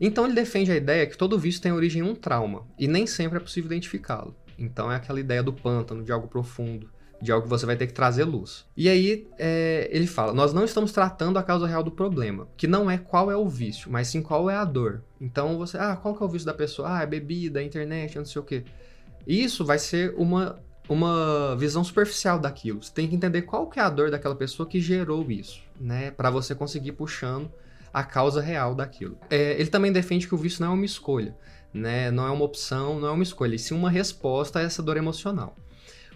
Então 0.00 0.24
ele 0.24 0.34
defende 0.34 0.70
a 0.70 0.76
ideia 0.76 1.06
que 1.06 1.18
todo 1.18 1.38
vício 1.38 1.60
tem 1.60 1.72
origem 1.72 2.02
em 2.02 2.04
um 2.04 2.14
trauma 2.14 2.64
e 2.78 2.86
nem 2.86 3.06
sempre 3.06 3.38
é 3.38 3.40
possível 3.40 3.66
identificá-lo. 3.66 4.34
Então 4.56 4.90
é 4.90 4.94
aquela 4.94 5.18
ideia 5.18 5.42
do 5.42 5.52
pântano, 5.52 6.04
de 6.04 6.12
algo 6.12 6.28
profundo, 6.28 6.88
de 7.20 7.32
algo 7.32 7.44
que 7.44 7.50
você 7.50 7.66
vai 7.66 7.76
ter 7.76 7.88
que 7.88 7.92
trazer 7.92 8.24
luz. 8.24 8.64
E 8.76 8.88
aí 8.88 9.26
é, 9.38 9.88
ele 9.90 10.06
fala: 10.06 10.32
nós 10.32 10.52
não 10.52 10.64
estamos 10.64 10.92
tratando 10.92 11.38
a 11.38 11.42
causa 11.42 11.66
real 11.66 11.82
do 11.82 11.90
problema, 11.90 12.46
que 12.56 12.68
não 12.68 12.88
é 12.88 12.96
qual 12.96 13.28
é 13.28 13.36
o 13.36 13.48
vício, 13.48 13.90
mas 13.90 14.06
sim 14.06 14.22
qual 14.22 14.48
é 14.48 14.54
a 14.54 14.64
dor. 14.64 15.02
Então 15.20 15.58
você, 15.58 15.76
ah, 15.76 15.96
qual 15.96 16.14
que 16.14 16.22
é 16.22 16.26
o 16.26 16.28
vício 16.28 16.46
da 16.46 16.54
pessoa? 16.54 16.96
Ah, 16.96 17.02
é 17.02 17.06
bebida, 17.06 17.60
é 17.60 17.64
internet, 17.64 18.16
não 18.16 18.24
sei 18.24 18.40
o 18.40 18.44
quê. 18.44 18.64
Isso 19.26 19.64
vai 19.64 19.78
ser 19.78 20.14
uma 20.16 20.60
uma 20.94 21.56
visão 21.56 21.84
superficial 21.84 22.38
daquilo. 22.38 22.82
Você 22.82 22.92
tem 22.92 23.08
que 23.08 23.14
entender 23.14 23.42
qual 23.42 23.68
que 23.68 23.78
é 23.78 23.82
a 23.82 23.88
dor 23.88 24.10
daquela 24.10 24.34
pessoa 24.34 24.68
que 24.68 24.80
gerou 24.80 25.30
isso, 25.30 25.62
né? 25.80 26.10
Para 26.10 26.30
você 26.30 26.54
conseguir 26.54 26.92
puxando 26.92 27.50
a 27.92 28.02
causa 28.02 28.40
real 28.40 28.74
daquilo. 28.74 29.16
É, 29.30 29.52
ele 29.60 29.68
também 29.68 29.92
defende 29.92 30.26
que 30.26 30.34
o 30.34 30.38
vício 30.38 30.64
não 30.64 30.72
é 30.72 30.74
uma 30.74 30.84
escolha, 30.84 31.36
né? 31.72 32.10
Não 32.10 32.26
é 32.26 32.30
uma 32.30 32.44
opção, 32.44 32.98
não 32.98 33.08
é 33.08 33.12
uma 33.12 33.22
escolha, 33.22 33.54
e 33.54 33.58
sim 33.58 33.74
uma 33.74 33.90
resposta 33.90 34.58
a 34.58 34.62
essa 34.62 34.82
dor 34.82 34.96
emocional. 34.96 35.56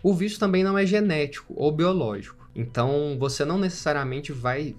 O 0.03 0.13
vício 0.13 0.39
também 0.39 0.63
não 0.65 0.77
é 0.77 0.85
genético 0.85 1.55
ou 1.57 1.73
biológico. 1.73 2.49
Então, 2.55 3.17
você 3.19 3.45
não 3.45 3.59
necessariamente 3.59 4.33
vai 4.33 4.77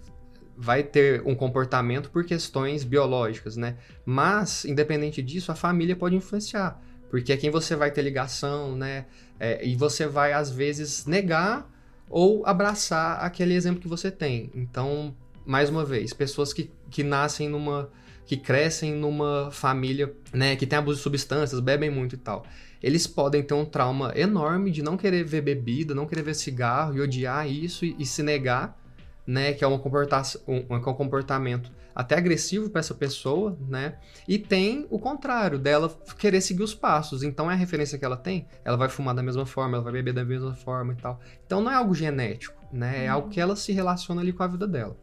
vai 0.57 0.83
ter 0.83 1.21
um 1.25 1.35
comportamento 1.35 2.09
por 2.09 2.23
questões 2.23 2.83
biológicas, 2.85 3.57
né? 3.57 3.75
Mas, 4.05 4.63
independente 4.63 5.21
disso, 5.21 5.51
a 5.51 5.55
família 5.55 5.97
pode 5.97 6.15
influenciar, 6.15 6.81
porque 7.09 7.33
é 7.33 7.37
quem 7.37 7.49
você 7.49 7.75
vai 7.75 7.91
ter 7.91 8.01
ligação, 8.01 8.73
né? 8.73 9.05
É, 9.39 9.65
e 9.65 9.75
você 9.75 10.07
vai, 10.07 10.33
às 10.33 10.49
vezes, 10.49 11.05
negar 11.05 11.69
ou 12.09 12.45
abraçar 12.45 13.23
aquele 13.23 13.53
exemplo 13.53 13.81
que 13.81 13.87
você 13.87 14.11
tem. 14.11 14.49
Então, 14.53 15.15
mais 15.45 15.69
uma 15.69 15.83
vez, 15.83 16.13
pessoas 16.13 16.53
que, 16.53 16.71
que 16.89 17.03
nascem 17.03 17.49
numa. 17.49 17.89
que 18.25 18.37
crescem 18.37 18.93
numa 18.93 19.49
família, 19.51 20.13
né, 20.33 20.55
que 20.55 20.65
tem 20.65 20.79
abuso 20.79 20.97
de 20.97 21.03
substâncias, 21.03 21.59
bebem 21.59 21.89
muito 21.89 22.15
e 22.15 22.17
tal. 22.17 22.45
Eles 22.81 23.07
podem 23.07 23.41
ter 23.41 23.53
um 23.53 23.65
trauma 23.65 24.13
enorme 24.15 24.71
de 24.71 24.81
não 24.81 24.95
querer 24.97 25.23
ver 25.23 25.41
bebida, 25.41 25.95
não 25.95 26.05
querer 26.05 26.23
ver 26.23 26.35
cigarro 26.35 26.95
e 26.95 27.01
odiar 27.01 27.49
isso 27.49 27.85
e, 27.85 27.95
e 27.99 28.05
se 28.05 28.21
negar, 28.21 28.77
né, 29.25 29.53
que 29.53 29.63
é 29.63 29.67
uma 29.67 29.79
comportação, 29.79 30.41
um, 30.47 30.75
um 30.75 30.79
comportamento 30.79 31.71
até 31.95 32.17
agressivo 32.17 32.69
para 32.69 32.79
essa 32.79 32.93
pessoa, 32.93 33.57
né? 33.69 33.97
E 34.27 34.37
tem 34.37 34.85
o 34.89 34.99
contrário, 34.99 35.57
dela 35.57 35.89
querer 36.19 36.41
seguir 36.41 36.63
os 36.63 36.75
passos. 36.75 37.23
Então 37.23 37.49
é 37.49 37.53
a 37.53 37.57
referência 37.57 37.97
que 37.97 38.03
ela 38.03 38.17
tem, 38.17 38.45
ela 38.65 38.75
vai 38.75 38.89
fumar 38.89 39.15
da 39.15 39.23
mesma 39.23 39.45
forma, 39.45 39.77
ela 39.77 39.83
vai 39.83 39.93
beber 39.93 40.13
da 40.13 40.25
mesma 40.25 40.53
forma 40.53 40.93
e 40.93 40.97
tal. 40.97 41.19
Então 41.45 41.61
não 41.61 41.71
é 41.71 41.75
algo 41.75 41.93
genético, 41.93 42.61
né? 42.71 43.05
É 43.05 43.07
algo 43.07 43.29
que 43.29 43.39
ela 43.39 43.55
se 43.55 43.71
relaciona 43.71 44.21
ali 44.21 44.33
com 44.33 44.43
a 44.43 44.47
vida 44.47 44.67
dela. 44.67 44.97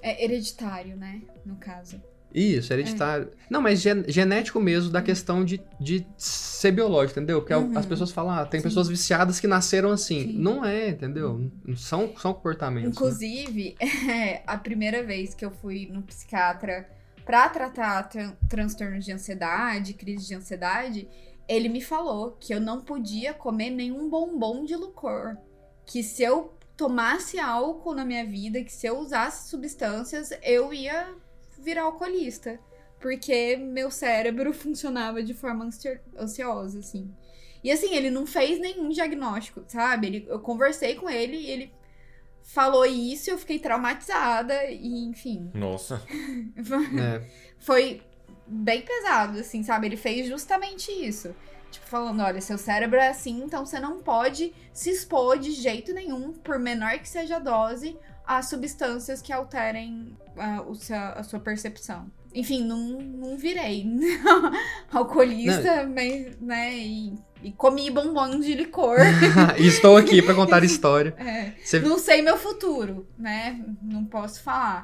É 0.00 0.24
hereditário, 0.24 0.96
né? 0.96 1.22
No 1.44 1.56
caso. 1.56 2.00
Isso, 2.34 2.72
hereditário. 2.72 3.30
Não, 3.50 3.60
mas 3.60 3.80
gen- 3.80 4.04
genético 4.08 4.58
mesmo, 4.60 4.90
da 4.90 5.02
questão 5.02 5.44
de, 5.44 5.60
de 5.80 6.06
ser 6.16 6.72
biológico, 6.72 7.18
entendeu? 7.18 7.40
Porque 7.40 7.54
Uhum. 7.54 7.76
as 7.76 7.84
pessoas 7.86 8.10
falam, 8.10 8.32
ah, 8.32 8.46
tem 8.46 8.60
Sim. 8.60 8.64
pessoas 8.68 8.88
viciadas 8.88 9.38
que 9.38 9.46
nasceram 9.46 9.90
assim. 9.90 10.22
Sim. 10.28 10.38
Não 10.38 10.64
é, 10.64 10.88
entendeu? 10.88 11.50
São, 11.76 12.12
são 12.16 12.32
comportamentos. 12.32 12.88
né? 12.90 12.94
Inclusive, 12.94 13.76
é, 14.10 14.42
a 14.46 14.56
primeira 14.56 15.02
vez 15.02 15.34
que 15.34 15.44
eu 15.44 15.50
fui 15.50 15.88
no 15.92 16.02
psiquiatra 16.02 16.88
pra 17.24 17.48
tratar 17.48 18.02
tran 18.08 18.32
transtornos 18.48 19.04
de 19.04 19.12
ansiedade, 19.12 19.92
crise 19.94 20.26
de 20.26 20.34
ansiedade, 20.34 21.08
ele 21.48 21.68
me 21.68 21.80
falou 21.82 22.36
que 22.40 22.54
eu 22.54 22.60
não 22.60 22.80
podia 22.80 23.34
comer 23.34 23.70
nenhum 23.70 24.08
bombom 24.08 24.64
de 24.64 24.74
licor. 24.74 25.36
Que 25.84 26.02
se 26.02 26.22
eu 26.22 26.54
tomasse 26.76 27.38
álcool 27.38 27.94
na 27.94 28.04
minha 28.04 28.24
vida, 28.24 28.62
que 28.64 28.72
se 28.72 28.86
eu 28.86 28.98
usasse 28.98 29.48
substâncias, 29.50 30.30
eu 30.42 30.72
ia 30.72 31.08
virar 31.62 31.82
alcoolista. 31.82 32.58
Porque 33.00 33.56
meu 33.56 33.90
cérebro 33.90 34.52
funcionava 34.54 35.22
de 35.22 35.34
forma 35.34 35.64
ansi- 35.64 36.00
ansiosa, 36.16 36.78
assim. 36.78 37.12
E 37.64 37.70
assim, 37.70 37.94
ele 37.94 38.10
não 38.10 38.26
fez 38.26 38.58
nenhum 38.58 38.88
diagnóstico, 38.88 39.62
sabe? 39.68 40.06
Ele, 40.08 40.26
eu 40.28 40.40
conversei 40.40 40.94
com 40.96 41.08
ele 41.08 41.36
e 41.36 41.50
ele 41.50 41.72
falou 42.42 42.84
isso, 42.84 43.30
eu 43.30 43.38
fiquei 43.38 43.58
traumatizada 43.58 44.64
e, 44.66 45.04
enfim. 45.04 45.50
Nossa. 45.54 46.02
É. 47.00 47.28
Foi 47.58 48.02
bem 48.46 48.82
pesado, 48.82 49.38
assim, 49.38 49.62
sabe? 49.62 49.86
Ele 49.86 49.96
fez 49.96 50.26
justamente 50.26 50.90
isso. 50.90 51.34
Tipo, 51.70 51.86
falando, 51.86 52.20
olha, 52.22 52.40
seu 52.40 52.58
cérebro 52.58 52.98
é 52.98 53.08
assim, 53.08 53.42
então 53.44 53.64
você 53.64 53.78
não 53.80 54.00
pode 54.00 54.52
se 54.74 54.90
expor 54.90 55.38
de 55.38 55.52
jeito 55.52 55.94
nenhum, 55.94 56.32
por 56.32 56.58
menor 56.58 56.98
que 56.98 57.08
seja 57.08 57.36
a 57.36 57.38
dose, 57.38 57.96
a 58.26 58.42
substâncias 58.42 59.20
que 59.22 59.32
alterem 59.32 60.16
ah, 60.36 60.62
o 60.62 60.74
seu- 60.74 60.96
a 60.96 61.22
sua 61.22 61.40
percepção. 61.40 62.10
Enfim, 62.34 62.64
não, 62.64 62.78
não 62.78 63.36
virei 63.36 63.84
alcoolista, 64.90 65.86
mas, 65.86 66.38
né? 66.40 66.74
E, 66.74 67.14
e 67.42 67.52
comi 67.52 67.90
bombons 67.90 68.44
de 68.44 68.54
licor. 68.54 68.98
Estou 69.58 69.96
aqui 69.96 70.22
pra 70.22 70.34
contar 70.34 70.62
a 70.62 70.64
história. 70.66 71.14
É. 71.20 71.52
Você- 71.62 71.80
Não 71.80 71.98
sei 71.98 72.22
meu 72.22 72.36
futuro, 72.38 73.06
né? 73.18 73.62
Não 73.82 74.04
posso 74.04 74.42
falar. 74.42 74.82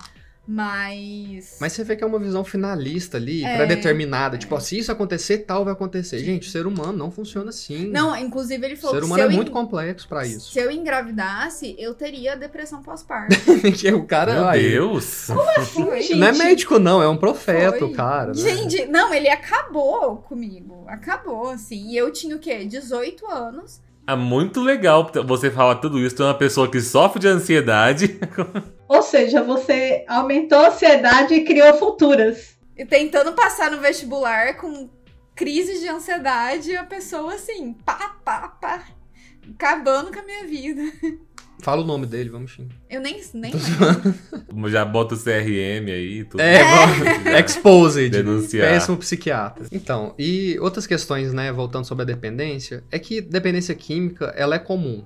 Mas. 0.51 1.59
Mas 1.61 1.75
você 1.75 1.85
vê 1.85 1.95
que 1.95 2.03
é 2.03 2.07
uma 2.07 2.19
visão 2.19 2.43
finalista 2.43 3.19
ali, 3.19 3.45
É. 3.45 3.57
pré-determinada. 3.57 4.39
Tipo, 4.39 4.55
ó, 4.55 4.61
se 4.61 4.79
isso 4.79 4.91
acontecer, 4.91 5.39
tal 5.39 5.63
vai 5.65 5.75
acontecer. 5.75 6.19
Gente, 6.21 6.49
o 6.49 6.51
ser 6.51 6.67
humano 6.67 6.95
não 6.95 7.11
funciona 7.11 7.51
assim. 7.51 7.89
Não, 7.91 8.17
inclusive 8.17 8.65
ele 8.65 8.75
o 8.75 8.79
falou 8.79 8.95
ser 8.97 9.01
que 9.01 9.07
humano 9.07 9.23
se 9.23 9.29
é 9.29 9.37
muito 9.37 9.51
en- 9.51 9.53
complexo 9.53 10.09
pra 10.09 10.27
isso. 10.27 10.51
se 10.51 10.59
eu 10.59 10.71
engravidasse, 10.71 11.77
eu 11.79 11.93
teria 11.95 12.35
depressão 12.37 12.83
pós-parto. 12.83 13.37
que 13.79 13.93
o 13.93 14.05
cara. 14.05 14.33
Meu 14.35 14.49
aí, 14.49 14.71
Deus. 14.71 15.27
Foi. 15.27 16.01
gente? 16.03 16.17
Não 16.19 16.27
é 16.29 16.33
médico, 16.33 16.79
não, 16.79 17.03
é 17.03 17.09
um 17.09 17.17
profeta, 17.17 17.79
Foi. 17.79 17.89
o 17.89 17.93
cara. 17.93 18.29
né? 18.29 18.35
Gente, 18.35 18.87
não, 18.87 19.13
ele 19.13 19.29
acabou 19.29 20.17
comigo. 20.19 20.85
Acabou, 20.89 21.51
assim. 21.51 21.91
E 21.91 21.97
eu 21.97 22.11
tinha 22.11 22.35
o 22.35 22.39
quê? 22.39 22.65
18 22.65 23.27
anos. 23.27 23.81
É 24.07 24.17
muito 24.17 24.63
legal 24.63 25.11
você 25.27 25.51
falar 25.51 25.75
tudo 25.77 25.99
isso. 25.99 26.17
Tu 26.17 26.23
é 26.23 26.27
uma 26.27 26.35
pessoa 26.35 26.71
que 26.71 26.81
sofre 26.81 27.21
de 27.21 27.29
ansiedade. 27.29 28.19
Ou 28.89 29.03
seja, 29.03 29.43
você 29.43 30.05
aumentou 30.09 30.59
a 30.59 30.69
ansiedade 30.69 31.35
e 31.35 31.45
criou 31.45 31.75
futuras. 31.75 32.57
E 32.77 32.85
tentando 32.87 33.33
passar 33.33 33.71
no 33.71 33.81
vestibular 33.81 34.57
com 34.57 34.89
crises 35.35 35.81
de 35.81 35.89
ansiedade. 35.89 36.71
E 36.71 36.77
a 36.77 36.85
pessoa, 36.85 37.35
assim, 37.35 37.73
pá, 37.85 38.17
pá, 38.25 38.49
pá. 38.49 38.85
Acabando 39.55 40.13
com 40.13 40.21
a 40.21 40.25
minha 40.25 40.47
vida. 40.47 40.83
Fala 41.61 41.83
o 41.83 41.85
nome 41.85 42.07
dele, 42.07 42.31
vamos 42.31 42.53
xingar. 42.53 42.77
Eu 42.89 43.01
nem, 43.01 43.21
nem 43.35 43.53
Já 44.71 44.85
bota 44.85 45.17
o 45.17 45.19
CRM 45.19 45.91
aí. 45.91 46.25
Tudo. 46.25 46.41
É, 46.41 46.63
vamos- 46.63 47.27
exposed. 47.45 48.11
Denunciar. 48.11 48.69
Péssimo 48.71 48.97
psiquiatra. 48.97 49.67
Então, 49.73 50.15
e 50.17 50.57
outras 50.61 50.87
questões, 50.87 51.33
né, 51.33 51.51
voltando 51.53 51.85
sobre 51.85 52.03
a 52.03 52.07
dependência, 52.07 52.85
é 52.93 52.99
que 52.99 53.21
dependência 53.21 53.75
química, 53.75 54.33
ela 54.37 54.55
é 54.55 54.59
comum. 54.61 55.05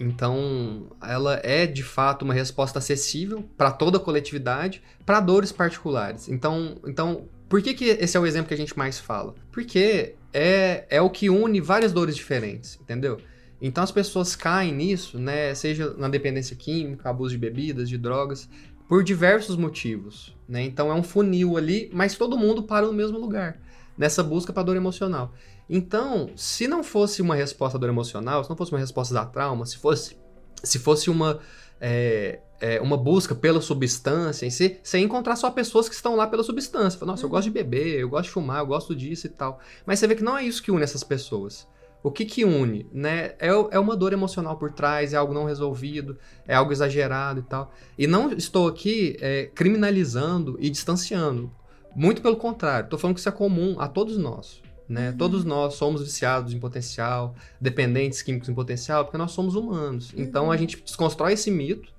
Então, 0.00 0.86
ela 1.02 1.40
é 1.42 1.66
de 1.66 1.82
fato 1.82 2.24
uma 2.24 2.34
resposta 2.34 2.78
acessível 2.78 3.44
para 3.56 3.70
toda 3.70 3.98
a 3.98 4.00
coletividade, 4.00 4.82
para 5.04 5.20
dores 5.20 5.50
particulares. 5.50 6.28
Então, 6.28 6.76
então, 6.86 7.24
por 7.48 7.62
que, 7.62 7.74
que 7.74 7.84
esse 7.86 8.16
é 8.16 8.20
o 8.20 8.26
exemplo 8.26 8.48
que 8.48 8.54
a 8.54 8.58
gente 8.58 8.76
mais 8.76 8.98
fala? 8.98 9.34
Porque 9.50 10.14
é, 10.32 10.84
é 10.90 11.00
o 11.00 11.10
que 11.10 11.30
une 11.30 11.60
várias 11.60 11.92
dores 11.92 12.14
diferentes, 12.14 12.78
entendeu? 12.80 13.18
Então 13.60 13.82
as 13.82 13.90
pessoas 13.90 14.36
caem 14.36 14.72
nisso, 14.72 15.18
né? 15.18 15.54
Seja 15.54 15.94
na 15.94 16.08
dependência 16.08 16.54
química, 16.54 17.10
abuso 17.10 17.30
de 17.30 17.38
bebidas, 17.38 17.88
de 17.88 17.98
drogas, 17.98 18.48
por 18.88 19.02
diversos 19.02 19.56
motivos, 19.56 20.36
né? 20.48 20.62
Então 20.62 20.90
é 20.90 20.94
um 20.94 21.02
funil 21.02 21.56
ali, 21.56 21.90
mas 21.92 22.16
todo 22.16 22.38
mundo 22.38 22.62
para 22.62 22.86
no 22.86 22.92
mesmo 22.92 23.18
lugar, 23.18 23.58
nessa 23.96 24.22
busca 24.22 24.52
para 24.52 24.62
dor 24.62 24.76
emocional. 24.76 25.34
Então, 25.68 26.30
se 26.34 26.66
não 26.66 26.82
fosse 26.82 27.20
uma 27.20 27.34
resposta 27.34 27.76
à 27.76 27.80
dor 27.80 27.90
emocional, 27.90 28.42
se 28.42 28.48
não 28.48 28.56
fosse 28.56 28.72
uma 28.72 28.78
resposta 28.78 29.18
a 29.20 29.26
trauma, 29.26 29.66
se 29.66 29.76
fosse, 29.76 30.16
se 30.62 30.78
fosse 30.78 31.10
uma, 31.10 31.40
é, 31.80 32.40
é, 32.60 32.80
uma 32.80 32.96
busca 32.96 33.34
pela 33.34 33.60
substância 33.60 34.46
em 34.46 34.50
si, 34.50 34.78
você 34.82 34.98
ia 34.98 35.04
encontrar 35.04 35.36
só 35.36 35.50
pessoas 35.50 35.88
que 35.88 35.94
estão 35.94 36.16
lá 36.16 36.26
pela 36.26 36.42
substância. 36.42 36.98
Fala, 36.98 37.12
Nossa, 37.12 37.24
eu 37.24 37.28
gosto 37.28 37.44
de 37.44 37.50
beber, 37.50 38.00
eu 38.00 38.08
gosto 38.08 38.24
de 38.24 38.30
fumar, 38.30 38.60
eu 38.60 38.66
gosto 38.66 38.94
disso 38.96 39.26
e 39.26 39.30
tal. 39.30 39.60
Mas 39.84 39.98
você 39.98 40.06
vê 40.06 40.14
que 40.14 40.24
não 40.24 40.38
é 40.38 40.44
isso 40.44 40.62
que 40.62 40.70
une 40.70 40.82
essas 40.82 41.04
pessoas. 41.04 41.66
O 42.02 42.10
que 42.10 42.24
que 42.24 42.44
une, 42.44 42.86
né? 42.92 43.34
É, 43.38 43.48
é 43.72 43.78
uma 43.78 43.96
dor 43.96 44.12
emocional 44.12 44.56
por 44.56 44.72
trás, 44.72 45.12
é 45.12 45.16
algo 45.16 45.34
não 45.34 45.44
resolvido, 45.44 46.16
é 46.46 46.54
algo 46.54 46.72
exagerado 46.72 47.40
e 47.40 47.42
tal. 47.42 47.72
E 47.98 48.06
não 48.06 48.32
estou 48.32 48.68
aqui 48.68 49.16
é, 49.20 49.50
criminalizando 49.54 50.56
e 50.60 50.70
distanciando. 50.70 51.52
Muito 51.94 52.22
pelo 52.22 52.36
contrário, 52.36 52.84
estou 52.84 52.98
falando 52.98 53.14
que 53.16 53.20
isso 53.20 53.28
é 53.28 53.32
comum 53.32 53.76
a 53.80 53.88
todos 53.88 54.16
nós. 54.16 54.62
Né? 54.88 55.12
Todos 55.18 55.44
nós 55.44 55.74
somos 55.74 56.02
viciados 56.02 56.54
em 56.54 56.58
potencial, 56.58 57.34
dependentes 57.60 58.22
químicos 58.22 58.48
em 58.48 58.54
potencial, 58.54 59.04
porque 59.04 59.18
nós 59.18 59.32
somos 59.32 59.54
humanos. 59.54 60.12
Então 60.16 60.50
a 60.50 60.56
gente 60.56 60.80
desconstrói 60.82 61.34
esse 61.34 61.50
mito 61.50 61.92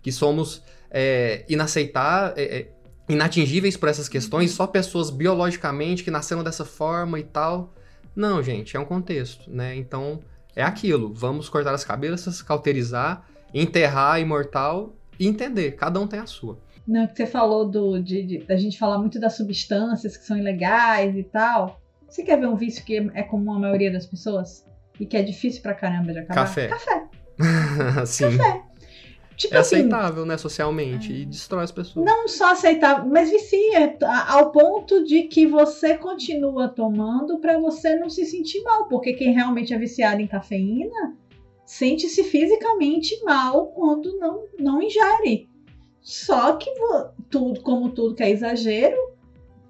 que 0.00 0.12
somos 0.12 0.62
é, 0.90 1.44
inaceitar, 1.48 2.34
é, 2.36 2.42
é, 2.58 2.68
inatingíveis 3.08 3.76
por 3.76 3.88
essas 3.88 4.08
questões, 4.08 4.52
só 4.52 4.66
pessoas 4.66 5.10
biologicamente 5.10 6.04
que 6.04 6.10
nasceram 6.10 6.44
dessa 6.44 6.64
forma 6.64 7.18
e 7.18 7.24
tal. 7.24 7.74
Não, 8.14 8.40
gente, 8.42 8.76
é 8.76 8.80
um 8.80 8.84
contexto, 8.84 9.50
né? 9.50 9.74
Então 9.76 10.20
é 10.54 10.62
aquilo. 10.62 11.12
Vamos 11.12 11.48
cortar 11.48 11.74
as 11.74 11.84
cabeças, 11.84 12.40
cauterizar, 12.42 13.26
enterrar 13.52 14.14
a 14.14 14.20
imortal 14.20 14.94
e 15.18 15.26
entender. 15.26 15.72
Cada 15.72 16.00
um 16.00 16.06
tem 16.06 16.20
a 16.20 16.26
sua. 16.26 16.58
Não, 16.86 17.06
que 17.08 17.16
você 17.16 17.26
falou 17.26 17.68
do, 17.68 17.98
de, 18.00 18.22
de- 18.22 18.38
da 18.44 18.56
gente 18.56 18.78
falar 18.78 18.98
muito 18.98 19.18
das 19.18 19.36
substâncias 19.36 20.16
que 20.16 20.24
são 20.24 20.38
ilegais 20.38 21.16
e 21.16 21.24
tal. 21.24 21.80
Você 22.16 22.22
quer 22.22 22.40
ver 22.40 22.46
um 22.48 22.56
vício 22.56 22.82
que 22.82 22.96
é 23.12 23.22
comum 23.22 23.52
à 23.52 23.58
maioria 23.58 23.92
das 23.92 24.06
pessoas? 24.06 24.66
E 24.98 25.04
que 25.04 25.18
é 25.18 25.22
difícil 25.22 25.60
pra 25.60 25.74
caramba 25.74 26.14
de 26.14 26.20
acabar? 26.20 26.34
Café. 26.46 26.68
Café. 26.68 27.04
Sim. 28.06 28.38
Tipo 29.36 29.54
É 29.54 29.58
assim, 29.58 29.76
aceitável, 29.76 30.24
né, 30.24 30.38
socialmente, 30.38 31.12
e 31.12 31.26
destrói 31.26 31.64
as 31.64 31.70
pessoas. 31.72 32.06
não 32.06 32.26
só 32.26 32.52
aceitar, 32.52 33.06
mas 33.06 33.28
vicia 33.30 33.94
a- 34.02 34.32
ao 34.32 34.50
ponto 34.50 35.04
de 35.04 35.24
que 35.24 35.46
você 35.46 35.98
continua 35.98 36.68
tomando 36.68 37.38
pra 37.38 37.58
você 37.58 37.96
não 37.96 38.08
se 38.08 38.24
sentir 38.24 38.62
mal, 38.62 38.88
porque 38.88 39.12
quem 39.12 39.34
realmente 39.34 39.74
é 39.74 39.78
viciado 39.78 40.22
em 40.22 40.26
cafeína 40.26 41.14
sente-se 41.66 42.24
fisicamente 42.24 43.22
mal 43.24 43.66
quando 43.72 44.18
não, 44.18 44.44
não 44.58 44.80
ingere. 44.82 45.50
Só 46.00 46.56
que 46.56 46.70
tudo, 47.28 47.60
como 47.60 47.90
tudo 47.90 48.14
que 48.14 48.22
é 48.22 48.30
exagero, 48.30 48.96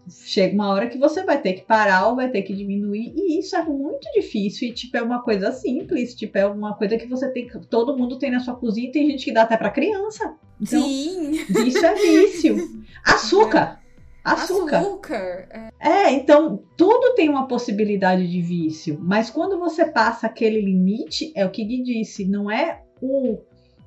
chega 0.09 0.55
uma 0.55 0.71
hora 0.71 0.89
que 0.89 0.99
você 0.99 1.25
vai 1.25 1.41
ter 1.41 1.55
que 1.55 1.63
parar 1.63 2.09
ou 2.09 2.17
vai 2.17 2.31
ter 2.31 2.43
que 2.43 2.55
diminuir, 2.55 3.13
e 3.17 3.39
isso 3.39 3.57
é 3.57 3.63
muito 3.65 4.11
difícil. 4.13 4.69
E 4.69 4.73
tipo, 4.73 4.97
é 4.97 5.03
uma 5.03 5.23
coisa 5.23 5.53
simples, 5.53 6.15
tipo, 6.15 6.39
é 6.39 6.47
uma 6.47 6.75
coisa 6.75 6.97
que 6.97 7.07
você 7.07 7.31
tem 7.31 7.47
que. 7.47 7.59
Todo 7.67 7.97
mundo 7.97 8.19
tem 8.19 8.31
na 8.31 8.41
sua 8.41 8.55
cozinha 8.55 8.89
e 8.89 8.93
tem 8.93 9.11
gente 9.11 9.25
que 9.25 9.33
dá 9.33 9.43
até 9.43 9.57
pra 9.57 9.71
criança. 9.71 10.35
Então, 10.61 10.83
Sim. 10.83 11.33
Vício 11.49 11.85
é 11.85 11.95
vício. 11.95 12.57
Açúcar. 13.05 13.81
Açúcar. 14.25 14.79
Açúcar. 14.79 15.49
É. 15.51 15.71
É, 15.79 16.13
então 16.13 16.65
tudo 16.77 17.15
tem 17.15 17.29
uma 17.29 17.47
possibilidade 17.47 18.29
de 18.29 18.43
vício. 18.43 18.99
Mas 19.01 19.31
quando 19.31 19.59
você 19.59 19.85
passa 19.85 20.27
aquele 20.27 20.61
limite, 20.61 21.33
é 21.37 21.47
o 21.47 21.51
que 21.51 21.65
Gui 21.65 21.83
disse, 21.83 22.25
não 22.25 22.51
é 22.51 22.83
o 23.01 23.39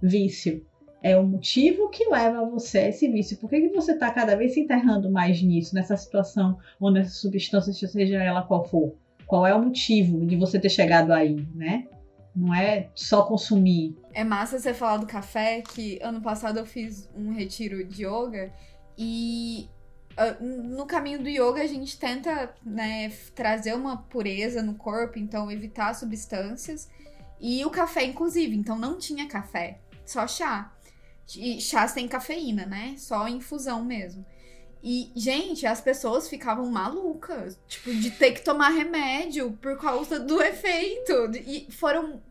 vício. 0.01 0.65
É 1.01 1.17
o 1.17 1.23
motivo 1.23 1.89
que 1.89 2.09
leva 2.09 2.45
você 2.45 2.79
a 2.79 2.89
esse 2.89 3.07
vício. 3.09 3.37
Por 3.37 3.49
que, 3.49 3.61
que 3.61 3.75
você 3.75 3.93
está 3.93 4.11
cada 4.11 4.35
vez 4.35 4.53
se 4.53 4.59
enterrando 4.59 5.09
mais 5.09 5.41
nisso, 5.41 5.73
nessa 5.73 5.95
situação 5.95 6.57
ou 6.79 6.91
nessa 6.91 7.11
substância, 7.11 7.73
seja 7.87 8.21
ela 8.21 8.43
qual 8.43 8.65
for? 8.65 8.93
Qual 9.25 9.47
é 9.47 9.53
o 9.53 9.63
motivo 9.63 10.25
de 10.25 10.35
você 10.35 10.59
ter 10.59 10.69
chegado 10.69 11.11
aí, 11.11 11.47
né? 11.55 11.87
Não 12.35 12.53
é 12.53 12.89
só 12.93 13.23
consumir. 13.23 13.97
É 14.13 14.23
massa 14.23 14.59
você 14.59 14.73
falar 14.73 14.97
do 14.97 15.05
café, 15.05 15.61
que 15.61 15.99
ano 16.01 16.21
passado 16.21 16.59
eu 16.59 16.65
fiz 16.65 17.09
um 17.15 17.31
retiro 17.31 17.83
de 17.85 18.05
yoga 18.05 18.51
e 18.97 19.69
ah, 20.17 20.35
no 20.41 20.85
caminho 20.85 21.23
do 21.23 21.29
yoga 21.29 21.61
a 21.61 21.67
gente 21.67 21.97
tenta 21.97 22.53
né, 22.65 23.09
trazer 23.33 23.73
uma 23.73 23.95
pureza 23.95 24.61
no 24.61 24.75
corpo, 24.75 25.17
então 25.17 25.49
evitar 25.49 25.93
substâncias. 25.95 26.89
E 27.39 27.63
o 27.63 27.69
café, 27.69 28.03
inclusive, 28.03 28.53
então 28.53 28.77
não 28.77 28.97
tinha 28.97 29.25
café, 29.29 29.79
só 30.05 30.27
chá. 30.27 30.73
E 31.38 31.59
chá 31.61 31.88
sem 31.88 32.07
cafeína, 32.07 32.65
né? 32.65 32.95
Só 32.97 33.27
infusão 33.27 33.84
mesmo. 33.84 34.25
E, 34.82 35.11
gente, 35.15 35.65
as 35.65 35.82
pessoas 35.82 36.30
ficavam 36.30 36.65
malucas, 36.67 37.59
tipo, 37.67 37.93
de 37.93 38.11
ter 38.11 38.32
que 38.32 38.41
tomar 38.41 38.69
remédio 38.69 39.51
por 39.61 39.77
causa 39.77 40.19
do 40.19 40.39
efeito. 40.43 41.11
E 41.45 41.67
foram 41.69 42.21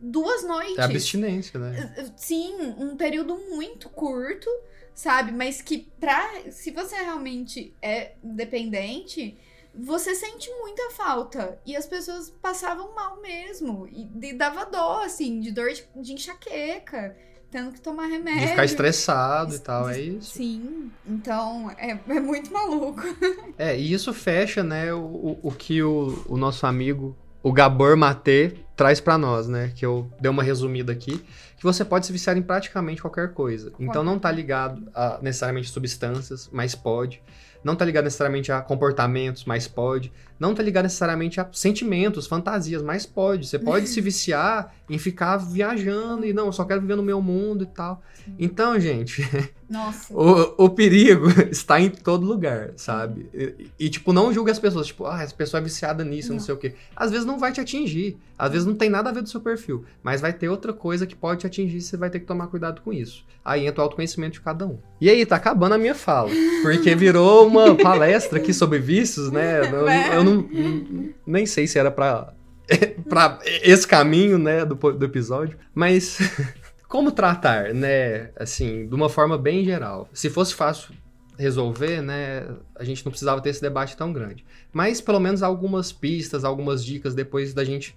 duas 0.00 0.44
noites. 0.44 0.78
É 0.78 0.82
abstinência, 0.82 1.58
né? 1.58 2.12
Sim, 2.16 2.74
um 2.78 2.96
período 2.96 3.38
muito 3.50 3.88
curto, 3.88 4.48
sabe? 4.94 5.32
Mas 5.32 5.62
que 5.62 5.88
pra. 5.98 6.50
Se 6.50 6.70
você 6.70 6.96
realmente 6.96 7.74
é 7.80 8.12
dependente, 8.22 9.38
você 9.74 10.14
sente 10.14 10.50
muita 10.60 10.90
falta. 10.90 11.58
E 11.64 11.74
as 11.74 11.86
pessoas 11.86 12.30
passavam 12.42 12.94
mal 12.94 13.20
mesmo. 13.22 13.88
E, 13.90 14.06
e 14.22 14.32
dava 14.34 14.66
dó, 14.66 15.02
assim, 15.02 15.40
de 15.40 15.50
dor 15.50 15.72
de, 15.72 15.86
de 15.96 16.12
enxaqueca, 16.12 17.16
tendo 17.50 17.72
que 17.72 17.80
tomar 17.80 18.06
remédio. 18.06 18.40
De 18.40 18.48
ficar 18.48 18.64
estressado 18.64 19.54
e 19.54 19.58
tal, 19.58 19.88
é 19.88 20.00
isso. 20.00 20.34
Sim, 20.34 20.90
então 21.06 21.70
é, 21.78 21.98
é 22.08 22.20
muito 22.20 22.52
maluco. 22.52 23.02
É, 23.58 23.78
e 23.78 23.92
isso 23.92 24.12
fecha, 24.12 24.62
né, 24.62 24.92
o, 24.92 25.38
o- 25.42 25.50
que 25.52 25.82
o, 25.82 26.22
o 26.28 26.36
nosso 26.36 26.66
amigo 26.66 27.16
o 27.42 27.52
Gabor 27.52 27.96
Maté 27.96 28.52
traz 28.76 29.00
pra 29.00 29.16
nós, 29.16 29.46
né? 29.48 29.72
Que 29.74 29.86
eu 29.86 30.10
dei 30.20 30.30
uma 30.30 30.42
resumida 30.42 30.92
aqui. 30.92 31.24
Que 31.56 31.62
você 31.62 31.84
pode 31.84 32.04
se 32.04 32.12
viciar 32.12 32.36
em 32.36 32.42
praticamente 32.42 33.00
qualquer 33.00 33.32
coisa. 33.32 33.72
Então 33.78 34.02
não 34.04 34.18
tá 34.18 34.30
ligado 34.30 34.90
a 34.94 35.18
necessariamente 35.22 35.70
substâncias, 35.70 36.50
mas 36.52 36.74
pode. 36.74 37.22
Não 37.64 37.74
tá 37.74 37.84
ligado 37.84 38.04
necessariamente 38.04 38.50
a 38.52 38.60
comportamentos, 38.60 39.44
mas 39.46 39.66
pode. 39.66 40.12
Não 40.38 40.54
tá 40.54 40.62
ligado 40.62 40.84
necessariamente 40.84 41.40
a 41.40 41.48
sentimentos, 41.52 42.26
fantasias, 42.26 42.82
mas 42.82 43.06
pode. 43.06 43.46
Você 43.46 43.58
pode 43.58 43.88
se 43.88 44.00
viciar 44.02 44.74
em 44.88 44.98
ficar 44.98 45.36
viajando 45.36 46.24
e 46.24 46.32
não, 46.32 46.46
eu 46.46 46.52
só 46.52 46.64
quero 46.64 46.80
viver 46.80 46.96
no 46.96 47.02
meu 47.02 47.20
mundo 47.20 47.64
e 47.64 47.66
tal. 47.66 48.02
Então, 48.38 48.78
gente, 48.78 49.22
Nossa. 49.68 50.12
o, 50.12 50.64
o 50.64 50.70
perigo 50.70 51.26
está 51.50 51.80
em 51.80 51.90
todo 51.90 52.26
lugar, 52.26 52.70
sabe? 52.76 53.28
E, 53.32 53.70
e, 53.78 53.88
tipo, 53.88 54.12
não 54.12 54.32
julgue 54.32 54.50
as 54.50 54.58
pessoas, 54.58 54.86
tipo, 54.86 55.06
ah, 55.06 55.22
essa 55.22 55.34
pessoa 55.34 55.60
é 55.60 55.64
viciada 55.64 56.04
nisso, 56.04 56.28
não. 56.30 56.36
Não. 56.36 56.44
sei 56.44 56.54
o 56.54 56.58
quê. 56.58 56.74
Às 56.94 57.10
vezes 57.10 57.26
não 57.26 57.38
vai 57.38 57.52
te 57.52 57.60
atingir, 57.60 58.16
às 58.38 58.52
vezes 58.52 58.66
não 58.66 58.74
tem 58.74 58.90
nada 58.90 59.10
a 59.10 59.12
ver 59.12 59.22
do 59.22 59.28
seu 59.28 59.40
perfil, 59.40 59.84
mas 60.02 60.20
vai 60.20 60.32
ter 60.32 60.48
outra 60.48 60.72
coisa 60.72 61.06
que 61.06 61.14
pode 61.14 61.40
te 61.40 61.46
atingir 61.46 61.78
e 61.78 61.82
você 61.82 61.96
vai 61.96 62.10
ter 62.10 62.20
que 62.20 62.26
tomar 62.26 62.48
cuidado 62.48 62.80
com 62.82 62.92
isso. 62.92 63.24
Aí 63.44 63.66
entra 63.66 63.80
o 63.80 63.84
autoconhecimento 63.84 64.34
de 64.34 64.40
cada 64.40 64.66
um. 64.66 64.78
E 65.00 65.08
aí, 65.08 65.24
tá 65.24 65.36
acabando 65.36 65.74
a 65.74 65.78
minha 65.78 65.94
fala, 65.94 66.30
porque 66.62 66.94
virou 66.94 67.46
uma 67.46 67.74
palestra 67.76 68.38
aqui 68.38 68.52
sobre 68.52 68.78
vícios, 68.78 69.30
né? 69.30 69.60
Eu, 69.60 69.88
eu 70.16 70.24
não, 70.48 71.14
nem 71.26 71.46
sei 71.46 71.66
se 71.66 71.78
era 71.78 71.90
pra, 71.90 72.32
pra 73.08 73.38
esse 73.44 73.86
caminho, 73.86 74.38
né, 74.38 74.64
do, 74.64 74.74
do 74.74 75.04
episódio, 75.04 75.58
mas... 75.74 76.18
Como 76.88 77.10
tratar, 77.10 77.74
né? 77.74 78.30
Assim, 78.36 78.86
de 78.86 78.94
uma 78.94 79.08
forma 79.08 79.36
bem 79.36 79.64
geral. 79.64 80.08
Se 80.12 80.30
fosse 80.30 80.54
fácil 80.54 80.94
resolver, 81.38 82.00
né? 82.00 82.46
A 82.74 82.84
gente 82.84 83.04
não 83.04 83.10
precisava 83.10 83.40
ter 83.40 83.50
esse 83.50 83.60
debate 83.60 83.96
tão 83.96 84.12
grande. 84.12 84.44
Mas 84.72 85.00
pelo 85.00 85.20
menos 85.20 85.42
algumas 85.42 85.92
pistas, 85.92 86.44
algumas 86.44 86.84
dicas 86.84 87.14
depois 87.14 87.52
da 87.52 87.64
gente 87.64 87.94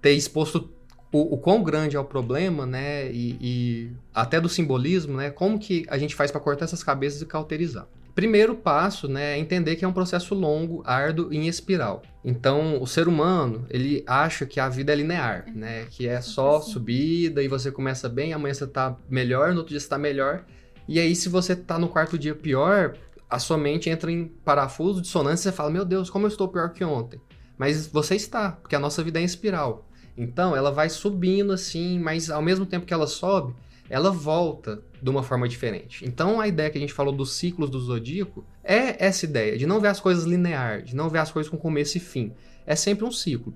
ter 0.00 0.12
exposto 0.12 0.68
o, 1.10 1.34
o 1.34 1.38
quão 1.38 1.62
grande 1.62 1.96
é 1.96 2.00
o 2.00 2.04
problema, 2.04 2.66
né? 2.66 3.10
E, 3.10 3.38
e, 3.40 3.90
até 4.12 4.40
do 4.40 4.48
simbolismo, 4.48 5.16
né? 5.16 5.30
Como 5.30 5.58
que 5.58 5.86
a 5.88 5.96
gente 5.96 6.14
faz 6.14 6.30
para 6.30 6.40
cortar 6.40 6.64
essas 6.64 6.82
cabeças 6.82 7.22
e 7.22 7.26
cauterizar? 7.26 7.86
Primeiro 8.14 8.54
passo, 8.54 9.08
né, 9.08 9.32
é 9.32 9.38
entender 9.38 9.74
que 9.74 9.84
é 9.84 9.88
um 9.88 9.92
processo 9.92 10.36
longo, 10.36 10.82
árduo 10.86 11.32
e 11.32 11.36
em 11.36 11.48
espiral. 11.48 12.02
Então, 12.24 12.80
o 12.80 12.86
ser 12.86 13.08
humano, 13.08 13.66
ele 13.68 14.04
acha 14.06 14.46
que 14.46 14.60
a 14.60 14.68
vida 14.68 14.92
é 14.92 14.96
linear, 14.96 15.46
né, 15.52 15.86
que 15.90 16.06
é 16.06 16.20
só 16.20 16.60
subida 16.60 17.42
e 17.42 17.48
você 17.48 17.72
começa 17.72 18.08
bem, 18.08 18.32
amanhã 18.32 18.54
você 18.54 18.68
tá 18.68 18.96
melhor, 19.10 19.50
no 19.50 19.58
outro 19.58 19.70
dia 19.70 19.80
você 19.80 19.88
tá 19.88 19.98
melhor. 19.98 20.44
E 20.86 21.00
aí, 21.00 21.16
se 21.16 21.28
você 21.28 21.56
tá 21.56 21.76
no 21.76 21.88
quarto 21.88 22.16
dia 22.16 22.36
pior, 22.36 22.96
a 23.28 23.40
sua 23.40 23.58
mente 23.58 23.90
entra 23.90 24.12
em 24.12 24.26
parafuso, 24.26 25.02
dissonância, 25.02 25.48
e 25.48 25.50
você 25.50 25.56
fala, 25.56 25.70
meu 25.70 25.84
Deus, 25.84 26.08
como 26.08 26.26
eu 26.26 26.28
estou 26.28 26.46
pior 26.46 26.72
que 26.72 26.84
ontem? 26.84 27.20
Mas 27.58 27.88
você 27.88 28.14
está, 28.14 28.52
porque 28.52 28.76
a 28.76 28.80
nossa 28.80 29.02
vida 29.02 29.18
é 29.18 29.22
em 29.22 29.24
espiral. 29.24 29.88
Então, 30.16 30.54
ela 30.54 30.70
vai 30.70 30.88
subindo 30.88 31.52
assim, 31.52 31.98
mas 31.98 32.30
ao 32.30 32.40
mesmo 32.40 32.64
tempo 32.64 32.86
que 32.86 32.94
ela 32.94 33.08
sobe, 33.08 33.52
ela 33.88 34.10
volta 34.10 34.82
de 35.02 35.10
uma 35.10 35.22
forma 35.22 35.48
diferente. 35.48 36.04
Então 36.06 36.40
a 36.40 36.48
ideia 36.48 36.70
que 36.70 36.78
a 36.78 36.80
gente 36.80 36.92
falou 36.92 37.12
dos 37.12 37.34
ciclos 37.34 37.70
do 37.70 37.78
zodíaco 37.80 38.44
é 38.62 39.04
essa 39.04 39.24
ideia 39.24 39.58
de 39.58 39.66
não 39.66 39.80
ver 39.80 39.88
as 39.88 40.00
coisas 40.00 40.24
linear, 40.24 40.82
de 40.82 40.96
não 40.96 41.08
ver 41.08 41.18
as 41.18 41.30
coisas 41.30 41.50
com 41.50 41.56
começo 41.56 41.96
e 41.96 42.00
fim. 42.00 42.32
É 42.66 42.74
sempre 42.74 43.04
um 43.04 43.12
ciclo. 43.12 43.54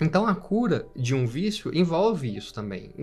Então 0.00 0.26
a 0.26 0.34
cura 0.34 0.86
de 0.96 1.14
um 1.14 1.26
vício 1.26 1.70
envolve 1.74 2.34
isso 2.34 2.54
também. 2.54 2.94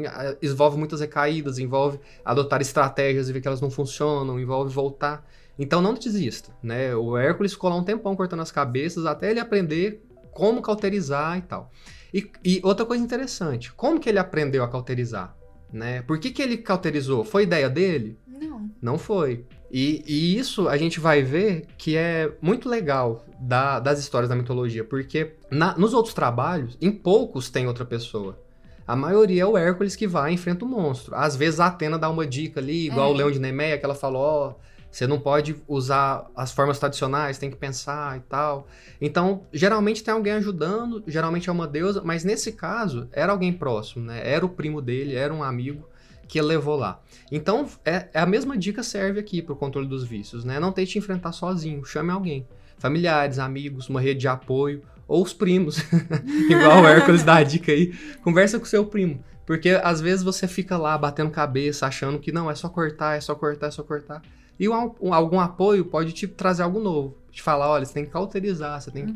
Envolve 0.41 0.77
muitas 0.77 0.99
recaídas, 0.99 1.59
envolve 1.59 1.99
adotar 2.25 2.59
estratégias 2.59 3.29
e 3.29 3.33
ver 3.33 3.41
que 3.41 3.47
elas 3.47 3.61
não 3.61 3.69
funcionam, 3.69 4.39
envolve 4.39 4.73
voltar. 4.73 5.23
Então 5.59 5.81
não 5.81 5.93
desista, 5.93 6.51
né? 6.61 6.95
O 6.95 7.15
Hércules 7.15 7.53
ficou 7.53 7.69
lá 7.69 7.75
um 7.75 7.83
tempão 7.83 8.15
cortando 8.15 8.41
as 8.41 8.51
cabeças 8.51 9.05
até 9.05 9.29
ele 9.29 9.39
aprender 9.39 10.03
como 10.31 10.61
cauterizar 10.61 11.37
e 11.37 11.41
tal. 11.41 11.71
E, 12.13 12.31
e 12.43 12.61
outra 12.63 12.85
coisa 12.85 13.03
interessante, 13.03 13.71
como 13.73 13.99
que 13.99 14.09
ele 14.09 14.19
aprendeu 14.19 14.63
a 14.63 14.67
cauterizar? 14.67 15.36
Né? 15.71 16.01
Por 16.01 16.17
que, 16.19 16.31
que 16.31 16.41
ele 16.41 16.57
cauterizou? 16.57 17.23
Foi 17.23 17.43
ideia 17.43 17.69
dele? 17.69 18.17
Não. 18.27 18.69
Não 18.81 18.97
foi. 18.97 19.45
E, 19.71 20.03
e, 20.07 20.37
isso 20.37 20.69
a 20.69 20.77
gente 20.77 20.99
vai 20.99 21.21
ver 21.21 21.65
que 21.77 21.97
é 21.97 22.31
muito 22.41 22.69
legal 22.69 23.25
da, 23.39 23.79
das 23.79 23.99
histórias 23.99 24.29
da 24.29 24.35
mitologia, 24.35 24.83
porque 24.83 25.33
na, 25.51 25.77
nos 25.77 25.93
outros 25.93 26.13
trabalhos, 26.13 26.77
em 26.81 26.91
poucos 26.91 27.49
tem 27.49 27.67
outra 27.67 27.83
pessoa. 27.83 28.39
A 28.87 28.95
maioria 28.95 29.41
é 29.41 29.45
o 29.45 29.57
Hércules 29.57 29.97
que 29.97 30.07
vai 30.07 30.31
e 30.31 30.35
enfrenta 30.35 30.63
o 30.63 30.67
monstro. 30.67 31.13
Às 31.13 31.35
vezes 31.35 31.59
a 31.59 31.67
Atena 31.67 31.99
dá 31.99 32.09
uma 32.09 32.25
dica 32.25 32.61
ali, 32.61 32.87
igual 32.87 33.09
É. 33.09 33.13
o 33.13 33.15
Leão 33.17 33.29
de 33.29 33.39
Nemeia, 33.39 33.77
que 33.77 33.83
ela 33.83 33.93
falou, 33.95 34.21
ó, 34.21 34.53
você 34.97 35.05
não 35.05 35.19
pode 35.19 35.55
usar 35.67 36.25
as 36.35 36.51
formas 36.51 36.79
tradicionais, 36.79 37.37
tem 37.37 37.51
que 37.51 37.55
pensar 37.55 38.17
e 38.17 38.21
tal. 38.21 38.67
Então, 38.99 39.43
geralmente 39.53 40.03
tem 40.03 40.11
alguém 40.11 40.33
ajudando, 40.33 41.03
geralmente 41.05 41.47
é 41.47 41.51
uma 41.51 41.67
deusa, 41.67 42.01
mas 42.03 42.23
nesse 42.23 42.51
caso, 42.53 43.07
era 43.11 43.31
alguém 43.31 43.53
próximo, 43.53 44.03
né? 44.03 44.27
Era 44.27 44.43
o 44.43 44.49
primo 44.49 44.81
dele, 44.81 45.13
era 45.13 45.31
um 45.31 45.43
amigo 45.43 45.87
que 46.27 46.41
levou 46.41 46.75
lá. 46.75 46.99
Então, 47.31 47.69
é, 47.85 48.07
é 48.11 48.19
a 48.19 48.25
mesma 48.25 48.57
dica 48.57 48.81
serve 48.81 49.19
aqui 49.19 49.39
pro 49.39 49.55
controle 49.55 49.87
dos 49.87 50.03
vícios, 50.03 50.43
né? 50.43 50.59
Não 50.59 50.71
tente 50.71 50.97
enfrentar 50.97 51.31
sozinho, 51.31 51.85
chame 51.85 52.09
alguém. 52.09 52.47
Familiares, 52.79 53.37
amigos, 53.37 53.89
uma 53.89 54.01
rede 54.01 54.21
de 54.21 54.27
apoio, 54.27 54.81
ou 55.07 55.21
os 55.21 55.31
primos. 55.31 55.77
Igual 56.49 56.81
o 56.81 56.87
Hércules 56.87 57.21
dá 57.21 57.35
a 57.35 57.43
dica 57.43 57.71
aí. 57.71 57.93
Conversa 58.23 58.57
com 58.57 58.65
seu 58.65 58.83
primo. 58.83 59.23
Porque 59.45 59.69
às 59.69 60.01
vezes 60.01 60.23
você 60.23 60.47
fica 60.47 60.75
lá 60.75 60.97
batendo 60.97 61.29
cabeça, 61.29 61.85
achando 61.85 62.17
que 62.17 62.31
não, 62.31 62.49
é 62.49 62.55
só 62.55 62.67
cortar, 62.67 63.15
é 63.15 63.21
só 63.21 63.35
cortar, 63.35 63.67
é 63.67 63.71
só 63.71 63.83
cortar. 63.83 64.23
E 64.59 64.67
um- 64.67 64.91
um- 65.01 65.13
algum 65.13 65.39
apoio 65.39 65.85
pode 65.85 66.11
te 66.13 66.27
trazer 66.27 66.63
algo 66.63 66.79
novo. 66.79 67.15
Te 67.31 67.41
falar, 67.41 67.69
olha, 67.69 67.85
você 67.85 67.93
tem 67.93 68.05
que 68.05 68.11
cauterizar, 68.11 68.81
você 68.81 68.91
tem 68.91 69.05
que 69.05 69.13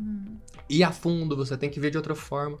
ir 0.68 0.82
a 0.84 0.92
fundo, 0.92 1.36
você 1.36 1.56
tem 1.56 1.68
que 1.68 1.80
ver 1.80 1.90
de 1.90 1.96
outra 1.96 2.14
forma. 2.14 2.58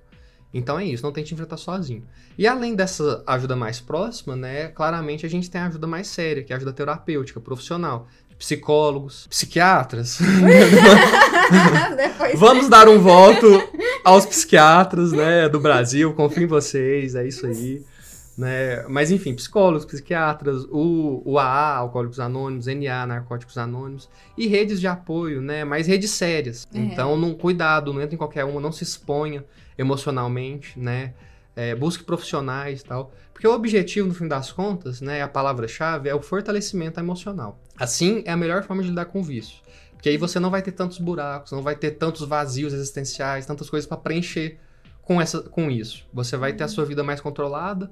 Então 0.54 0.78
é 0.78 0.84
isso, 0.84 1.02
não 1.02 1.12
tente 1.12 1.32
enfrentar 1.32 1.56
sozinho. 1.56 2.04
E 2.36 2.46
além 2.46 2.74
dessa 2.74 3.22
ajuda 3.26 3.56
mais 3.56 3.80
próxima, 3.80 4.36
né, 4.36 4.68
claramente 4.68 5.24
a 5.24 5.28
gente 5.28 5.50
tem 5.50 5.60
a 5.60 5.66
ajuda 5.66 5.86
mais 5.86 6.08
séria, 6.08 6.42
que 6.42 6.52
é 6.52 6.54
a 6.54 6.56
ajuda 6.58 6.72
terapêutica, 6.72 7.40
profissional. 7.40 8.06
Psicólogos, 8.38 9.26
psiquiatras. 9.28 10.18
Vamos 12.36 12.68
dar 12.68 12.88
um 12.88 12.98
voto 12.98 13.46
aos 14.04 14.26
psiquiatras, 14.26 15.12
né, 15.12 15.48
do 15.48 15.60
Brasil. 15.60 16.12
Confio 16.14 16.44
em 16.44 16.46
vocês, 16.46 17.14
é 17.14 17.26
isso 17.26 17.46
aí. 17.46 17.82
Né? 18.36 18.82
Mas 18.88 19.10
enfim, 19.10 19.34
psicólogos, 19.34 19.84
psiquiatras, 19.84 20.64
o, 20.70 21.22
o 21.24 21.38
AA, 21.38 21.76
Alcoólicos 21.76 22.18
Anônimos, 22.18 22.66
NA, 22.66 23.06
Narcóticos 23.06 23.58
Anônimos, 23.58 24.08
e 24.36 24.46
redes 24.46 24.80
de 24.80 24.86
apoio, 24.86 25.42
né? 25.42 25.64
Mas 25.64 25.86
redes 25.86 26.10
sérias. 26.12 26.66
É. 26.72 26.78
Então, 26.78 27.16
não, 27.16 27.34
cuidado, 27.34 27.92
não 27.92 28.00
entre 28.00 28.14
em 28.14 28.18
qualquer 28.18 28.44
uma, 28.44 28.60
não 28.60 28.72
se 28.72 28.82
exponha 28.82 29.44
emocionalmente, 29.76 30.78
né? 30.78 31.12
É, 31.54 31.74
busque 31.74 32.02
profissionais 32.02 32.80
e 32.80 32.84
tal. 32.84 33.12
Porque 33.32 33.46
o 33.46 33.52
objetivo, 33.52 34.08
no 34.08 34.14
fim 34.14 34.26
das 34.26 34.50
contas, 34.50 35.02
né, 35.02 35.20
a 35.20 35.28
palavra-chave 35.28 36.08
é 36.08 36.14
o 36.14 36.22
fortalecimento 36.22 36.98
emocional. 36.98 37.60
Assim, 37.76 38.22
é 38.24 38.30
a 38.30 38.36
melhor 38.36 38.62
forma 38.62 38.82
de 38.82 38.88
lidar 38.88 39.06
com 39.06 39.20
o 39.20 39.22
vício. 39.22 39.56
Porque 39.92 40.08
aí 40.08 40.16
você 40.16 40.40
não 40.40 40.50
vai 40.50 40.62
ter 40.62 40.72
tantos 40.72 40.98
buracos, 40.98 41.52
não 41.52 41.62
vai 41.62 41.76
ter 41.76 41.92
tantos 41.92 42.26
vazios 42.26 42.72
existenciais, 42.72 43.44
tantas 43.44 43.68
coisas 43.68 43.86
para 43.86 43.98
preencher 43.98 44.58
com, 45.02 45.20
essa, 45.20 45.42
com 45.42 45.70
isso. 45.70 46.06
Você 46.12 46.36
vai 46.36 46.52
ter 46.52 46.64
a 46.64 46.68
sua 46.68 46.84
vida 46.84 47.02
mais 47.02 47.20
controlada, 47.20 47.90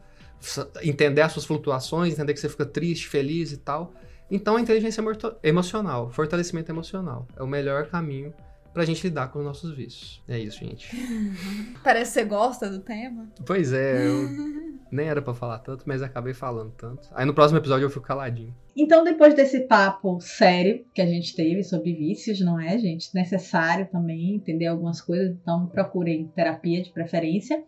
entender 0.82 1.22
as 1.22 1.32
suas 1.32 1.44
flutuações, 1.44 2.14
entender 2.14 2.34
que 2.34 2.40
você 2.40 2.48
fica 2.48 2.64
triste, 2.64 3.08
feliz 3.08 3.52
e 3.52 3.56
tal. 3.56 3.92
Então, 4.30 4.56
a 4.56 4.60
inteligência 4.60 5.02
emocional, 5.42 6.10
fortalecimento 6.10 6.70
emocional, 6.70 7.26
é 7.36 7.42
o 7.42 7.46
melhor 7.46 7.88
caminho 7.88 8.32
pra 8.72 8.84
gente 8.84 9.02
lidar 9.02 9.28
com 9.28 9.40
os 9.40 9.44
nossos 9.44 9.74
vícios. 9.74 10.22
É 10.28 10.38
isso, 10.38 10.58
gente. 10.58 10.88
Parece 11.82 12.12
que 12.12 12.20
você 12.20 12.24
gosta 12.24 12.70
do 12.70 12.78
tema. 12.78 13.28
Pois 13.44 13.72
é, 13.72 14.06
eu 14.06 14.28
nem 14.90 15.08
era 15.08 15.20
pra 15.20 15.34
falar 15.34 15.58
tanto, 15.58 15.84
mas 15.86 16.02
acabei 16.02 16.32
falando 16.32 16.72
tanto. 16.72 17.08
Aí 17.12 17.24
no 17.24 17.34
próximo 17.34 17.58
episódio 17.58 17.86
eu 17.86 17.90
fico 17.90 18.06
caladinho. 18.06 18.54
Então, 18.76 19.02
depois 19.02 19.34
desse 19.34 19.60
papo 19.60 20.20
sério 20.20 20.84
que 20.94 21.02
a 21.02 21.06
gente 21.06 21.34
teve 21.34 21.64
sobre 21.64 21.92
vícios, 21.92 22.40
não 22.40 22.58
é, 22.58 22.78
gente? 22.78 23.12
Necessário 23.14 23.88
também 23.90 24.36
entender 24.36 24.66
algumas 24.66 25.00
coisas, 25.00 25.36
então 25.42 25.66
procurem 25.66 26.28
terapia 26.34 26.80
de 26.82 26.90
preferência. 26.90 27.62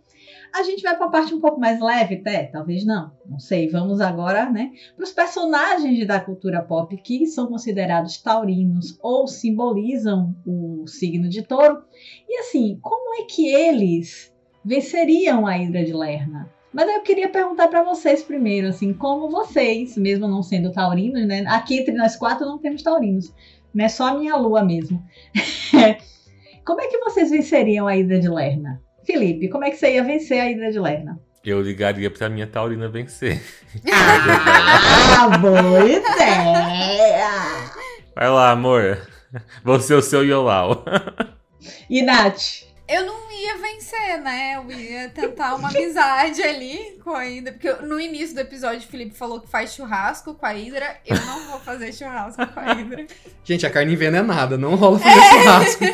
A 0.52 0.62
gente 0.62 0.82
vai 0.82 0.96
para 0.96 1.06
a 1.06 1.10
parte 1.10 1.34
um 1.34 1.40
pouco 1.40 1.58
mais 1.58 1.80
leve, 1.80 2.16
até, 2.16 2.44
talvez 2.44 2.84
não, 2.84 3.10
não 3.26 3.38
sei. 3.38 3.68
Vamos 3.68 4.00
agora, 4.00 4.50
né, 4.50 4.70
para 4.94 5.04
os 5.04 5.10
personagens 5.10 6.06
da 6.06 6.20
cultura 6.20 6.62
pop 6.62 6.94
que 6.98 7.26
são 7.26 7.46
considerados 7.46 8.20
taurinos 8.20 8.98
ou 9.02 9.26
simbolizam 9.26 10.34
o 10.46 10.86
signo 10.86 11.28
de 11.28 11.42
touro. 11.42 11.82
E 12.28 12.38
assim, 12.40 12.78
como 12.82 13.22
é 13.22 13.24
que 13.24 13.48
eles 13.48 14.32
venceriam 14.64 15.46
a 15.46 15.56
Hidra 15.56 15.84
de 15.84 15.92
Lerna? 15.92 16.50
Mas 16.72 16.88
eu 16.88 17.02
queria 17.02 17.28
perguntar 17.28 17.68
para 17.68 17.82
vocês 17.82 18.22
primeiro, 18.22 18.68
assim, 18.68 18.94
como 18.94 19.30
vocês, 19.30 19.96
mesmo 19.96 20.26
não 20.26 20.42
sendo 20.42 20.72
taurinos, 20.72 21.26
né? 21.26 21.44
Aqui 21.46 21.80
entre 21.80 21.94
nós 21.94 22.16
quatro 22.16 22.46
não 22.46 22.58
temos 22.58 22.82
taurinos, 22.82 23.32
né? 23.74 23.88
Só 23.88 24.08
a 24.08 24.18
minha 24.18 24.36
lua 24.36 24.64
mesmo. 24.64 25.02
como 26.64 26.80
é 26.80 26.86
que 26.86 26.98
vocês 26.98 27.30
venceriam 27.30 27.86
a 27.86 27.96
Hidra 27.96 28.18
de 28.18 28.28
Lerna? 28.28 28.82
Felipe, 29.04 29.48
como 29.48 29.64
é 29.64 29.70
que 29.70 29.76
você 29.76 29.94
ia 29.94 30.04
vencer 30.04 30.40
a 30.40 30.50
Hidra 30.50 30.70
de 30.70 30.78
Lerna? 30.78 31.18
Eu 31.44 31.60
ligaria 31.60 32.08
pra 32.10 32.28
minha 32.28 32.46
Taurina 32.46 32.88
vencer. 32.88 33.42
Ah, 33.92 35.38
boa 35.38 35.84
ideia! 35.84 37.30
Vai 38.14 38.28
lá, 38.28 38.50
amor. 38.50 39.08
Você 39.64 39.94
é 39.94 39.96
o 39.96 40.02
seu 40.02 40.24
Yolau. 40.24 40.84
E 41.88 42.02
Nath? 42.02 42.64
Eu 42.88 43.06
não 43.06 43.30
ia 43.32 43.56
vencer, 43.58 44.20
né? 44.20 44.56
Eu 44.56 44.70
ia 44.70 45.08
tentar 45.08 45.54
uma 45.54 45.68
amizade 45.68 46.42
ali 46.42 46.98
com 47.02 47.10
a 47.10 47.22
Hydra. 47.22 47.52
Porque 47.52 47.72
no 47.86 47.98
início 47.98 48.34
do 48.34 48.40
episódio 48.40 48.80
o 48.86 48.90
Felipe 48.90 49.16
falou 49.16 49.40
que 49.40 49.48
faz 49.48 49.72
churrasco 49.74 50.34
com 50.34 50.44
a 50.44 50.50
Hydra. 50.50 50.98
Eu 51.06 51.16
não 51.16 51.48
vou 51.48 51.60
fazer 51.60 51.92
churrasco 51.92 52.46
com 52.46 52.60
a 52.60 52.72
Hydra. 52.74 53.06
Gente, 53.44 53.64
a 53.64 53.70
carne 53.70 53.94
envenenada, 53.94 54.58
não 54.58 54.74
rola 54.74 54.98
fazer 54.98 55.20
churrasco. 55.30 55.84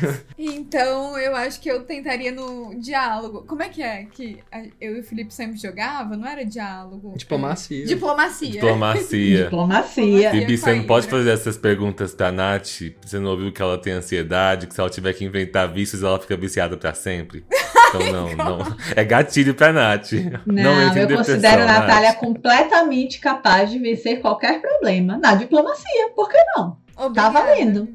Então 0.38 1.18
eu 1.18 1.34
acho 1.36 1.60
que 1.60 1.70
eu 1.70 1.84
tentaria 1.84 2.32
no 2.32 2.74
diálogo. 2.80 3.44
Como 3.46 3.62
é 3.62 3.68
que 3.68 3.82
é 3.82 4.06
que 4.10 4.38
eu 4.80 4.96
e 4.96 5.00
o 5.00 5.02
Felipe 5.02 5.32
sempre 5.32 5.58
jogava? 5.58 6.16
Não 6.16 6.26
era 6.26 6.44
diálogo. 6.44 7.12
Diplomacia. 7.16 7.84
Diplomacia. 7.84 8.50
Diplomacia. 8.50 9.44
Diplomacia. 9.44 10.30
Bibi, 10.30 10.56
você 10.56 10.74
não 10.74 10.84
pode 10.84 11.06
fazer 11.08 11.30
essas 11.30 11.58
perguntas 11.58 12.14
pra 12.14 12.32
Nath. 12.32 12.80
Você 13.04 13.18
não 13.18 13.30
ouviu 13.32 13.52
que 13.52 13.60
ela 13.60 13.78
tem 13.78 13.92
ansiedade, 13.92 14.66
que 14.66 14.74
se 14.74 14.80
ela 14.80 14.90
tiver 14.90 15.12
que 15.12 15.24
inventar 15.24 15.70
vícios, 15.72 16.02
ela 16.02 16.18
fica 16.18 16.36
viciada 16.36 16.76
pra 16.76 16.94
sempre. 16.94 17.44
Então 17.88 18.12
não, 18.12 18.34
não. 18.36 18.76
É 18.96 19.04
gatilho 19.04 19.54
pra 19.54 19.72
Nath. 19.72 20.12
Não, 20.46 20.80
em 20.80 20.98
eu 20.98 21.16
considero 21.16 21.62
a 21.62 21.66
Nath. 21.66 21.80
Natália 21.80 22.14
completamente 22.14 23.20
capaz 23.20 23.70
de 23.70 23.78
vencer 23.78 24.20
qualquer 24.20 24.60
problema 24.60 25.18
na 25.18 25.34
diplomacia. 25.34 26.10
Por 26.14 26.28
que 26.28 26.38
não? 26.56 26.78
Tá 26.96 27.06
Obrigada. 27.06 27.30
valendo. 27.30 27.88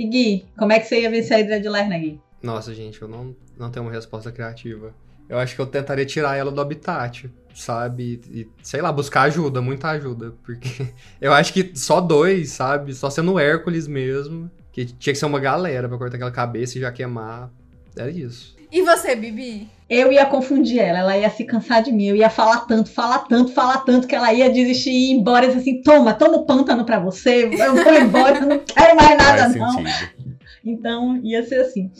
E 0.00 0.06
Gui, 0.06 0.46
como 0.56 0.72
é 0.72 0.80
que 0.80 0.86
você 0.86 1.02
ia 1.02 1.10
vencer 1.10 1.36
a 1.36 1.40
Hidra 1.40 1.60
de 1.60 1.68
Lerna, 1.68 1.98
Gui? 1.98 2.18
Nossa, 2.42 2.74
gente, 2.74 3.02
eu 3.02 3.06
não, 3.06 3.36
não 3.58 3.70
tenho 3.70 3.84
uma 3.84 3.92
resposta 3.92 4.32
criativa. 4.32 4.94
Eu 5.28 5.38
acho 5.38 5.54
que 5.54 5.60
eu 5.60 5.66
tentaria 5.66 6.06
tirar 6.06 6.38
ela 6.38 6.50
do 6.50 6.58
habitat, 6.58 7.30
sabe? 7.54 8.18
E, 8.30 8.48
sei 8.62 8.80
lá, 8.80 8.90
buscar 8.90 9.24
ajuda, 9.24 9.60
muita 9.60 9.90
ajuda. 9.90 10.32
Porque 10.42 10.86
eu 11.20 11.34
acho 11.34 11.52
que 11.52 11.72
só 11.74 12.00
dois, 12.00 12.48
sabe? 12.48 12.94
Só 12.94 13.10
sendo 13.10 13.34
o 13.34 13.38
Hércules 13.38 13.86
mesmo. 13.86 14.50
Que 14.72 14.86
tinha 14.86 15.12
que 15.12 15.18
ser 15.18 15.26
uma 15.26 15.38
galera 15.38 15.86
pra 15.86 15.98
cortar 15.98 16.16
aquela 16.16 16.30
cabeça 16.30 16.78
e 16.78 16.80
já 16.80 16.90
queimar. 16.90 17.50
Era 17.94 18.10
isso. 18.10 18.56
E 18.72 18.82
você, 18.82 19.16
Bibi? 19.16 19.68
Eu 19.88 20.12
ia 20.12 20.24
confundir 20.24 20.78
ela, 20.78 21.00
ela 21.00 21.18
ia 21.18 21.28
se 21.30 21.44
cansar 21.44 21.82
de 21.82 21.90
mim, 21.92 22.04
eu 22.06 22.14
ia 22.14 22.30
falar 22.30 22.60
tanto, 22.60 22.90
falar 22.90 23.20
tanto, 23.20 23.52
falar 23.52 23.78
tanto 23.78 24.06
que 24.06 24.14
ela 24.14 24.32
ia 24.32 24.48
desistir 24.48 24.90
e 24.90 25.10
ir 25.10 25.14
embora 25.14 25.46
e 25.46 25.48
dizer 25.48 25.60
assim: 25.60 25.82
toma, 25.82 26.14
toma 26.14 26.36
o 26.36 26.46
pântano 26.46 26.84
pra 26.84 27.00
você, 27.00 27.46
eu 27.46 27.74
vou 27.74 27.94
embora, 27.94 28.38
eu 28.38 28.46
não 28.46 28.58
quero 28.60 28.96
mais 28.96 29.18
nada, 29.18 29.42
Faz 29.42 29.56
não. 29.56 29.72
sentido. 29.72 30.10
Então 30.64 31.16
ia 31.24 31.44
ser 31.44 31.62
assim. 31.62 31.90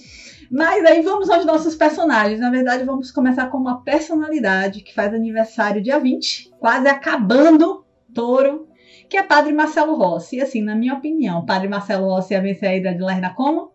Mas 0.50 0.84
aí 0.84 1.02
vamos 1.02 1.30
aos 1.30 1.44
nossos 1.44 1.74
personagens. 1.74 2.40
Na 2.40 2.50
verdade, 2.50 2.84
vamos 2.84 3.10
começar 3.12 3.46
com 3.46 3.56
uma 3.56 3.82
personalidade 3.82 4.82
que 4.82 4.94
faz 4.94 5.14
aniversário 5.14 5.82
dia 5.82 5.98
20, 5.98 6.50
quase 6.58 6.88
acabando 6.88 7.84
touro, 8.12 8.68
que 9.08 9.16
é 9.16 9.22
Padre 9.22 9.52
Marcelo 9.52 9.94
Rossi. 9.94 10.36
E 10.36 10.42
assim, 10.42 10.60
na 10.60 10.74
minha 10.74 10.94
opinião, 10.94 11.46
Padre 11.46 11.68
Marcelo 11.68 12.06
Rossi 12.06 12.34
ia 12.34 12.40
vencer 12.40 12.68
a 12.68 12.76
Hidra 12.76 12.94
de 12.94 13.02
Lerna 13.02 13.30
como? 13.34 13.69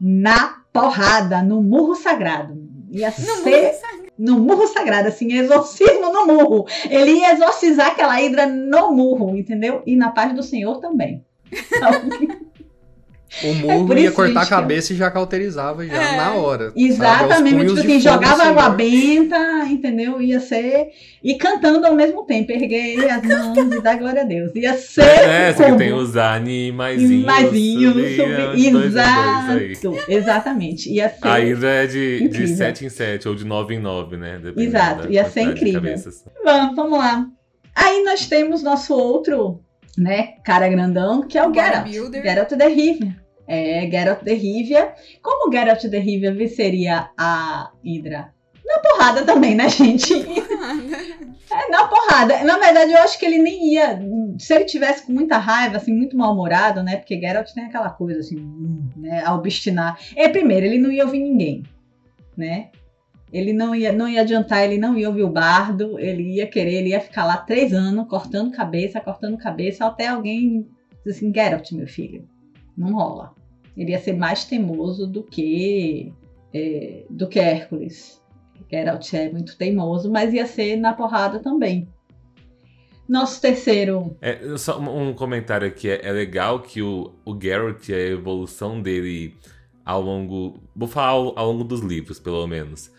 Na 0.00 0.62
porrada, 0.72 1.42
no 1.42 1.62
murro 1.62 1.94
sagrado. 1.94 2.56
Ia 2.90 3.12
Não 3.18 3.42
ser 3.42 3.78
no 4.18 4.40
murro 4.40 4.66
sagrado, 4.66 5.08
assim, 5.08 5.32
exorcismo 5.32 6.12
no 6.12 6.26
murro. 6.26 6.66
Ele 6.90 7.12
ia 7.12 7.32
exorcizar 7.32 7.88
aquela 7.88 8.20
hidra 8.20 8.46
no 8.46 8.92
murro, 8.92 9.36
entendeu? 9.36 9.82
E 9.86 9.94
na 9.94 10.10
paz 10.10 10.34
do 10.34 10.42
Senhor 10.42 10.80
também. 10.80 11.24
Então, 11.52 11.90
O 13.44 13.54
murro 13.54 13.86
por 13.86 13.98
ia 13.98 14.10
cortar 14.10 14.42
a 14.42 14.46
cabeça 14.46 14.92
e 14.92 14.96
já 14.96 15.10
cauterizava 15.10 15.86
já 15.86 15.92
É. 16.14 16.16
na 16.16 16.32
hora. 16.34 16.72
Exatamente, 16.74 17.66
tipo 17.66 17.78
assim, 17.80 18.00
jogava 18.00 18.42
água 18.44 18.62
Senhor. 18.64 18.76
benta, 18.76 19.64
entendeu? 19.68 20.20
Ia 20.22 20.40
ser. 20.40 20.88
E 21.22 21.34
cantando 21.34 21.86
ao 21.86 21.94
mesmo 21.94 22.24
tempo, 22.24 22.50
erguei 22.52 22.96
as 23.08 23.22
mãos 23.22 23.56
e 23.58 23.82
dá 23.82 23.96
glória 23.96 24.22
a 24.22 24.24
Deus. 24.24 24.50
Ia 24.54 24.74
ser. 24.78 25.02
É, 25.02 25.52
que 25.52 25.76
tem 25.76 25.92
os 25.92 26.16
animaizinhos. 26.16 27.24
Maisinho, 27.26 27.92
subir, 27.92 28.16
sobre... 28.16 28.32
é, 28.32 28.70
dois 28.70 28.96
a 28.96 29.46
dois 29.48 29.60
aí. 29.62 29.72
Exato. 29.72 30.10
Exatamente. 30.10 30.90
Ia 30.90 31.08
ser. 31.10 31.28
A 31.28 31.34
Hydra 31.38 31.68
é 31.68 31.86
de, 31.86 32.18
de 32.18 32.24
Incrível. 32.24 32.56
7 32.56 32.84
em 32.86 32.88
7 32.88 33.28
ou 33.28 33.34
de 33.34 33.44
9 33.44 33.74
em 33.74 33.78
9, 33.78 34.16
né? 34.16 34.40
Dependendo 34.42 34.76
Exato, 34.76 35.12
ia 35.12 35.28
ser 35.28 35.42
incrível. 35.42 35.82
Vamos, 36.44 36.76
vamos 36.76 36.98
lá. 36.98 37.26
Aí 37.74 38.02
nós 38.04 38.26
temos 38.26 38.62
nosso 38.62 38.94
outro, 38.94 39.60
né, 39.98 40.34
cara 40.44 40.68
grandão, 40.68 41.26
que 41.26 41.36
é 41.36 41.46
o 41.46 41.52
Geralt. 41.52 41.90
Geralt 41.90 42.52
de 42.52 42.68
Rivia. 42.68 43.16
É, 43.46 43.88
Geralt 43.90 44.22
de 44.22 44.34
Rivia. 44.34 44.94
Como 45.20 45.52
Geralt 45.52 45.82
de 45.82 45.98
Rivia 45.98 46.32
venceria 46.32 47.10
a 47.18 47.70
Hydra? 47.84 48.32
Na 48.64 48.78
porrada 48.80 49.24
também, 49.24 49.54
né, 49.54 49.68
gente? 49.68 50.14
É, 51.50 51.70
na 51.70 51.88
porrada. 51.88 52.44
Na 52.44 52.58
verdade, 52.58 52.92
eu 52.92 52.98
acho 52.98 53.18
que 53.18 53.24
ele 53.24 53.38
nem 53.38 53.72
ia. 53.72 53.98
Se 54.38 54.54
ele 54.54 54.66
tivesse 54.66 55.06
com 55.06 55.12
muita 55.12 55.38
raiva, 55.38 55.78
assim, 55.78 55.94
muito 55.94 56.14
mal-humorado, 56.14 56.82
né? 56.82 56.96
Porque 56.96 57.18
Geralt 57.18 57.50
tem 57.54 57.64
aquela 57.64 57.88
coisa, 57.88 58.20
assim, 58.20 58.36
hum, 58.36 58.86
né? 58.94 59.22
A 59.24 59.34
obstinar. 59.34 59.98
É, 60.14 60.28
primeiro, 60.28 60.66
ele 60.66 60.76
não 60.76 60.92
ia 60.92 61.06
ouvir 61.06 61.20
ninguém, 61.20 61.62
né? 62.36 62.68
Ele 63.32 63.52
não 63.52 63.74
ia, 63.74 63.92
não 63.92 64.08
ia 64.08 64.22
adiantar, 64.22 64.64
ele 64.64 64.78
não 64.78 64.96
ia 64.96 65.08
ouvir 65.08 65.22
o 65.22 65.30
bardo, 65.30 65.98
ele 65.98 66.36
ia 66.36 66.46
querer, 66.46 66.74
ele 66.74 66.90
ia 66.90 67.00
ficar 67.00 67.24
lá 67.26 67.36
três 67.36 67.72
anos, 67.72 68.08
cortando 68.08 68.50
cabeça, 68.50 69.00
cortando 69.00 69.36
cabeça, 69.36 69.86
até 69.86 70.08
alguém 70.08 70.66
dizer 71.04 71.10
assim, 71.10 71.32
Geralt, 71.34 71.72
meu 71.72 71.86
filho, 71.86 72.26
não 72.76 72.94
rola. 72.94 73.34
Ele 73.76 73.92
ia 73.92 74.00
ser 74.00 74.14
mais 74.14 74.44
teimoso 74.44 75.06
do 75.06 75.22
que 75.22 76.12
é, 76.52 77.04
do 77.10 77.28
que 77.28 77.38
Hércules. 77.38 78.20
Geralt 78.70 79.14
é 79.14 79.30
muito 79.30 79.56
teimoso, 79.56 80.10
mas 80.10 80.32
ia 80.32 80.46
ser 80.46 80.76
na 80.76 80.92
porrada 80.92 81.38
também. 81.38 81.88
Nosso 83.08 83.40
terceiro. 83.40 84.16
É, 84.20 84.56
só 84.58 84.78
um 84.78 85.14
comentário 85.14 85.66
aqui. 85.66 85.88
É, 85.88 86.06
é 86.06 86.12
legal 86.12 86.60
que 86.60 86.82
o, 86.82 87.14
o 87.24 87.38
Geralt, 87.40 87.88
a 87.88 87.98
evolução 87.98 88.82
dele 88.82 89.34
ao 89.84 90.02
longo. 90.02 90.60
Vou 90.76 90.88
falar 90.88 91.08
ao, 91.08 91.38
ao 91.38 91.52
longo 91.52 91.64
dos 91.64 91.80
livros, 91.80 92.20
pelo 92.20 92.46
menos. 92.46 92.90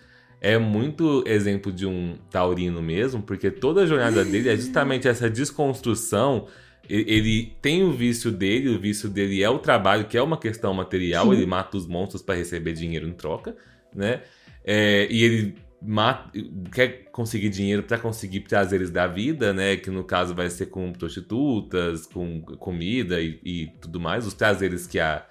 É 0.41 0.57
muito 0.57 1.23
exemplo 1.27 1.71
de 1.71 1.85
um 1.85 2.17
taurino 2.31 2.81
mesmo, 2.81 3.21
porque 3.21 3.51
toda 3.51 3.81
a 3.81 3.85
jornada 3.85 4.23
dele 4.23 4.49
é 4.49 4.55
justamente 4.55 5.07
essa 5.07 5.29
desconstrução. 5.29 6.47
Ele 6.87 7.53
tem 7.61 7.83
o 7.83 7.91
vício 7.91 8.31
dele, 8.31 8.69
o 8.69 8.79
vício 8.79 9.09
dele 9.09 9.43
é 9.43 9.49
o 9.49 9.59
trabalho, 9.59 10.05
que 10.05 10.17
é 10.17 10.21
uma 10.21 10.37
questão 10.37 10.73
material, 10.73 11.25
Sim. 11.25 11.33
ele 11.33 11.45
mata 11.45 11.77
os 11.77 11.85
monstros 11.85 12.21
para 12.21 12.35
receber 12.35 12.73
dinheiro 12.73 13.07
em 13.07 13.11
troca, 13.11 13.55
né? 13.93 14.21
É, 14.63 15.07
e 15.11 15.23
ele 15.23 15.55
mata, 15.81 16.31
quer 16.73 17.09
conseguir 17.11 17.49
dinheiro 17.49 17.83
para 17.83 17.97
conseguir 17.97 18.41
prazeres 18.41 18.89
da 18.89 19.07
vida, 19.07 19.53
né? 19.53 19.75
Que 19.75 19.89
no 19.89 20.03
caso 20.03 20.33
vai 20.33 20.49
ser 20.49 20.67
com 20.67 20.91
prostitutas, 20.93 22.05
com 22.07 22.41
comida 22.41 23.21
e, 23.21 23.39
e 23.43 23.67
tudo 23.81 23.99
mais, 23.99 24.25
os 24.25 24.33
prazeres 24.33 24.87
que, 24.87 24.99
a, 24.99 25.25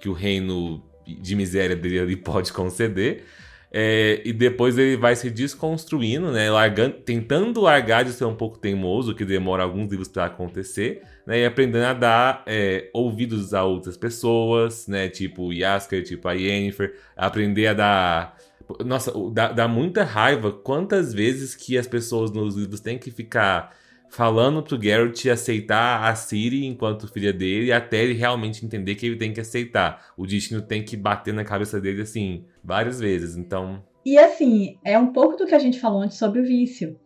que 0.00 0.08
o 0.08 0.12
reino 0.12 0.84
de 1.06 1.34
miséria 1.34 1.76
dele 1.76 2.16
pode 2.18 2.52
conceder. 2.52 3.24
É, 3.70 4.22
e 4.24 4.32
depois 4.32 4.78
ele 4.78 4.96
vai 4.96 5.14
se 5.14 5.28
desconstruindo, 5.30 6.32
né? 6.32 6.50
Largando, 6.50 6.94
tentando 6.96 7.60
largar 7.60 8.04
de 8.04 8.12
ser 8.12 8.24
um 8.24 8.34
pouco 8.34 8.58
teimoso, 8.58 9.14
que 9.14 9.24
demora 9.24 9.62
alguns 9.62 9.90
livros 9.90 10.08
para 10.08 10.24
acontecer, 10.24 11.02
né? 11.26 11.40
E 11.40 11.44
aprendendo 11.44 11.84
a 11.84 11.92
dar 11.92 12.42
é, 12.46 12.88
ouvidos 12.94 13.52
a 13.52 13.64
outras 13.64 13.96
pessoas, 13.96 14.86
né? 14.86 15.08
Tipo 15.08 15.48
o 15.48 15.52
Yasker, 15.52 16.02
tipo 16.02 16.26
a 16.28 16.32
Yennefer, 16.32 16.94
aprender 17.16 17.66
a 17.66 17.74
dar 17.74 18.38
nossa, 18.84 19.12
dá, 19.32 19.50
dá 19.52 19.68
muita 19.68 20.04
raiva 20.04 20.52
quantas 20.52 21.14
vezes 21.14 21.54
que 21.54 21.78
as 21.78 21.86
pessoas 21.86 22.30
nos 22.30 22.54
livros 22.54 22.80
têm 22.80 22.98
que 22.98 23.10
ficar 23.10 23.74
falando 24.10 24.62
pro 24.62 24.80
Geralt 24.80 25.26
aceitar 25.26 26.04
a 26.04 26.14
Ciri 26.14 26.66
enquanto 26.66 27.08
filha 27.08 27.32
dele, 27.32 27.72
até 27.72 28.02
ele 28.02 28.14
realmente 28.14 28.64
entender 28.64 28.94
que 28.94 29.06
ele 29.06 29.16
tem 29.16 29.32
que 29.32 29.40
aceitar. 29.40 30.12
O 30.16 30.26
destino 30.26 30.62
tem 30.62 30.82
que 30.82 30.96
bater 30.96 31.34
na 31.34 31.44
cabeça 31.44 31.80
dele, 31.80 32.02
assim, 32.02 32.44
várias 32.68 33.00
vezes. 33.00 33.36
Então, 33.36 33.82
E 34.04 34.18
assim, 34.18 34.78
é 34.84 34.98
um 34.98 35.12
pouco 35.12 35.36
do 35.36 35.46
que 35.46 35.54
a 35.54 35.58
gente 35.58 35.80
falou 35.80 36.02
antes 36.02 36.18
sobre 36.18 36.40
o 36.40 36.44
vício. 36.44 37.00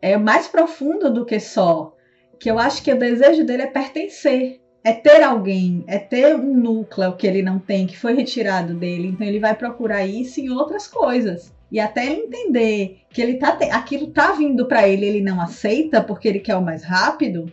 É 0.00 0.16
mais 0.16 0.46
profundo 0.48 1.12
do 1.12 1.26
que 1.26 1.38
só. 1.40 1.94
Que 2.38 2.50
eu 2.50 2.58
acho 2.58 2.82
que 2.82 2.92
o 2.92 2.98
desejo 2.98 3.44
dele 3.44 3.62
é 3.62 3.66
pertencer. 3.66 4.60
É 4.84 4.92
ter 4.92 5.22
alguém, 5.22 5.82
é 5.86 5.98
ter 5.98 6.34
um 6.36 6.54
núcleo 6.56 7.16
que 7.16 7.26
ele 7.26 7.42
não 7.42 7.58
tem, 7.58 7.86
que 7.86 7.96
foi 7.96 8.14
retirado 8.14 8.74
dele. 8.74 9.08
Então 9.08 9.26
ele 9.26 9.38
vai 9.40 9.54
procurar 9.54 10.06
isso 10.06 10.40
em 10.40 10.50
outras 10.50 10.86
coisas. 10.86 11.52
E 11.72 11.80
até 11.80 12.04
ele 12.06 12.22
entender 12.26 12.98
que 13.10 13.20
ele 13.22 13.34
tá 13.38 13.56
te- 13.56 13.70
aquilo 13.70 14.08
tá 14.08 14.32
vindo 14.32 14.66
pra 14.66 14.86
ele, 14.86 15.06
ele 15.06 15.20
não 15.22 15.40
aceita 15.40 16.02
porque 16.02 16.28
ele 16.28 16.38
quer 16.38 16.56
o 16.56 16.62
mais 16.62 16.84
rápido, 16.84 17.50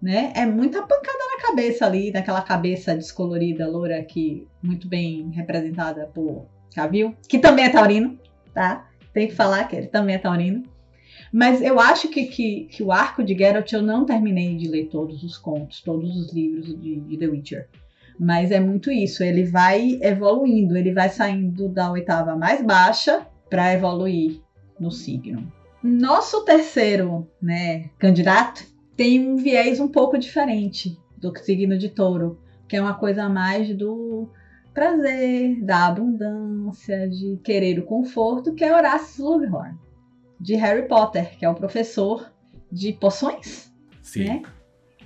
né? 0.00 0.32
É 0.34 0.46
muita 0.46 0.80
pancada 0.80 1.18
na 1.36 1.46
cabeça 1.48 1.84
ali, 1.84 2.10
naquela 2.10 2.40
cabeça 2.40 2.94
descolorida, 2.96 3.68
loura, 3.68 4.02
que 4.02 4.48
muito 4.62 4.88
bem 4.88 5.30
representada 5.32 6.10
por 6.14 6.46
Cavill, 6.76 7.14
que 7.26 7.38
também 7.38 7.64
é 7.64 7.70
taurino, 7.70 8.18
tá? 8.52 8.86
Tem 9.14 9.26
que 9.26 9.34
falar 9.34 9.64
que 9.64 9.74
ele 9.74 9.86
também 9.86 10.14
é 10.14 10.18
taurino. 10.18 10.62
Mas 11.32 11.62
eu 11.62 11.80
acho 11.80 12.08
que, 12.08 12.26
que, 12.26 12.64
que 12.70 12.82
o 12.82 12.92
arco 12.92 13.24
de 13.24 13.34
Geralt 13.34 13.72
eu 13.72 13.80
não 13.80 14.04
terminei 14.04 14.54
de 14.54 14.68
ler 14.68 14.90
todos 14.90 15.24
os 15.24 15.38
contos, 15.38 15.80
todos 15.80 16.14
os 16.14 16.32
livros 16.34 16.66
de, 16.78 17.00
de 17.00 17.16
The 17.16 17.26
Witcher. 17.26 17.68
Mas 18.20 18.50
é 18.50 18.60
muito 18.60 18.90
isso, 18.90 19.24
ele 19.24 19.44
vai 19.44 19.98
evoluindo, 20.02 20.76
ele 20.76 20.92
vai 20.92 21.08
saindo 21.08 21.66
da 21.68 21.90
oitava 21.90 22.36
mais 22.36 22.62
baixa 22.62 23.26
para 23.48 23.72
evoluir 23.72 24.40
no 24.78 24.90
signo. 24.90 25.50
Nosso 25.82 26.44
terceiro 26.44 27.26
né, 27.40 27.90
candidato 27.98 28.66
tem 28.94 29.26
um 29.26 29.36
viés 29.36 29.80
um 29.80 29.88
pouco 29.88 30.18
diferente 30.18 30.98
do 31.16 31.34
signo 31.38 31.78
de 31.78 31.88
touro, 31.88 32.38
que 32.68 32.76
é 32.76 32.80
uma 32.80 32.94
coisa 32.94 33.28
mais 33.28 33.74
do 33.74 34.28
prazer, 34.76 35.58
da 35.64 35.86
abundância, 35.86 37.08
de 37.08 37.40
querer 37.42 37.78
o 37.78 37.86
conforto, 37.86 38.54
que 38.54 38.62
é 38.62 38.76
Horace 38.76 39.14
Slughorn, 39.14 39.74
de 40.38 40.54
Harry 40.54 40.86
Potter, 40.86 41.38
que 41.38 41.46
é 41.46 41.48
o 41.48 41.54
professor 41.54 42.30
de 42.70 42.92
poções, 42.92 43.72
Sim. 44.02 44.24
né? 44.24 44.42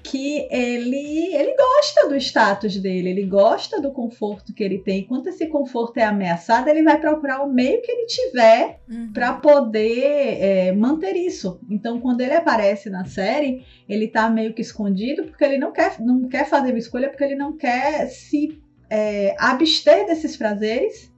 Que 0.03 0.49
ele, 0.51 1.37
ele 1.37 1.55
gosta 1.55 2.09
do 2.09 2.16
status 2.16 2.79
dele, 2.79 3.11
ele 3.11 3.27
gosta 3.27 3.81
do 3.81 3.93
conforto 3.93 4.53
que 4.53 4.64
ele 4.64 4.79
tem. 4.79 5.03
Enquanto 5.03 5.29
esse 5.29 5.47
conforto 5.47 5.99
é 5.99 6.03
ameaçado, 6.05 6.68
ele 6.68 6.83
vai 6.83 6.99
procurar 6.99 7.45
o 7.45 7.53
meio 7.53 7.81
que 7.81 7.93
ele 7.93 8.07
tiver 8.07 8.81
Uhum. 8.91 9.12
para 9.12 9.35
poder 9.35 10.39
é, 10.41 10.73
manter 10.73 11.14
isso. 11.14 11.61
Então, 11.71 12.01
quando 12.01 12.23
ele 12.23 12.35
aparece 12.35 12.91
na 12.91 13.05
série, 13.05 13.64
ele 13.89 14.09
tá 14.09 14.29
meio 14.29 14.53
que 14.53 14.62
escondido 14.62 15.27
porque 15.27 15.45
ele 15.45 15.59
não 15.59 15.71
quer, 15.71 16.01
não 16.01 16.27
quer 16.27 16.45
fazer 16.49 16.71
uma 16.71 16.79
escolha, 16.79 17.09
porque 17.09 17.23
ele 17.23 17.37
não 17.37 17.57
quer 17.57 18.09
se 18.09 18.61
é, 18.91 19.34
abster 19.38 20.07
desses 20.07 20.36
prazeres, 20.36 21.11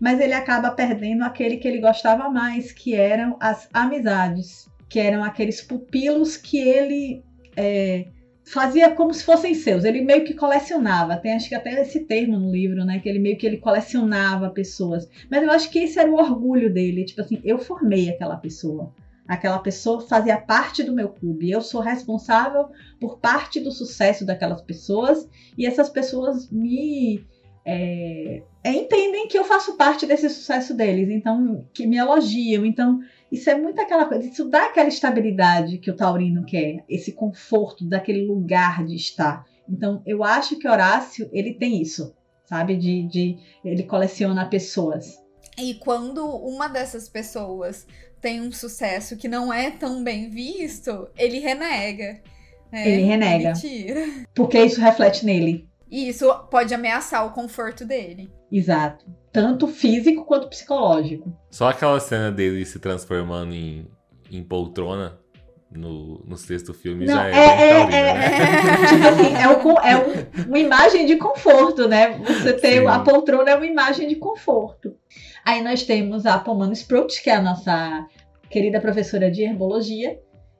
mas 0.00 0.20
ele 0.20 0.32
acaba 0.32 0.70
perdendo 0.70 1.24
aquele 1.24 1.56
que 1.56 1.68
ele 1.68 1.80
gostava 1.80 2.30
mais, 2.30 2.72
que 2.72 2.94
eram 2.94 3.36
as 3.40 3.68
amizades, 3.72 4.68
que 4.88 4.98
eram 4.98 5.22
aqueles 5.22 5.60
pupilos 5.60 6.36
que 6.36 6.58
ele 6.58 7.22
é, 7.56 8.06
fazia 8.44 8.90
como 8.90 9.12
se 9.14 9.24
fossem 9.24 9.54
seus. 9.54 9.84
Ele 9.84 10.02
meio 10.02 10.24
que 10.24 10.34
colecionava. 10.34 11.16
Tem 11.16 11.34
acho 11.34 11.48
que 11.48 11.54
até 11.54 11.80
esse 11.80 12.00
termo 12.00 12.38
no 12.38 12.50
livro, 12.50 12.84
né? 12.84 12.98
Que 12.98 13.08
ele 13.08 13.18
meio 13.18 13.36
que 13.36 13.46
ele 13.46 13.58
colecionava 13.58 14.50
pessoas. 14.50 15.08
Mas 15.30 15.42
eu 15.42 15.50
acho 15.50 15.70
que 15.70 15.78
esse 15.78 15.98
era 15.98 16.10
o 16.10 16.16
orgulho 16.16 16.72
dele. 16.72 17.04
Tipo 17.04 17.20
assim, 17.20 17.40
eu 17.44 17.58
formei 17.58 18.10
aquela 18.10 18.36
pessoa. 18.36 18.92
Aquela 19.32 19.60
pessoa 19.60 20.02
fazia 20.02 20.36
parte 20.36 20.84
do 20.84 20.92
meu 20.92 21.08
clube. 21.08 21.50
Eu 21.50 21.62
sou 21.62 21.80
responsável 21.80 22.68
por 23.00 23.18
parte 23.18 23.60
do 23.60 23.72
sucesso 23.72 24.26
daquelas 24.26 24.60
pessoas. 24.60 25.26
E 25.56 25.64
essas 25.64 25.88
pessoas 25.88 26.50
me 26.50 27.26
é, 27.64 28.42
entendem 28.62 29.26
que 29.28 29.38
eu 29.38 29.44
faço 29.44 29.78
parte 29.78 30.04
desse 30.04 30.28
sucesso 30.28 30.74
deles. 30.74 31.08
Então, 31.08 31.66
que 31.72 31.86
me 31.86 31.96
elogiam. 31.96 32.66
Então, 32.66 33.00
isso 33.30 33.48
é 33.48 33.54
muito 33.54 33.80
aquela 33.80 34.04
coisa. 34.04 34.28
Isso 34.28 34.50
dá 34.50 34.66
aquela 34.66 34.90
estabilidade 34.90 35.78
que 35.78 35.90
o 35.90 35.96
Taurino 35.96 36.44
quer. 36.44 36.84
Esse 36.86 37.12
conforto 37.12 37.86
daquele 37.86 38.26
lugar 38.26 38.84
de 38.84 38.96
estar. 38.96 39.46
Então, 39.66 40.02
eu 40.04 40.22
acho 40.22 40.58
que 40.58 40.68
Horácio, 40.68 41.30
ele 41.32 41.54
tem 41.54 41.80
isso. 41.80 42.14
Sabe? 42.44 42.76
De, 42.76 43.08
de 43.08 43.38
ele 43.64 43.84
coleciona 43.84 44.44
pessoas. 44.44 45.18
E 45.56 45.72
quando 45.76 46.22
uma 46.22 46.68
dessas 46.68 47.08
pessoas 47.08 47.86
tem 48.22 48.40
um 48.40 48.52
sucesso 48.52 49.16
que 49.16 49.28
não 49.28 49.52
é 49.52 49.70
tão 49.70 50.02
bem 50.02 50.30
visto, 50.30 51.08
ele 51.18 51.40
renega. 51.40 52.20
né? 52.70 52.88
Ele 52.88 53.02
renega. 53.02 53.50
Ele 53.50 53.58
tira. 53.60 54.06
Porque 54.34 54.58
isso 54.62 54.80
reflete 54.80 55.26
nele. 55.26 55.68
E 55.90 56.08
isso 56.08 56.32
pode 56.50 56.72
ameaçar 56.72 57.26
o 57.26 57.32
conforto 57.32 57.84
dele. 57.84 58.32
Exato. 58.50 59.04
Tanto 59.30 59.66
físico 59.66 60.24
quanto 60.24 60.48
psicológico. 60.48 61.36
Só 61.50 61.68
aquela 61.68 61.98
cena 62.00 62.30
dele 62.30 62.64
se 62.64 62.78
transformando 62.78 63.52
em, 63.54 63.86
em 64.30 64.42
poltrona 64.42 65.18
no, 65.70 66.22
no 66.26 66.36
sexto 66.36 66.72
filme 66.74 67.06
Não, 67.06 67.14
já 67.14 67.28
é, 67.28 67.30
é- 67.30 67.34
bem 67.34 67.64
é- 67.64 67.70
taurino, 67.78 67.96
é- 67.96 68.14
né? 68.14 68.86
tipo 68.88 69.08
assim, 69.08 69.34
é, 69.36 69.48
o 69.48 69.78
é 69.80 69.96
um- 69.96 70.48
uma 70.48 70.58
imagem 70.58 71.06
de 71.06 71.16
conforto, 71.16 71.88
né? 71.88 72.18
Você 72.18 72.52
ter 72.54 72.80
Sim. 72.80 72.86
a 72.86 72.98
poltrona 73.00 73.50
é 73.50 73.54
uma 73.56 73.66
imagem 73.66 74.06
de 74.08 74.16
conforto. 74.16 74.94
Aí 75.44 75.62
nós 75.62 75.82
temos 75.82 76.24
a 76.26 76.38
Pomona 76.38 76.72
Sprout, 76.72 77.22
que 77.22 77.30
é 77.30 77.34
a 77.34 77.42
nossa 77.42 78.06
querida 78.48 78.80
professora 78.80 79.30
de 79.30 79.42
herbologia, 79.42 80.18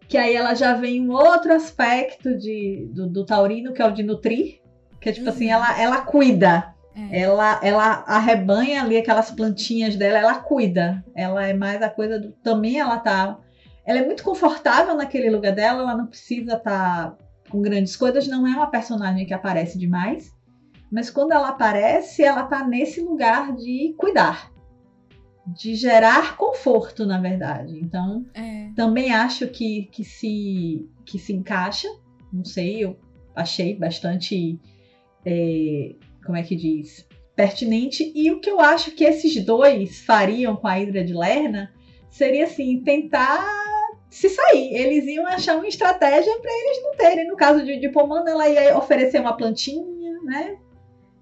que 0.09 0.17
aí 0.19 0.35
ela 0.35 0.55
já 0.55 0.75
vem 0.75 1.09
um 1.09 1.13
outro 1.13 1.53
aspecto 1.53 2.37
de, 2.37 2.89
do, 2.93 3.09
do 3.09 3.25
taurino, 3.25 3.73
que 3.73 3.81
é 3.81 3.87
o 3.87 3.93
de 3.93 4.03
nutrir, 4.03 4.61
que 5.01 5.09
é 5.09 5.13
tipo 5.13 5.29
assim, 5.29 5.51
ela, 5.51 5.81
ela 5.81 6.01
cuida, 6.03 6.75
É. 6.95 7.21
ela, 7.21 7.59
ela 7.63 8.05
arrebanha 8.07 8.83
ali 8.83 8.99
aquelas 8.99 9.31
plantinhas 9.31 9.97
dela, 9.97 10.19
ela 10.19 10.35
cuida. 10.41 11.03
Ela 11.15 11.47
é 11.47 11.55
mais 11.55 11.81
a 11.81 11.89
coisa 11.89 12.19
do. 12.21 12.33
Também 12.43 12.79
ela 12.79 12.99
tá. 12.99 13.39
Ela 13.87 14.01
é 14.01 14.05
muito 14.07 14.23
confortável 14.23 14.95
naquele 14.95 15.31
lugar 15.31 15.53
dela, 15.53 15.81
ela 15.83 15.97
não 15.97 16.07
precisa 16.07 16.55
estar 16.55 17.17
com 17.51 17.61
grandes 17.63 17.97
coisas, 17.97 18.29
não 18.29 18.47
é 18.47 18.51
uma 18.51 18.71
personagem 18.71 19.25
que 19.27 19.35
aparece 19.35 19.79
demais. 19.79 20.31
Mas 20.91 21.09
quando 21.11 21.33
ela 21.33 21.49
aparece, 21.49 22.23
ela 22.23 22.43
tá 22.45 22.63
nesse 22.67 23.01
lugar 23.01 23.57
de 23.57 23.95
cuidar. 23.97 24.52
De 25.47 25.75
gerar 25.75 26.37
conforto, 26.37 27.05
na 27.05 27.21
verdade. 27.21 27.79
Então, 27.81 28.25
É. 28.35 28.69
também 28.77 29.13
acho 29.13 29.49
que, 29.49 29.89
que, 29.91 30.05
se, 30.05 30.89
que 31.05 31.19
se 31.19 31.33
encaixa. 31.33 31.89
Não 32.33 32.45
sei, 32.45 32.85
eu 32.85 32.97
achei 33.35 33.75
bastante. 33.75 34.59
é, 35.27 35.95
como 36.25 36.37
é 36.37 36.43
que 36.43 36.55
diz? 36.57 37.07
Pertinente. 37.35 38.13
E 38.15 38.31
o 38.31 38.41
que 38.41 38.51
eu 38.51 38.61
acho 38.61 38.93
que 38.93 39.05
esses 39.05 39.45
dois 39.45 40.01
fariam 40.05 40.55
com 40.55 40.69
a 40.69 40.79
Hidra 40.79 41.05
de 41.05 41.13
Lerna 41.15 41.73
seria 42.11 42.45
assim: 42.45 42.81
tentar 42.83 43.45
se 44.09 44.29
sair. 44.29 44.75
Eles 44.75 45.07
iam 45.07 45.27
achar 45.27 45.57
uma 45.57 45.67
estratégia 45.67 46.39
para 46.41 46.51
eles 46.53 46.83
não 46.83 46.97
terem. 46.97 47.27
No 47.27 47.37
caso 47.37 47.65
de, 47.65 47.79
de 47.81 47.89
Pomana, 47.89 48.31
ela 48.31 48.49
ia 48.49 48.77
oferecer 48.79 49.21
uma 49.21 49.37
plantinha, 49.37 50.21
né? 50.25 50.57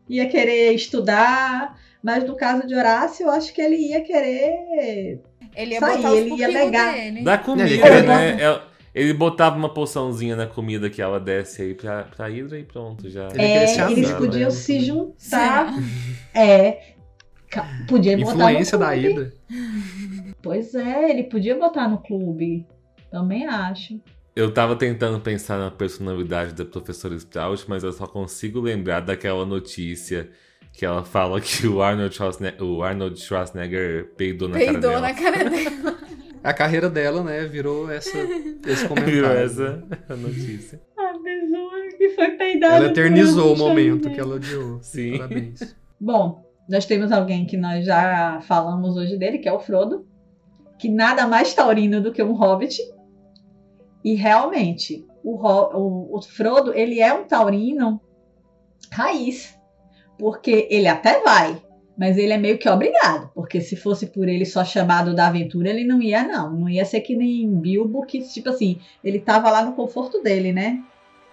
Ia 0.09 0.29
querer 0.29 0.73
estudar. 0.75 1.79
Mas 2.03 2.25
no 2.25 2.35
caso 2.37 2.67
de 2.67 2.75
Horácio, 2.75 3.27
eu 3.27 3.31
acho 3.31 3.53
que 3.53 3.61
ele 3.61 3.77
ia 3.77 4.01
querer 4.03 5.21
Ele 5.55 5.75
ia 5.75 5.81
Sair, 5.81 5.97
botar 5.97 6.15
ele 6.17 6.35
ia 6.35 6.49
negar. 6.49 6.95
dele. 6.95 7.23
Da 7.23 7.39
comida, 7.39 7.69
queria- 7.69 8.03
né? 8.03 8.43
É- 8.43 8.71
Ele 8.93 9.13
botava 9.15 9.57
uma 9.57 9.73
poçãozinha 9.73 10.35
na 10.35 10.47
comida 10.49 10.91
que 10.91 11.01
ela 11.01 11.21
desce 11.21 11.63
aí 11.63 11.75
pra, 11.75 12.03
pra 12.05 12.27
Hydra 12.27 12.59
e 12.59 12.65
pronto, 12.65 13.09
já. 13.09 13.29
É, 13.37 13.63
eles 13.63 13.79
amado, 13.79 14.17
podiam 14.19 14.45
né? 14.49 14.51
se 14.51 14.81
juntar. 14.81 15.73
É. 16.35 16.95
ca- 17.49 17.69
Podia 17.89 18.17
botar 18.19 18.33
Influência 18.33 18.77
no 18.79 18.85
da 18.85 18.91
clube. 18.93 19.09
Hydra. 19.09 19.33
Pois 20.43 20.75
é, 20.75 21.11
ele 21.11 21.25
podia 21.25 21.57
botar 21.57 21.89
no 21.89 21.99
clube. 21.99 22.67
Também 23.11 23.47
acho. 23.47 24.01
Eu 24.35 24.53
tava 24.55 24.75
tentando 24.77 25.21
pensar 25.21 25.59
na 25.59 25.71
personalidade 25.71 26.55
da 26.55 26.65
professora 26.65 27.15
Sprout, 27.17 27.65
mas 27.69 27.83
eu 27.85 27.93
só 27.93 28.07
consigo 28.07 28.61
lembrar 28.61 29.01
daquela 29.01 29.45
notícia 29.45 30.31
que 30.81 30.87
ela 30.87 31.05
fala 31.05 31.39
que 31.43 31.67
o 31.67 31.83
Arnold 31.83 32.15
Schwarzenegger, 32.15 32.63
o 32.63 32.83
Arnold 32.83 33.21
Schwarzenegger 33.21 34.15
peidou 34.17 34.49
na 34.49 34.55
cara 34.59 34.73
Peidou 34.73 34.91
dela. 34.93 35.01
na 35.03 35.15
cara 35.15 35.45
dela. 35.51 35.99
A 36.43 36.55
carreira 36.55 36.89
dela, 36.89 37.23
né, 37.23 37.45
virou 37.45 37.91
essa, 37.91 38.17
esse 38.67 38.89
comentário. 38.89 39.15
Virou 39.15 39.31
essa 39.31 39.85
a 40.09 40.17
notícia. 40.17 40.81
A 40.97 41.19
pessoa 41.19 41.71
que 41.99 42.09
foi 42.15 42.31
peidada. 42.31 42.77
Ela 42.77 42.87
eternizou 42.87 43.53
o 43.53 43.59
momento 43.59 44.09
que 44.11 44.19
ela 44.19 44.37
odiou. 44.37 44.79
Sim. 44.81 45.19
Parabéns. 45.19 45.77
Bom, 46.01 46.43
nós 46.67 46.87
temos 46.87 47.13
alguém 47.13 47.45
que 47.45 47.59
nós 47.59 47.85
já 47.85 48.41
falamos 48.49 48.97
hoje 48.97 49.19
dele, 49.19 49.37
que 49.37 49.51
é 49.51 49.53
o 49.53 49.61
Frodo. 49.61 50.07
Que 50.79 50.89
nada 50.89 51.27
mais 51.27 51.53
taurino 51.53 52.01
do 52.01 52.11
que 52.11 52.23
um 52.23 52.33
hobbit. 52.33 52.81
E 54.03 54.15
realmente, 54.15 55.07
o, 55.23 55.37
o- 55.47 56.17
o 56.17 56.23
Frodo, 56.23 56.73
ele 56.73 57.01
é 57.03 57.13
um 57.13 57.25
taurino 57.25 58.01
raiz. 58.91 59.60
Porque 60.21 60.69
ele 60.71 60.87
até 60.87 61.23
vai, 61.23 61.59
mas 61.97 62.19
ele 62.19 62.35
é 62.35 62.37
meio 62.37 62.59
que 62.59 62.69
obrigado. 62.69 63.31
Porque 63.35 63.59
se 63.59 63.75
fosse 63.75 64.07
por 64.07 64.29
ele 64.29 64.45
só 64.45 64.63
chamado 64.63 65.15
da 65.15 65.29
aventura, 65.29 65.71
ele 65.71 65.83
não 65.83 66.03
ia, 66.03 66.23
não. 66.23 66.53
Não 66.53 66.69
ia 66.69 66.85
ser 66.85 67.01
que 67.01 67.17
nem 67.17 67.51
Bilbo, 67.59 68.05
que, 68.05 68.21
tipo 68.29 68.51
assim, 68.51 68.79
ele 69.03 69.19
tava 69.19 69.51
lá 69.51 69.65
no 69.65 69.73
conforto 69.73 70.23
dele, 70.23 70.53
né? 70.53 70.85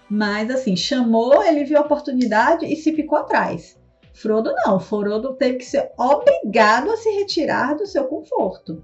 Mas, 0.08 0.50
assim, 0.50 0.74
chamou, 0.74 1.44
ele 1.44 1.64
viu 1.64 1.76
a 1.76 1.82
oportunidade 1.82 2.64
e 2.64 2.74
se 2.76 2.94
ficou 2.94 3.18
atrás. 3.18 3.78
Frodo 4.14 4.54
não. 4.64 4.80
Frodo 4.80 5.34
teve 5.34 5.58
que 5.58 5.66
ser 5.66 5.90
obrigado 5.98 6.90
a 6.90 6.96
se 6.96 7.10
retirar 7.10 7.74
do 7.74 7.86
seu 7.86 8.04
conforto. 8.04 8.82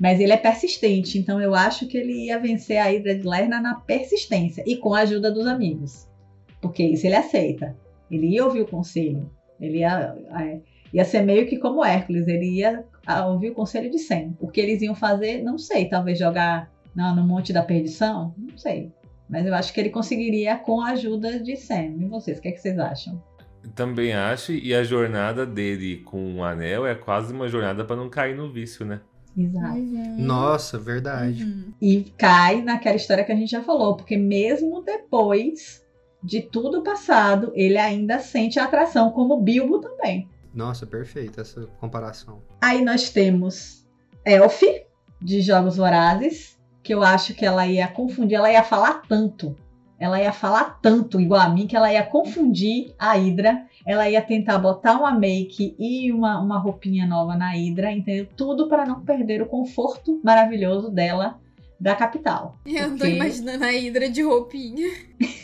Mas 0.00 0.20
ele 0.20 0.32
é 0.32 0.36
persistente, 0.36 1.18
então 1.18 1.40
eu 1.40 1.56
acho 1.56 1.88
que 1.88 1.98
ele 1.98 2.26
ia 2.26 2.38
vencer 2.38 2.78
a 2.78 2.92
Hidra 2.92 3.16
de 3.16 3.26
Lerna 3.26 3.60
na 3.60 3.74
persistência 3.74 4.62
e 4.64 4.76
com 4.76 4.94
a 4.94 5.00
ajuda 5.00 5.30
dos 5.30 5.46
amigos. 5.46 6.08
Porque 6.62 6.84
isso 6.84 7.04
ele 7.04 7.16
aceita. 7.16 7.76
Ele 8.14 8.28
ia 8.28 8.44
ouvir 8.44 8.62
o 8.62 8.66
conselho. 8.66 9.30
Ele 9.60 9.78
ia, 9.78 10.14
é, 10.38 10.60
ia 10.92 11.04
ser 11.04 11.22
meio 11.22 11.46
que 11.46 11.58
como 11.58 11.84
Hércules. 11.84 12.26
Ele 12.26 12.58
ia 12.58 12.84
ouvir 13.26 13.50
o 13.50 13.54
conselho 13.54 13.90
de 13.90 13.98
Sam. 13.98 14.34
O 14.40 14.48
que 14.48 14.60
eles 14.60 14.82
iam 14.82 14.94
fazer, 14.94 15.42
não 15.42 15.58
sei. 15.58 15.88
Talvez 15.88 16.18
jogar 16.18 16.70
não, 16.94 17.14
no 17.14 17.26
Monte 17.26 17.52
da 17.52 17.62
Perdição? 17.62 18.34
Não 18.36 18.56
sei. 18.56 18.92
Mas 19.28 19.46
eu 19.46 19.54
acho 19.54 19.72
que 19.72 19.80
ele 19.80 19.90
conseguiria 19.90 20.56
com 20.56 20.80
a 20.80 20.90
ajuda 20.90 21.40
de 21.40 21.56
Sam. 21.56 21.96
E 21.98 22.04
vocês, 22.06 22.38
o 22.38 22.40
que, 22.40 22.48
é 22.48 22.52
que 22.52 22.60
vocês 22.60 22.78
acham? 22.78 23.22
Também 23.74 24.12
acho, 24.12 24.52
e 24.52 24.74
a 24.74 24.84
jornada 24.84 25.46
dele 25.46 25.96
com 26.04 26.36
o 26.36 26.44
anel 26.44 26.86
é 26.86 26.94
quase 26.94 27.32
uma 27.32 27.48
jornada 27.48 27.82
pra 27.84 27.96
não 27.96 28.10
cair 28.10 28.36
no 28.36 28.52
vício, 28.52 28.84
né? 28.84 29.00
Exato. 29.36 29.78
Nossa, 30.18 30.78
verdade. 30.78 31.42
Uhum. 31.42 31.72
E 31.80 32.12
cai 32.16 32.62
naquela 32.62 32.96
história 32.96 33.24
que 33.24 33.32
a 33.32 33.36
gente 33.36 33.50
já 33.50 33.62
falou, 33.62 33.96
porque 33.96 34.16
mesmo 34.16 34.82
depois 34.82 35.83
de 36.24 36.40
tudo 36.40 36.82
passado, 36.82 37.52
ele 37.54 37.76
ainda 37.76 38.18
sente 38.18 38.58
a 38.58 38.64
atração, 38.64 39.10
como 39.10 39.40
Bilbo 39.40 39.78
também. 39.78 40.28
Nossa, 40.54 40.86
perfeita 40.86 41.42
essa 41.42 41.66
comparação. 41.78 42.40
Aí 42.62 42.82
nós 42.82 43.10
temos 43.10 43.86
Elf, 44.24 44.62
de 45.20 45.40
Jogos 45.40 45.76
Vorazes, 45.76 46.58
que 46.82 46.94
eu 46.94 47.02
acho 47.02 47.34
que 47.34 47.44
ela 47.44 47.66
ia 47.66 47.86
confundir, 47.88 48.36
ela 48.36 48.50
ia 48.50 48.62
falar 48.62 49.02
tanto 49.08 49.54
ela 49.98 50.20
ia 50.20 50.32
falar 50.32 50.80
tanto 50.82 51.20
igual 51.20 51.40
a 51.40 51.48
mim 51.48 51.66
que 51.66 51.76
ela 51.76 51.90
ia 51.90 52.02
confundir 52.02 52.92
a 52.98 53.12
Hydra. 53.14 53.64
Ela 53.86 54.10
ia 54.10 54.20
tentar 54.20 54.58
botar 54.58 54.94
uma 54.98 55.12
make 55.12 55.74
e 55.78 56.12
uma, 56.12 56.40
uma 56.40 56.58
roupinha 56.58 57.06
nova 57.06 57.36
na 57.36 57.52
Hydra, 57.52 57.92
entendeu? 57.92 58.26
Tudo 58.36 58.68
para 58.68 58.84
não 58.84 59.00
perder 59.02 59.40
o 59.40 59.46
conforto 59.46 60.20
maravilhoso 60.22 60.90
dela 60.90 61.40
da 61.80 61.94
capital. 61.94 62.58
Eu 62.66 62.90
tô 62.90 62.98
Porque- 62.98 63.14
imaginando 63.14 63.64
a 63.64 63.72
Hidra 63.72 64.10
de 64.10 64.22
roupinha. 64.22 64.88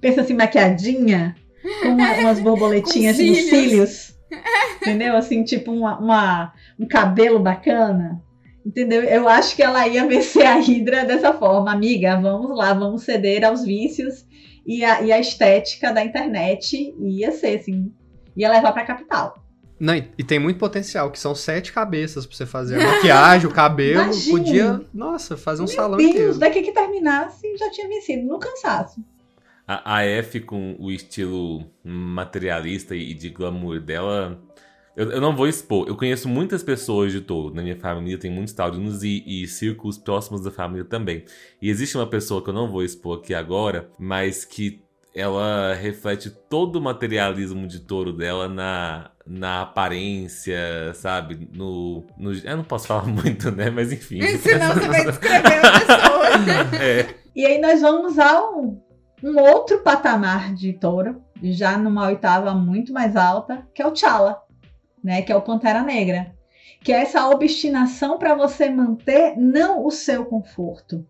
Pensa 0.00 0.20
assim, 0.22 0.34
maquiadinha, 0.34 1.34
com 1.82 1.88
uma- 1.90 2.12
umas 2.14 2.38
borboletinhas 2.40 3.16
Com 3.16 3.22
nos 3.24 3.36
cílios. 3.38 3.50
cílios. 3.50 4.12
Entendeu? 4.80 5.16
Assim, 5.16 5.44
tipo 5.44 5.70
uma, 5.72 5.98
uma- 5.98 6.52
um 6.78 6.86
cabelo 6.86 7.38
bacana. 7.38 8.20
Entendeu? 8.64 9.02
Eu 9.02 9.28
acho 9.28 9.56
que 9.56 9.62
ela 9.62 9.86
ia 9.88 10.06
vencer 10.06 10.46
a 10.46 10.54
Hydra 10.60 11.04
dessa 11.04 11.32
forma. 11.32 11.72
Amiga, 11.72 12.16
vamos 12.20 12.56
lá, 12.56 12.72
vamos 12.72 13.02
ceder 13.02 13.44
aos 13.44 13.64
vícios 13.64 14.24
e 14.64 14.84
a, 14.84 15.02
e 15.02 15.10
a 15.12 15.18
estética 15.18 15.92
da 15.92 16.04
internet. 16.04 16.94
Ia 17.00 17.32
ser, 17.32 17.58
assim, 17.58 17.92
ia 18.36 18.50
levar 18.50 18.72
pra 18.72 18.84
capital. 18.84 19.34
Não, 19.80 19.96
e, 19.96 20.08
e 20.16 20.22
tem 20.22 20.38
muito 20.38 20.58
potencial, 20.60 21.10
que 21.10 21.18
são 21.18 21.34
sete 21.34 21.72
cabeças 21.72 22.24
pra 22.24 22.36
você 22.36 22.46
fazer. 22.46 22.80
A 22.80 22.86
maquiagem, 22.86 23.48
o 23.48 23.52
cabelo, 23.52 24.02
Imagina. 24.14 24.38
podia, 24.38 24.80
nossa, 24.94 25.36
fazer 25.36 25.62
um 25.62 25.66
Meu 25.66 25.74
salão 25.74 25.98
Deus, 25.98 26.10
inteiro. 26.10 26.38
daqui 26.38 26.62
que 26.62 26.70
terminasse, 26.70 27.56
já 27.56 27.68
tinha 27.68 27.88
vencido, 27.88 28.24
no 28.28 28.38
cansaço. 28.38 29.04
A, 29.66 29.96
a 29.96 30.04
F 30.04 30.40
com 30.40 30.76
o 30.78 30.90
estilo 30.90 31.64
materialista 31.84 32.94
e 32.94 33.14
de 33.14 33.30
glamour 33.30 33.80
dela. 33.80 34.40
Eu, 34.96 35.10
eu 35.10 35.20
não 35.20 35.34
vou 35.34 35.48
expor. 35.48 35.88
Eu 35.88 35.96
conheço 35.96 36.28
muitas 36.28 36.62
pessoas 36.62 37.12
de 37.12 37.20
touro. 37.20 37.54
Na 37.54 37.62
minha 37.62 37.76
família 37.76 38.18
tem 38.18 38.30
muitos 38.30 38.52
taurinos 38.52 39.02
e, 39.02 39.22
e 39.26 39.46
círculos 39.46 39.96
próximos 39.96 40.42
da 40.42 40.50
família 40.50 40.84
também. 40.84 41.24
E 41.60 41.70
existe 41.70 41.96
uma 41.96 42.06
pessoa 42.06 42.42
que 42.42 42.50
eu 42.50 42.54
não 42.54 42.70
vou 42.70 42.82
expor 42.82 43.18
aqui 43.18 43.32
agora, 43.32 43.88
mas 43.98 44.44
que 44.44 44.82
ela 45.14 45.74
reflete 45.74 46.30
todo 46.30 46.76
o 46.76 46.80
materialismo 46.80 47.66
de 47.66 47.80
touro 47.80 48.12
dela 48.12 48.48
na, 48.48 49.10
na 49.26 49.62
aparência, 49.62 50.58
sabe? 50.94 51.48
No, 51.52 52.04
no. 52.16 52.32
Eu 52.32 52.56
não 52.56 52.64
posso 52.64 52.86
falar 52.86 53.04
muito, 53.06 53.50
né? 53.50 53.70
Mas 53.70 53.92
enfim. 53.92 54.20
Senão 54.38 54.74
você 54.74 54.88
vai 54.88 55.04
descrever 55.04 55.66
a 55.66 55.80
pessoa. 55.80 56.22
É. 56.80 57.14
E 57.34 57.46
aí 57.46 57.60
nós 57.60 57.80
vamos 57.80 58.18
a 58.18 58.40
um, 59.22 59.38
outro 59.38 59.80
patamar 59.82 60.54
de 60.54 60.72
touro, 60.72 61.22
já 61.42 61.76
numa 61.78 62.06
oitava 62.06 62.54
muito 62.54 62.92
mais 62.92 63.16
alta, 63.16 63.66
que 63.74 63.82
é 63.82 63.86
o 63.86 63.94
Chala, 63.94 64.42
né? 65.02 65.22
Que 65.22 65.32
é 65.32 65.36
o 65.36 65.42
Pantera 65.42 65.82
Negra. 65.82 66.34
Que 66.80 66.92
é 66.92 67.02
essa 67.02 67.28
obstinação 67.28 68.18
para 68.18 68.34
você 68.34 68.68
manter 68.68 69.36
não 69.36 69.86
o 69.86 69.90
seu 69.90 70.26
conforto, 70.26 71.06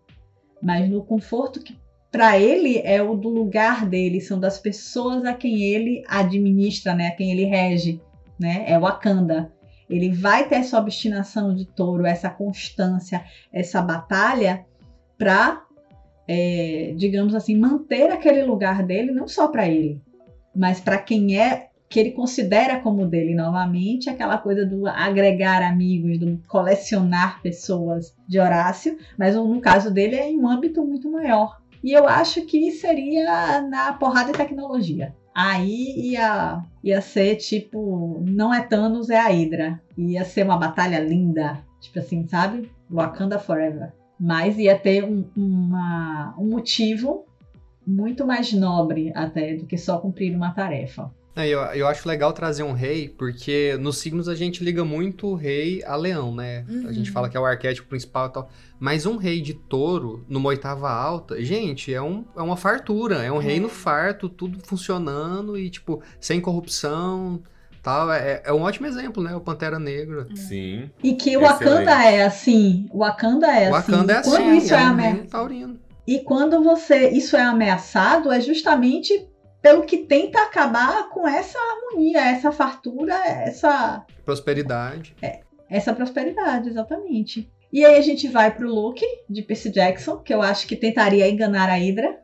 mas 0.61 0.87
no 0.89 1.03
conforto 1.03 1.59
que 1.59 1.77
para 2.11 2.37
ele 2.37 2.77
é 2.83 3.01
o 3.01 3.15
do 3.15 3.27
lugar 3.27 3.87
dele, 3.87 4.21
são 4.21 4.39
das 4.39 4.59
pessoas 4.59 5.25
a 5.25 5.33
quem 5.33 5.63
ele 5.63 6.03
administra, 6.07 6.93
né? 6.93 7.07
A 7.07 7.15
quem 7.15 7.31
ele 7.31 7.45
rege, 7.45 7.99
né? 8.39 8.65
É 8.67 8.77
o 8.77 8.81
Wakanda. 8.81 9.51
Ele 9.89 10.11
vai 10.11 10.47
ter 10.47 10.55
essa 10.55 10.77
obstinação 10.77 11.55
de 11.55 11.65
touro, 11.65 12.05
essa 12.05 12.29
constância, 12.29 13.25
essa 13.51 13.81
batalha 13.81 14.63
para 15.17 15.63
é, 16.27 16.93
digamos 16.95 17.35
assim, 17.35 17.57
manter 17.57 18.11
aquele 18.11 18.43
lugar 18.43 18.83
dele, 18.83 19.11
não 19.11 19.27
só 19.27 19.47
para 19.47 19.67
ele, 19.67 20.01
mas 20.55 20.79
para 20.79 20.97
quem 20.97 21.39
é 21.39 21.67
que 21.89 21.99
ele 21.99 22.11
considera 22.11 22.79
como 22.79 23.05
dele 23.05 23.35
novamente, 23.35 24.09
aquela 24.09 24.37
coisa 24.37 24.65
do 24.65 24.87
agregar 24.87 25.61
amigos, 25.61 26.17
do 26.17 26.41
colecionar 26.47 27.39
pessoas 27.41 28.15
de 28.27 28.39
Horácio, 28.39 28.97
mas 29.17 29.35
no 29.35 29.61
caso 29.61 29.93
dele 29.93 30.15
é 30.15 30.29
em 30.29 30.39
um 30.39 30.47
âmbito 30.47 30.83
muito 30.83 31.11
maior. 31.11 31.61
E 31.83 31.91
eu 31.91 32.07
acho 32.07 32.45
que 32.45 32.71
seria 32.71 33.61
na 33.61 33.93
porrada 33.93 34.31
e 34.31 34.33
tecnologia. 34.33 35.13
Aí 35.35 36.11
ia, 36.13 36.63
ia 36.83 37.01
ser 37.01 37.35
tipo, 37.35 38.23
não 38.25 38.51
é 38.51 38.61
Thanos, 38.61 39.09
é 39.09 39.19
a 39.19 39.27
Hydra. 39.27 39.79
Ia 39.95 40.23
ser 40.23 40.45
uma 40.45 40.57
batalha 40.57 40.99
linda, 40.99 41.59
tipo 41.79 41.99
assim, 41.99 42.25
sabe? 42.27 42.71
Wakanda 42.89 43.37
Forever 43.37 43.93
mas 44.25 44.57
ia 44.57 44.77
ter 44.79 45.03
um, 45.03 45.25
uma- 45.35 46.33
um 46.39 46.45
motivo 46.49 47.25
muito 47.85 48.25
mais 48.25 48.53
nobre 48.53 49.11
até 49.13 49.55
do 49.55 49.65
que 49.65 49.77
só 49.77 49.97
cumprir 49.97 50.33
uma 50.33 50.51
tarefa. 50.53 51.11
É, 51.35 51.47
eu, 51.49 51.59
eu 51.59 51.87
acho 51.87 52.07
legal 52.07 52.31
trazer 52.31 52.61
um 52.63 52.73
rei, 52.73 53.09
porque 53.09 53.75
nos 53.81 53.97
signos 53.97 54.29
a 54.29 54.35
gente 54.35 54.63
liga 54.63 54.85
muito 54.85 55.27
o 55.27 55.33
rei 55.35 55.83
a 55.83 55.95
leão, 55.95 56.33
né? 56.33 56.63
A 56.69 56.71
Uhum. 56.71 56.93
gente 56.93 57.09
fala 57.11 57.27
que 57.27 57.35
é 57.35 57.39
o 57.39 57.45
arquétipo 57.45 57.89
principal 57.89 58.27
e 58.27 58.31
tal. 58.31 58.49
Mas 58.79 59.05
um 59.07 59.17
rei 59.17 59.41
de 59.41 59.53
touro, 59.55 60.23
numa 60.29 60.49
oitava 60.49 60.89
alta, 60.91 61.43
gente, 61.43 61.91
é, 61.93 61.99
um, 62.01 62.23
é 62.37 62.41
uma 62.41 62.55
fartura. 62.55 63.23
É 63.23 63.31
um 63.31 63.39
reino 63.39 63.67
farto, 63.67 64.29
tudo 64.29 64.59
funcionando 64.63 65.57
e, 65.57 65.71
tipo, 65.71 66.01
sem 66.21 66.39
corrupção 66.39 67.41
tal. 67.83 68.11
É, 68.11 68.41
é 68.45 68.53
um 68.53 68.61
ótimo 68.61 68.87
exemplo, 68.87 69.21
né? 69.21 69.35
O 69.35 69.41
Pantera 69.41 69.77
Negra. 69.77 70.25
Sim. 70.35 70.89
E 71.03 71.13
que 71.13 71.35
o. 71.37 71.41
Wakanda 71.41 71.91
é 72.03 72.23
assim. 72.23 72.87
O 72.91 72.99
Wakanda 72.99 73.47
é 73.47 73.69
o 73.69 73.75
assim. 73.75 73.91
Wakanda 73.91 74.13
é 74.13 74.17
assim, 74.17 74.29
Quando 74.31 74.53
isso 74.55 74.73
é, 74.73 74.77
é 74.77 74.81
ame- 74.81 75.03
reino 75.03 75.25
taurino. 75.27 75.79
E 76.07 76.19
quando 76.19 76.63
você 76.63 77.09
isso 77.09 77.35
é 77.37 77.41
ameaçado, 77.41 78.31
é 78.31 78.41
justamente 78.41 79.27
pelo 79.61 79.83
que 79.83 79.99
tenta 79.99 80.41
acabar 80.41 81.07
com 81.09 81.25
essa 81.27 81.57
harmonia, 81.57 82.19
essa 82.19 82.51
fartura, 82.51 83.15
essa 83.25 84.05
Prosperidade. 84.25 85.15
essa 85.69 85.93
prosperidade, 85.93 86.67
exatamente. 86.69 87.49
E 87.71 87.85
aí 87.85 87.97
a 87.97 88.01
gente 88.01 88.27
vai 88.27 88.51
pro 88.53 88.67
look 88.67 89.01
de 89.29 89.41
Percy 89.41 89.69
Jackson, 89.71 90.17
que 90.17 90.33
eu 90.33 90.41
acho 90.41 90.67
que 90.67 90.75
tentaria 90.75 91.29
enganar 91.29 91.69
a 91.69 91.75
Hydra, 91.77 92.19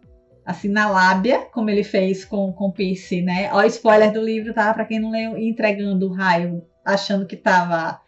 assim, 0.50 0.68
na 0.68 0.90
lábia, 0.90 1.42
como 1.54 1.70
ele 1.70 1.84
fez 1.84 2.26
com, 2.26 2.52
com 2.52 2.72
Percy, 2.72 3.22
né? 3.22 3.52
Ó, 3.54 3.62
spoiler 3.66 4.12
do 4.12 4.20
livro, 4.20 4.52
tá? 4.52 4.74
Pra 4.74 4.84
quem 4.84 5.00
não 5.00 5.12
leu, 5.12 5.38
entregando 5.38 6.08
o 6.08 6.14
raio, 6.14 6.66
achando 6.84 7.28
que 7.28 7.38
tava. 7.38 8.02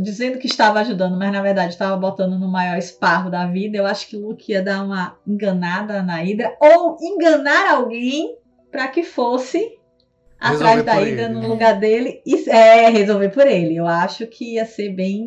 dizendo 0.00 0.38
que 0.38 0.46
estava 0.46 0.78
ajudando, 0.78 1.18
mas 1.18 1.32
na 1.32 1.42
verdade 1.42 1.72
estava 1.72 1.96
botando 1.96 2.38
no 2.38 2.46
maior 2.46 2.78
esparro 2.78 3.30
da 3.30 3.46
vida. 3.46 3.76
Eu 3.76 3.84
acho 3.84 4.06
que 4.06 4.16
o 4.16 4.28
Luke 4.28 4.52
ia 4.52 4.62
dar 4.62 4.84
uma 4.84 5.18
enganada 5.26 6.04
na 6.04 6.22
Hydra, 6.22 6.56
ou 6.60 6.96
enganar 7.02 7.72
alguém 7.74 8.36
para 8.70 8.86
que 8.86 9.02
fosse 9.02 9.76
atrás 10.38 10.76
Resolver 10.76 10.82
da 10.84 10.94
Hydra 10.94 11.28
no 11.28 11.48
lugar 11.48 11.80
dele 11.80 12.22
e 12.24 12.48
é, 12.48 12.88
resolver 12.90 13.30
por 13.30 13.46
ele. 13.46 13.74
Eu 13.74 13.88
acho 13.88 14.24
que 14.28 14.54
ia 14.54 14.64
ser 14.64 14.90
bem, 14.90 15.26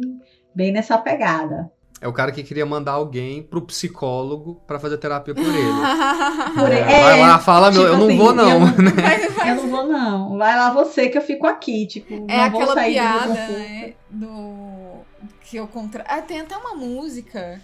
bem 0.56 0.72
nessa 0.72 0.98
pegada. 0.98 1.70
É 2.02 2.08
o 2.08 2.14
cara 2.14 2.32
que 2.32 2.44
queria 2.44 2.66
mandar 2.66 2.94
alguém 2.94 3.44
pro 3.44 3.62
psicólogo 3.62 4.62
pra 4.66 4.80
fazer 4.80 4.98
terapia 4.98 5.36
por 5.36 5.44
ele. 5.44 5.54
Por 6.56 6.72
ele. 6.72 6.84
Vai 6.84 7.20
É, 7.20 7.26
lá, 7.26 7.40
fala, 7.40 7.72
meu, 7.72 7.82
tipo 7.82 7.94
eu 7.94 7.98
não 7.98 8.08
assim, 8.08 8.18
vou 8.18 8.34
não. 8.34 8.50
eu 8.52 8.60
não- 8.60 8.68
Mas- 9.04 9.48
Eu 9.50 9.56
não 9.56 9.70
vou, 9.70 9.88
não. 9.88 10.38
Vai 10.38 10.56
lá 10.56 10.72
você 10.72 11.10
que 11.10 11.18
eu 11.18 11.22
fico 11.22 11.46
aqui. 11.46 11.86
Tipo, 11.88 12.14
É 12.30 12.38
não 12.38 12.52
vou 12.52 12.62
aquela 12.62 12.74
sair 12.76 12.92
do 12.92 13.00
piada, 13.00 13.28
conforto. 13.28 13.52
né? 13.52 13.94
Do. 14.10 15.00
Que 15.42 15.58
eu 15.58 15.68
contra... 15.68 16.04
Ah, 16.08 16.22
tem 16.22 16.40
até 16.42 16.56
uma 16.56 16.76
música 16.76 17.60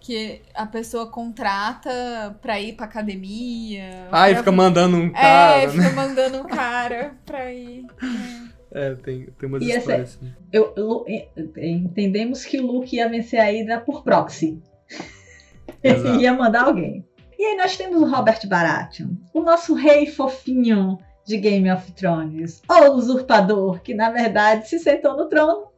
que 0.00 0.40
a 0.54 0.64
pessoa 0.66 1.06
contrata 1.10 2.36
pra 2.40 2.58
ir 2.60 2.72
pra 2.74 2.86
academia. 2.86 4.08
Aí 4.10 4.32
pra- 4.32 4.38
fica 4.42 4.52
mandando 4.52 4.96
um 4.96 5.06
É, 5.08 5.10
cara, 5.10 5.66
né? 5.66 5.68
fica 5.68 5.90
mandando 5.94 6.38
um 6.38 6.44
cara 6.44 7.14
pra 7.26 7.52
ir. 7.52 7.84
É, 8.02 8.57
tem, 9.02 9.26
tem 9.38 9.48
umas 9.48 9.62
E 9.62 9.70
essa- 9.70 9.78
histórias 9.78 10.18
assim. 10.20 10.32
Eu- 10.52 11.04
entendemos 11.56 12.44
que 12.44 12.58
o 12.60 12.66
Luke 12.66 12.96
ia 12.96 13.08
vencer 13.08 13.40
a 13.40 13.44
Hydra 13.50 13.80
por 13.80 14.02
proxy. 14.02 14.58
Ele 15.82 16.22
ia 16.22 16.32
mandar 16.34 16.64
alguém. 16.64 17.04
E 17.38 17.44
aí 17.44 17.56
nós 17.56 17.76
temos 17.76 18.00
o 18.02 18.06
Robert 18.06 18.40
Baratheon, 18.48 19.10
o 19.32 19.40
nosso 19.40 19.74
rei 19.74 20.06
fofinho 20.06 20.98
de 21.24 21.36
Game 21.36 21.70
of 21.70 21.92
Thrones, 21.92 22.62
o 22.68 22.90
usurpador, 22.94 23.80
que 23.80 23.94
na 23.94 24.10
verdade 24.10 24.66
se 24.68 24.78
sentou 24.78 25.16
no 25.16 25.28
trono, 25.28 25.68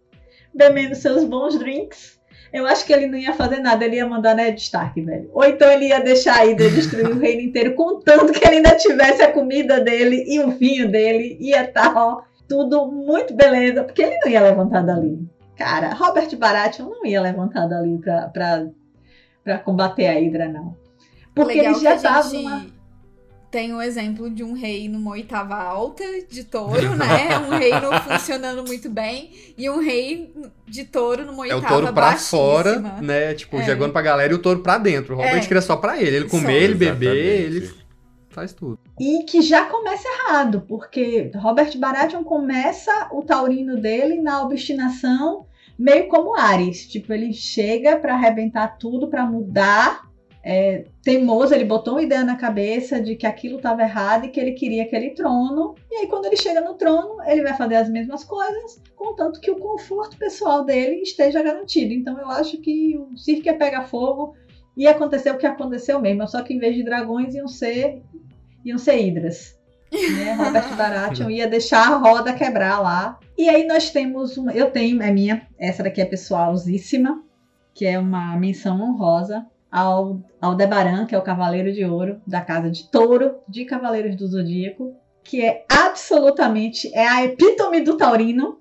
bebendo 0.55 0.95
seus 0.95 1.25
bons 1.25 1.59
drinks. 1.59 2.19
Eu 2.53 2.67
acho 2.67 2.85
que 2.87 2.93
ele 2.93 3.07
não 3.07 3.19
ia 3.19 3.33
fazer 3.35 3.59
nada, 3.59 3.85
ele 3.85 3.97
ia 3.97 4.07
mandar 4.07 4.35
Ned 4.35 4.59
Stark, 4.61 5.01
velho. 5.03 5.29
Ou 5.33 5.45
então 5.45 5.71
ele 5.71 5.89
ia 5.89 6.01
deixar 6.01 6.39
a 6.41 6.45
Hydra 6.45 6.71
destruir 6.71 7.09
o 7.11 7.19
reino 7.19 7.43
inteiro, 7.43 7.75
contanto 7.75 8.33
que 8.33 8.45
ele 8.47 8.57
ainda 8.57 8.77
tivesse 8.77 9.23
a 9.23 9.31
comida 9.31 9.81
dele 9.81 10.25
e 10.27 10.41
o 10.41 10.51
vinho 10.53 10.91
dele, 10.91 11.37
ia 11.41 11.63
estar, 11.65 11.95
ó, 11.95 12.23
tudo 12.51 12.87
muito 12.91 13.33
beleza, 13.35 13.85
porque 13.85 14.03
ele 14.03 14.19
não 14.25 14.29
ia 14.31 14.41
levantar 14.43 14.83
dali. 14.83 15.19
Cara, 15.57 15.95
Robert 15.95 16.37
Baratheon 16.37 16.89
não 16.91 17.07
ia 17.07 17.21
levantar 17.23 17.67
dali 17.69 17.97
pra, 17.99 18.29
pra, 18.29 18.67
pra 19.45 19.59
combater 19.59 20.07
a 20.09 20.13
Hydra, 20.15 20.49
não. 20.49 20.77
Porque 21.33 21.55
Legal 21.59 21.75
ele 21.75 21.81
já 21.85 21.97
tava 21.97 22.29
gente 22.29 22.43
numa... 22.43 22.67
tem 23.53 23.73
o 23.73 23.81
exemplo 23.81 24.29
de 24.29 24.43
um 24.43 24.53
rei 24.53 24.89
numa 24.89 25.13
oitava 25.13 25.55
alta 25.55 26.03
de 26.29 26.43
touro, 26.43 26.95
né? 26.97 27.39
Um 27.47 27.57
reino 27.57 27.93
funcionando 28.03 28.67
muito 28.67 28.91
bem. 28.91 29.31
E 29.57 29.71
um 29.71 29.79
rei 29.81 30.35
de 30.67 30.85
touro 30.85 31.25
numa 31.25 31.47
É 31.47 31.55
oitava 31.55 31.75
o 31.75 31.79
touro 31.81 31.93
pra 31.93 32.07
baixíssima. 32.07 32.41
fora, 32.41 32.79
né? 33.01 33.35
Tipo, 33.35 33.59
É. 33.59 33.63
jogando 33.65 33.93
pra 33.93 34.03
galera 34.03 34.33
e 34.33 34.37
o 34.37 34.43
touro 34.43 34.61
pra 34.61 34.77
dentro. 34.77 35.15
O 35.15 35.17
Robert 35.19 35.37
É. 35.37 35.47
queria 35.47 35.61
só 35.63 35.77
pra 35.77 36.01
ele. 36.03 36.17
Ele 36.17 36.29
Só. 36.29 36.37
comer, 36.37 36.63
ele 36.63 36.75
beber, 36.75 37.17
Exatamente. 37.17 37.57
ele 37.57 37.80
faz 38.31 38.53
tudo. 38.53 38.79
E 38.99 39.25
que 39.25 39.43
já 39.43 39.67
começa 39.67 40.09
errado, 40.09 40.65
porque 40.67 41.31
Robert 41.35 41.77
Baratheon 41.79 42.25
começa 42.25 43.09
o 43.13 43.23
taurino 43.23 43.81
dele 43.81 44.21
na 44.21 44.43
obstinação, 44.43 45.47
meio 45.79 46.09
como 46.09 46.39
Ares. 46.39 46.89
Tipo, 46.89 47.13
ele 47.13 47.33
chega 47.33 47.99
pra 47.99 48.15
arrebentar 48.15 48.79
tudo, 48.79 49.09
pra 49.09 49.27
mudar 49.27 50.11
é, 50.43 50.87
teimoso, 51.03 51.55
ele 51.55 51.65
botou 51.65 51.95
uma 51.95 52.03
ideia 52.03 52.25
na 52.25 52.37
cabeça 52.37 53.01
de 53.01 53.15
que 53.15 53.27
aquilo 53.27 53.57
estava 53.57 53.83
errado 53.83 54.25
e 54.25 54.31
que 54.31 54.41
ele 54.41 54.53
queria 54.53 54.85
aquele 54.85 55.11
trono. 55.11 55.75
E 55.91 55.97
aí, 55.97 56.07
quando 56.07 56.27
ele 56.27 56.37
chega 56.37 56.61
no 56.63 56.75
trono, 56.75 57.23
ele 57.27 57.43
vai 57.43 57.55
fazer 57.55 57.77
as 57.77 57.91
mesmas 57.91 58.25
coisas, 58.25 58.83
contanto 58.97 59.41
que 59.41 59.51
o 59.51 59.59
conforto 59.59 60.17
pessoal 60.17 60.65
dele 60.65 61.03
esteja 61.03 61.43
garantido. 61.43 61.93
Então, 61.93 62.19
eu 62.19 62.29
acho 62.29 62.59
que 62.59 62.97
o 62.97 63.17
circo 63.19 63.47
ia 63.47 63.57
pegar 63.57 63.85
fogo 63.85 64.35
e 64.81 64.87
acontecer 64.87 65.31
o 65.31 65.37
que 65.37 65.47
aconteceu 65.47 66.01
mesmo, 66.01 66.27
só 66.27 66.41
que 66.41 66.55
em 66.55 66.59
vez 66.59 66.75
de 66.75 66.83
dragões 66.83 67.35
iam 67.35 67.47
ser, 67.47 68.03
iam 68.65 68.79
ser 68.79 68.99
hidras. 68.99 69.55
Né? 69.93 70.33
Robert 70.43 70.75
Baratheon 70.75 71.29
ia 71.29 71.47
deixar 71.47 71.87
a 71.87 71.97
roda 71.99 72.33
quebrar 72.33 72.81
lá. 72.81 73.19
E 73.37 73.47
aí 73.51 73.67
nós 73.67 73.91
temos 73.91 74.39
uma, 74.39 74.55
eu 74.55 74.71
tenho, 74.71 75.03
é 75.03 75.13
minha, 75.13 75.47
essa 75.59 75.83
daqui 75.83 76.01
é 76.01 76.07
pessoalzíssima, 76.07 77.23
que 77.75 77.85
é 77.85 77.99
uma 77.99 78.35
menção 78.39 78.81
honrosa 78.81 79.45
ao 79.71 80.23
Aldebaran, 80.41 81.05
que 81.05 81.15
é 81.15 81.19
o 81.19 81.23
Cavaleiro 81.23 81.75
de 81.75 81.85
Ouro 81.85 82.19
da 82.27 82.41
Casa 82.41 82.71
de 82.71 82.91
Touro 82.91 83.35
de 83.47 83.67
Cavaleiros 83.67 84.17
do 84.17 84.29
Zodíaco, 84.29 84.97
que 85.23 85.45
é 85.45 85.63
absolutamente 85.69 86.91
é 86.95 87.07
a 87.07 87.23
epítome 87.23 87.83
do 87.83 87.99
taurino, 87.99 88.61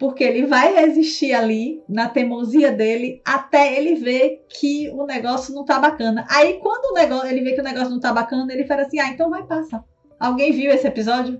porque 0.00 0.24
ele 0.24 0.46
vai 0.46 0.72
resistir 0.74 1.34
ali 1.34 1.82
na 1.86 2.08
teimosia 2.08 2.72
dele 2.72 3.20
até 3.22 3.76
ele 3.76 3.96
ver 3.96 4.46
que 4.48 4.88
o 4.88 5.04
negócio 5.04 5.54
não 5.54 5.62
tá 5.62 5.78
bacana. 5.78 6.26
Aí 6.30 6.54
quando 6.54 6.90
o 6.90 6.94
negócio, 6.94 7.28
ele 7.28 7.42
vê 7.42 7.52
que 7.52 7.60
o 7.60 7.64
negócio 7.64 7.90
não 7.90 8.00
tá 8.00 8.10
bacana, 8.10 8.50
ele 8.50 8.66
fala 8.66 8.82
assim: 8.82 8.98
"Ah, 8.98 9.08
então 9.08 9.28
vai 9.28 9.42
passar". 9.42 9.84
Alguém 10.18 10.52
viu 10.52 10.72
esse 10.72 10.86
episódio? 10.86 11.38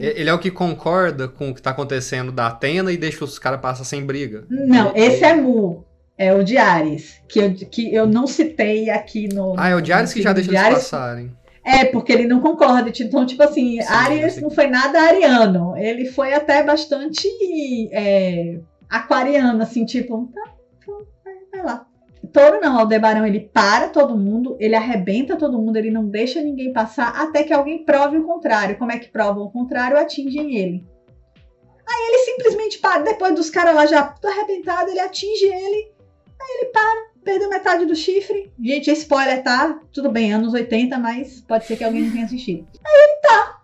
Ele 0.00 0.30
é 0.30 0.32
o 0.32 0.38
que 0.38 0.50
concorda 0.50 1.28
com 1.28 1.50
o 1.50 1.54
que 1.54 1.60
tá 1.60 1.70
acontecendo 1.70 2.32
da 2.32 2.46
Atena 2.46 2.90
e 2.90 2.96
deixa 2.96 3.22
os 3.22 3.38
caras 3.38 3.60
passar 3.60 3.84
sem 3.84 4.04
briga. 4.04 4.44
Não, 4.48 4.90
esse 4.96 5.22
é 5.22 5.34
Mu. 5.34 5.84
É 6.16 6.32
o 6.32 6.42
de 6.42 6.56
Ares, 6.56 7.20
que 7.28 7.38
eu, 7.38 7.54
que 7.54 7.94
eu 7.94 8.06
não 8.06 8.26
citei 8.26 8.88
aqui 8.88 9.28
no. 9.32 9.54
Ah, 9.58 9.68
é 9.68 9.74
o 9.74 9.80
de 9.80 9.92
Ares 9.92 10.12
que 10.12 10.22
já 10.22 10.32
deixa 10.32 10.50
eles 10.50 10.62
passarem. 10.62 11.36
É, 11.64 11.86
porque 11.86 12.12
ele 12.12 12.26
não 12.26 12.40
concorda. 12.40 12.92
Então, 13.00 13.24
tipo 13.24 13.42
assim, 13.42 13.80
Sim, 13.80 13.88
Ares 13.88 14.40
não 14.40 14.50
foi 14.50 14.66
nada 14.66 15.00
ariano. 15.00 15.76
Ele 15.76 16.04
foi 16.04 16.34
até 16.34 16.62
bastante 16.62 17.26
é, 17.90 18.60
aquariano, 18.88 19.62
assim, 19.62 19.84
tipo, 19.84 20.30
tá, 20.34 20.52
vai, 21.24 21.34
vai 21.50 21.64
lá. 21.64 21.86
Touro 22.32 22.60
não, 22.60 22.78
Aldebarão, 22.78 23.26
ele 23.26 23.40
para 23.40 23.88
todo 23.88 24.16
mundo, 24.16 24.56
ele 24.58 24.74
arrebenta 24.74 25.36
todo 25.36 25.58
mundo, 25.58 25.76
ele 25.76 25.90
não 25.90 26.08
deixa 26.08 26.42
ninguém 26.42 26.72
passar 26.72 27.10
até 27.10 27.44
que 27.44 27.52
alguém 27.52 27.84
prove 27.84 28.18
o 28.18 28.26
contrário. 28.26 28.76
Como 28.76 28.92
é 28.92 28.98
que 28.98 29.08
prova 29.08 29.40
o 29.40 29.50
contrário? 29.50 29.96
Atingem 29.96 30.56
ele. 30.56 30.86
Aí 31.86 32.08
ele 32.08 32.18
simplesmente 32.24 32.78
para, 32.78 33.02
depois 33.02 33.34
dos 33.34 33.50
caras 33.50 33.74
lá 33.74 33.86
já 33.86 34.02
tudo 34.02 34.30
arrebentado, 34.30 34.90
ele 34.90 35.00
atinge 35.00 35.44
ele 35.44 35.94
Aí 36.40 36.58
ele 36.58 36.70
para, 36.70 37.06
perdeu 37.24 37.48
metade 37.48 37.86
do 37.86 37.96
chifre. 37.96 38.52
Gente, 38.62 38.90
spoiler, 38.92 39.42
tá? 39.42 39.80
Tudo 39.92 40.12
bem, 40.12 40.32
anos 40.32 40.52
80, 40.52 40.98
mas 40.98 41.40
pode 41.40 41.64
ser 41.64 41.76
que 41.76 41.84
alguém 41.84 42.02
não 42.02 42.12
tenha 42.12 42.26
assistido. 42.26 42.68
Aí 42.84 42.92
ele 42.92 43.20
tá. 43.20 43.62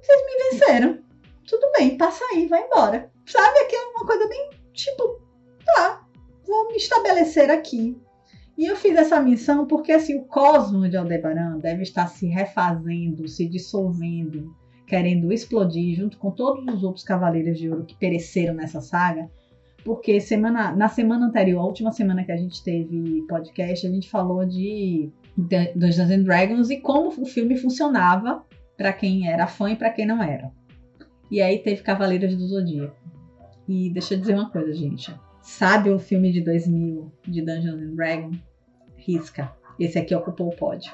Vocês 0.00 0.22
me 0.24 0.50
venceram. 0.50 0.98
Tudo 1.46 1.70
bem, 1.76 1.98
passa 1.98 2.24
aí, 2.32 2.46
vai 2.46 2.64
embora. 2.64 3.10
Sabe? 3.26 3.58
Aqui 3.58 3.74
é 3.74 3.80
uma 3.80 4.06
coisa 4.06 4.28
bem 4.28 4.50
tipo, 4.72 5.20
tá, 5.64 6.06
vou 6.46 6.68
me 6.68 6.76
estabelecer 6.76 7.50
aqui. 7.50 7.98
E 8.56 8.66
eu 8.66 8.76
fiz 8.76 8.96
essa 8.96 9.20
missão 9.20 9.66
porque 9.66 9.92
assim, 9.92 10.16
o 10.16 10.24
cosmo 10.24 10.88
de 10.88 10.96
Aldebaran 10.96 11.58
deve 11.58 11.82
estar 11.82 12.06
se 12.06 12.26
refazendo, 12.26 13.26
se 13.26 13.48
dissolvendo, 13.48 14.54
querendo 14.86 15.32
explodir 15.32 15.96
junto 15.96 16.18
com 16.18 16.30
todos 16.30 16.72
os 16.72 16.84
outros 16.84 17.04
cavaleiros 17.04 17.58
de 17.58 17.68
ouro 17.68 17.84
que 17.84 17.96
pereceram 17.96 18.54
nessa 18.54 18.80
saga 18.80 19.28
porque 19.84 20.20
semana, 20.20 20.72
na 20.74 20.88
semana 20.88 21.26
anterior, 21.26 21.60
a 21.60 21.66
última 21.66 21.92
semana 21.92 22.24
que 22.24 22.32
a 22.32 22.36
gente 22.36 22.62
teve 22.64 23.22
podcast, 23.28 23.86
a 23.86 23.90
gente 23.90 24.08
falou 24.08 24.44
de 24.46 25.10
Dungeons 25.36 26.10
and 26.10 26.22
Dragons 26.22 26.70
e 26.70 26.80
como 26.80 27.08
o 27.08 27.26
filme 27.26 27.56
funcionava 27.56 28.42
para 28.76 28.92
quem 28.92 29.28
era 29.28 29.46
fã 29.46 29.70
e 29.70 29.76
para 29.76 29.90
quem 29.90 30.06
não 30.06 30.22
era. 30.22 30.50
E 31.30 31.40
aí 31.40 31.58
teve 31.58 31.82
Cavaleiros 31.82 32.34
do 32.36 32.46
Zodíaco. 32.46 32.96
E 33.68 33.90
deixa 33.90 34.14
eu 34.14 34.20
dizer 34.20 34.34
uma 34.34 34.50
coisa, 34.50 34.72
gente. 34.72 35.14
Sabe 35.42 35.90
o 35.90 35.98
filme 35.98 36.32
de 36.32 36.40
2000 36.40 37.12
de 37.26 37.42
Dungeons 37.42 37.80
and 37.82 37.94
Dragons? 37.94 38.36
Risca. 38.96 39.52
Esse 39.78 39.98
aqui 39.98 40.14
ocupou 40.14 40.48
o 40.48 40.56
pódio. 40.56 40.92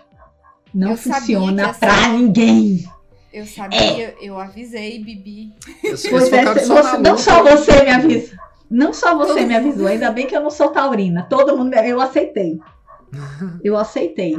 Não 0.75 0.91
Eu 0.93 0.97
funciona 0.97 1.75
pra 1.75 2.09
ninguém. 2.09 2.85
Eu 3.33 3.47
sabia, 3.47 4.15
eu 4.21 4.39
avisei, 4.39 5.03
Bibi. 5.03 5.53
Eu 5.85 5.97
sou, 5.97 6.11
eu 6.19 6.27
sou 6.27 6.39
é, 6.79 6.83
você- 6.83 6.99
não 6.99 7.17
só 7.17 7.43
você 7.43 7.85
me 7.85 7.91
avisa. 7.91 8.37
Não 8.71 8.93
só 8.93 9.17
você 9.17 9.45
me 9.45 9.55
avisou, 9.57 9.87
ainda 9.89 10.11
bem 10.13 10.27
que 10.27 10.37
eu 10.37 10.41
não 10.41 10.51
sou 10.51 10.69
taurina. 10.71 11.27
Todo 11.29 11.57
mundo, 11.57 11.71
me- 11.71 11.89
eu 11.89 12.01
aceitei. 12.01 12.59
Eu 13.65 13.77
aceitei. 13.77 14.37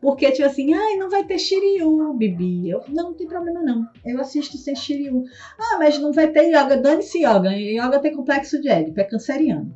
Porque, 0.00 0.30
tipo 0.32 0.46
assim, 0.46 0.72
ai, 0.74 0.96
não 0.96 1.08
vai 1.10 1.24
ter 1.24 1.38
Shiryu, 1.38 2.12
Bibi. 2.14 2.68
Eu, 2.70 2.82
não, 2.88 3.04
não 3.10 3.14
tem 3.14 3.26
problema 3.26 3.62
não. 3.62 3.86
Eu 4.04 4.20
assisto 4.20 4.56
sem 4.58 4.74
Shiryu. 4.74 5.22
Ah, 5.58 5.78
mas 5.78 5.98
não 5.98 6.12
vai 6.12 6.28
ter 6.30 6.48
Yoga. 6.48 6.76
Dane-se 6.78 7.18
Yoga. 7.24 7.50
Yoga 7.52 7.98
tem 8.00 8.14
complexo 8.14 8.60
de 8.60 8.68
Édipo, 8.68 9.00
é 9.00 9.04
canceriano. 9.04 9.74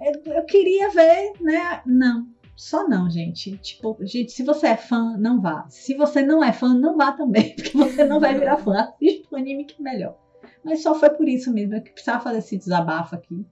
Eu, 0.00 0.34
eu 0.34 0.44
queria 0.44 0.88
ver, 0.90 1.32
né? 1.40 1.80
Não. 1.86 2.26
Só 2.56 2.86
não, 2.88 3.08
gente. 3.10 3.56
Tipo, 3.58 3.96
gente, 4.02 4.32
se 4.32 4.42
você 4.42 4.68
é 4.68 4.76
fã, 4.76 5.16
não 5.18 5.40
vá. 5.40 5.64
Se 5.70 5.94
você 5.94 6.22
não 6.22 6.42
é 6.44 6.52
fã, 6.52 6.74
não 6.74 6.96
vá 6.96 7.12
também. 7.12 7.54
Porque 7.56 7.76
você 7.76 8.04
não 8.04 8.20
vai 8.20 8.38
virar 8.38 8.58
fã. 8.58 8.74
Assista 8.80 9.28
o 9.34 9.36
anime 9.36 9.64
que 9.64 9.80
é 9.80 9.82
melhor. 9.82 10.16
Mas 10.64 10.82
só 10.82 10.94
foi 10.94 11.10
por 11.10 11.28
isso 11.28 11.52
mesmo 11.52 11.80
que 11.80 11.90
precisava 11.90 12.22
fazer 12.22 12.38
esse 12.38 12.58
desabafo 12.58 13.14
aqui, 13.14 13.44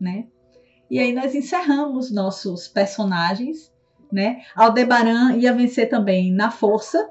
né? 0.00 0.26
E 0.90 0.98
aí 0.98 1.12
nós 1.12 1.34
encerramos 1.34 2.10
nossos 2.10 2.66
personagens, 2.66 3.72
né? 4.10 4.42
Aldebaran 4.56 5.36
ia 5.36 5.52
vencer 5.52 5.88
também 5.88 6.32
na 6.32 6.50
força, 6.50 7.10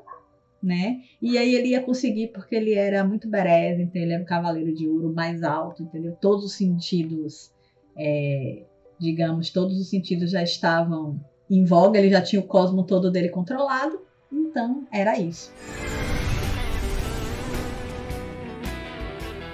né? 0.61 1.01
E 1.21 1.37
aí 1.37 1.53
ele 1.53 1.69
ia 1.69 1.81
conseguir 1.81 2.27
porque 2.27 2.55
ele 2.55 2.73
era 2.73 3.03
muito 3.03 3.29
berez, 3.29 3.79
então 3.79 4.01
ele 4.01 4.13
era 4.13 4.23
um 4.23 4.25
cavaleiro 4.25 4.73
de 4.73 4.87
ouro 4.87 5.13
mais 5.13 5.43
alto, 5.43 5.83
entendeu? 5.83 6.17
Todos 6.19 6.43
os 6.43 6.53
sentidos, 6.53 7.51
é, 7.95 8.63
digamos, 8.99 9.51
todos 9.51 9.79
os 9.79 9.89
sentidos 9.89 10.31
já 10.31 10.41
estavam 10.41 11.19
em 11.49 11.63
voga, 11.63 11.99
ele 11.99 12.09
já 12.09 12.21
tinha 12.21 12.41
o 12.41 12.47
cosmo 12.47 12.83
todo 12.83 13.11
dele 13.11 13.29
controlado, 13.29 14.01
então 14.31 14.85
era 14.91 15.17
isso. 15.19 15.53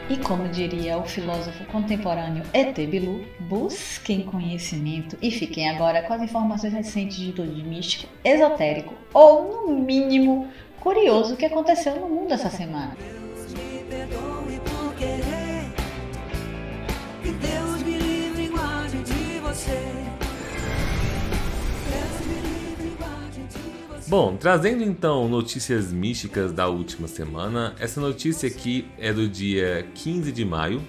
E 0.09 0.17
como 0.17 0.49
diria 0.49 0.97
o 0.97 1.05
filósofo 1.05 1.63
contemporâneo 1.65 2.43
E.T. 2.53 2.87
Bilu, 2.87 3.25
busquem 3.39 4.23
conhecimento 4.23 5.17
e 5.21 5.31
fiquem 5.31 5.69
agora 5.69 6.03
com 6.03 6.13
as 6.13 6.21
informações 6.21 6.73
recentes 6.73 7.17
de 7.17 7.31
tudo 7.31 7.53
de 7.53 7.63
místico, 7.63 8.11
esotérico 8.23 8.93
ou, 9.13 9.67
no 9.67 9.79
mínimo, 9.79 10.49
curioso 10.81 11.37
que 11.37 11.45
aconteceu 11.45 11.95
no 11.95 12.09
mundo 12.09 12.33
essa 12.33 12.49
semana. 12.49 12.97
Bom, 24.15 24.37
trazendo 24.37 24.83
então 24.83 25.27
notícias 25.27 25.91
místicas 25.91 26.51
da 26.51 26.67
última 26.67 27.07
semana, 27.07 27.73
essa 27.79 27.99
notícia 27.99 28.47
aqui 28.47 28.87
é 28.99 29.11
do 29.11 29.27
dia 29.27 29.87
15 29.95 30.31
de 30.31 30.45
maio 30.45 30.83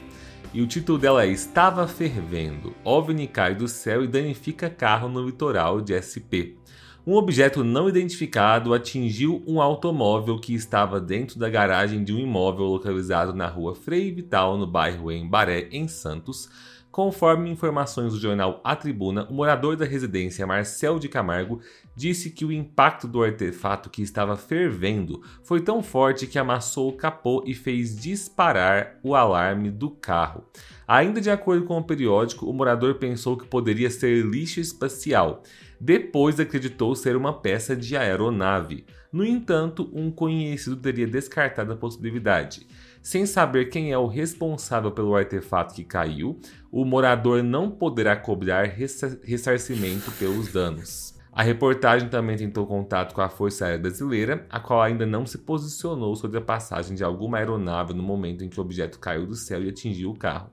e 0.52 0.60
o 0.60 0.66
título 0.66 0.98
dela 0.98 1.24
é 1.24 1.28
Estava 1.28 1.88
fervendo. 1.88 2.74
OVNI 2.84 3.26
cai 3.26 3.54
do 3.54 3.66
céu 3.66 4.04
e 4.04 4.06
danifica 4.06 4.68
carro 4.68 5.08
no 5.08 5.24
litoral 5.24 5.80
de 5.80 5.96
SP. 5.96 6.60
Um 7.06 7.14
objeto 7.14 7.64
não 7.64 7.88
identificado 7.88 8.74
atingiu 8.74 9.42
um 9.46 9.58
automóvel 9.58 10.38
que 10.38 10.52
estava 10.52 11.00
dentro 11.00 11.38
da 11.38 11.48
garagem 11.48 12.04
de 12.04 12.12
um 12.12 12.18
imóvel 12.18 12.66
localizado 12.66 13.32
na 13.32 13.48
rua 13.48 13.74
Frei 13.74 14.12
Vital, 14.12 14.58
no 14.58 14.66
bairro 14.66 15.10
Embaré, 15.10 15.66
em 15.72 15.88
Santos. 15.88 16.50
Conforme 16.94 17.50
informações 17.50 18.12
do 18.12 18.20
jornal 18.20 18.60
A 18.62 18.76
Tribuna, 18.76 19.26
o 19.28 19.34
morador 19.34 19.74
da 19.74 19.84
residência 19.84 20.46
Marcel 20.46 21.00
de 21.00 21.08
Camargo 21.08 21.60
disse 21.96 22.30
que 22.30 22.44
o 22.44 22.52
impacto 22.52 23.08
do 23.08 23.20
artefato 23.20 23.90
que 23.90 24.00
estava 24.00 24.36
fervendo 24.36 25.20
foi 25.42 25.60
tão 25.60 25.82
forte 25.82 26.28
que 26.28 26.38
amassou 26.38 26.88
o 26.88 26.96
capô 26.96 27.42
e 27.44 27.52
fez 27.52 27.96
disparar 27.96 29.00
o 29.02 29.16
alarme 29.16 29.72
do 29.72 29.90
carro. 29.90 30.44
Ainda 30.86 31.20
de 31.20 31.32
acordo 31.32 31.66
com 31.66 31.76
o 31.76 31.82
periódico, 31.82 32.48
o 32.48 32.52
morador 32.52 32.94
pensou 32.94 33.36
que 33.36 33.44
poderia 33.44 33.90
ser 33.90 34.24
lixo 34.24 34.60
espacial. 34.60 35.42
Depois 35.80 36.38
acreditou 36.38 36.94
ser 36.94 37.16
uma 37.16 37.32
peça 37.32 37.74
de 37.74 37.96
aeronave. 37.96 38.86
No 39.12 39.24
entanto, 39.24 39.90
um 39.92 40.12
conhecido 40.12 40.76
teria 40.76 41.08
descartado 41.08 41.72
a 41.72 41.76
possibilidade. 41.76 42.64
Sem 43.04 43.26
saber 43.26 43.66
quem 43.66 43.92
é 43.92 43.98
o 43.98 44.06
responsável 44.06 44.90
pelo 44.90 45.14
artefato 45.14 45.74
que 45.74 45.84
caiu, 45.84 46.40
o 46.72 46.86
morador 46.86 47.42
não 47.42 47.70
poderá 47.70 48.16
cobrar 48.16 48.64
ressa- 48.64 49.20
ressarcimento 49.22 50.10
pelos 50.12 50.50
danos. 50.50 51.12
A 51.30 51.42
reportagem 51.42 52.08
também 52.08 52.34
tentou 52.34 52.66
contato 52.66 53.14
com 53.14 53.20
a 53.20 53.28
Força 53.28 53.66
Aérea 53.66 53.78
Brasileira, 53.78 54.46
a 54.48 54.58
qual 54.58 54.80
ainda 54.80 55.04
não 55.04 55.26
se 55.26 55.36
posicionou 55.36 56.16
sobre 56.16 56.38
a 56.38 56.40
passagem 56.40 56.96
de 56.96 57.04
alguma 57.04 57.36
aeronave 57.36 57.92
no 57.92 58.02
momento 58.02 58.42
em 58.42 58.48
que 58.48 58.58
o 58.58 58.62
objeto 58.62 58.98
caiu 58.98 59.26
do 59.26 59.34
céu 59.34 59.62
e 59.62 59.68
atingiu 59.68 60.08
o 60.10 60.18
carro. 60.18 60.48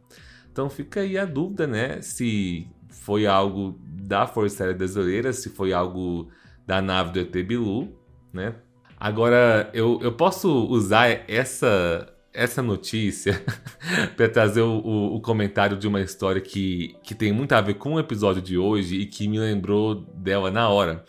Então 0.51 0.69
fica 0.69 0.99
aí 0.99 1.17
a 1.17 1.23
dúvida, 1.23 1.65
né? 1.65 2.01
Se 2.01 2.67
foi 2.89 3.25
algo 3.25 3.79
da 3.81 4.27
Força 4.27 4.65
Aérea 4.65 4.77
Brasileira, 4.77 5.31
se 5.31 5.47
foi 5.47 5.71
algo 5.71 6.27
da 6.67 6.81
nave 6.81 7.13
do 7.13 7.19
ET 7.21 7.47
Bilu, 7.47 7.97
né? 8.33 8.55
Agora, 8.99 9.69
eu, 9.73 9.99
eu 10.01 10.11
posso 10.11 10.67
usar 10.67 11.07
essa, 11.29 12.13
essa 12.33 12.61
notícia 12.61 13.43
para 14.15 14.29
trazer 14.29 14.61
o, 14.61 14.79
o, 14.79 15.15
o 15.15 15.21
comentário 15.21 15.77
de 15.77 15.87
uma 15.87 16.01
história 16.01 16.41
que, 16.41 16.95
que 17.03 17.13
tem 17.13 17.31
muito 17.31 17.53
a 17.53 17.61
ver 17.61 17.75
com 17.75 17.95
o 17.95 17.99
episódio 17.99 18.41
de 18.41 18.57
hoje 18.57 18.95
e 18.95 19.05
que 19.05 19.27
me 19.27 19.39
lembrou 19.39 19.95
dela 19.95 20.49
na 20.49 20.69
hora. 20.69 21.03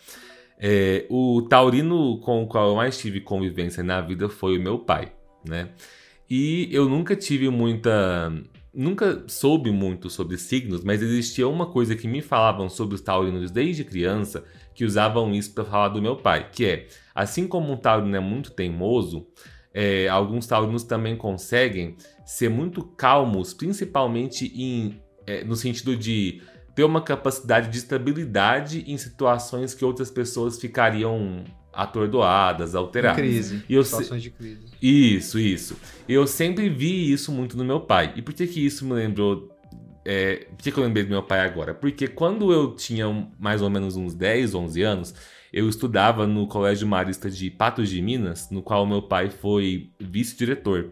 É, 0.59 1.05
o 1.09 1.41
taurino 1.49 2.19
com 2.19 2.43
o 2.43 2.47
qual 2.47 2.69
eu 2.69 2.75
mais 2.75 2.97
tive 2.97 3.19
convivência 3.19 3.83
na 3.83 3.99
vida 4.01 4.29
foi 4.29 4.57
o 4.57 4.61
meu 4.61 4.79
pai, 4.79 5.11
né? 5.45 5.69
E 6.29 6.69
eu 6.71 6.87
nunca 6.87 7.15
tive 7.15 7.49
muita. 7.49 8.31
Nunca 8.73 9.23
soube 9.27 9.69
muito 9.69 10.09
sobre 10.09 10.35
signos, 10.35 10.83
mas 10.83 11.01
existia 11.01 11.47
uma 11.47 11.67
coisa 11.67 11.95
que 11.95 12.07
me 12.07 12.23
falavam 12.23 12.67
sobre 12.69 12.95
os 12.95 13.01
taurinos 13.01 13.51
desde 13.51 13.83
criança 13.83 14.43
que 14.73 14.83
usavam 14.83 15.31
isso 15.31 15.53
para 15.53 15.63
falar 15.63 15.89
do 15.89 16.01
meu 16.01 16.15
pai, 16.15 16.49
que 16.51 16.65
é 16.65 16.87
assim 17.13 17.47
como 17.47 17.71
um 17.71 17.77
taurino 17.77 18.15
é 18.15 18.19
muito 18.19 18.49
teimoso, 18.49 19.27
é, 19.73 20.07
alguns 20.07 20.45
taurinos 20.47 20.83
também 20.83 21.15
conseguem 21.15 21.95
ser 22.25 22.49
muito 22.49 22.83
calmos, 22.83 23.53
principalmente 23.53 24.45
em, 24.55 25.01
é, 25.25 25.43
no 25.43 25.55
sentido 25.55 25.95
de 25.97 26.41
ter 26.75 26.83
uma 26.83 27.01
capacidade 27.01 27.69
de 27.69 27.77
estabilidade 27.77 28.83
em 28.87 28.97
situações 28.97 29.73
que 29.73 29.83
outras 29.85 30.09
pessoas 30.11 30.59
ficariam 30.59 31.43
atordoadas, 31.71 32.73
Em 32.73 32.77
alteradas. 32.77 33.17
crise. 33.17 33.63
E 33.67 33.73
eu 33.75 33.83
se- 33.83 33.89
situações 33.91 34.21
de 34.23 34.29
crise. 34.31 34.65
Isso, 34.81 35.39
isso. 35.39 35.77
Eu 36.07 36.25
sempre 36.27 36.69
vi 36.69 37.11
isso 37.11 37.31
muito 37.31 37.57
no 37.57 37.63
meu 37.65 37.79
pai. 37.79 38.13
E 38.15 38.21
por 38.21 38.33
que 38.33 38.45
que 38.47 38.63
isso 38.65 38.85
me 38.85 38.93
lembrou... 38.93 39.49
É, 40.05 40.47
por 40.49 40.57
que 40.63 40.71
que 40.71 40.77
eu 40.77 40.83
lembrei 40.83 41.03
do 41.03 41.09
meu 41.09 41.23
pai 41.23 41.39
agora? 41.39 41.73
Porque 41.73 42.07
quando 42.07 42.51
eu 42.51 42.75
tinha 42.75 43.07
mais 43.39 43.61
ou 43.61 43.69
menos 43.69 43.95
uns 43.95 44.13
10, 44.13 44.53
11 44.53 44.81
anos, 44.81 45.15
eu 45.53 45.69
estudava 45.69 46.25
no 46.25 46.47
Colégio 46.47 46.87
Marista 46.87 47.29
de 47.29 47.51
Patos 47.51 47.87
de 47.87 48.01
Minas, 48.01 48.49
no 48.49 48.63
qual 48.63 48.87
meu 48.87 49.03
pai 49.03 49.29
foi 49.29 49.91
vice-diretor. 49.99 50.89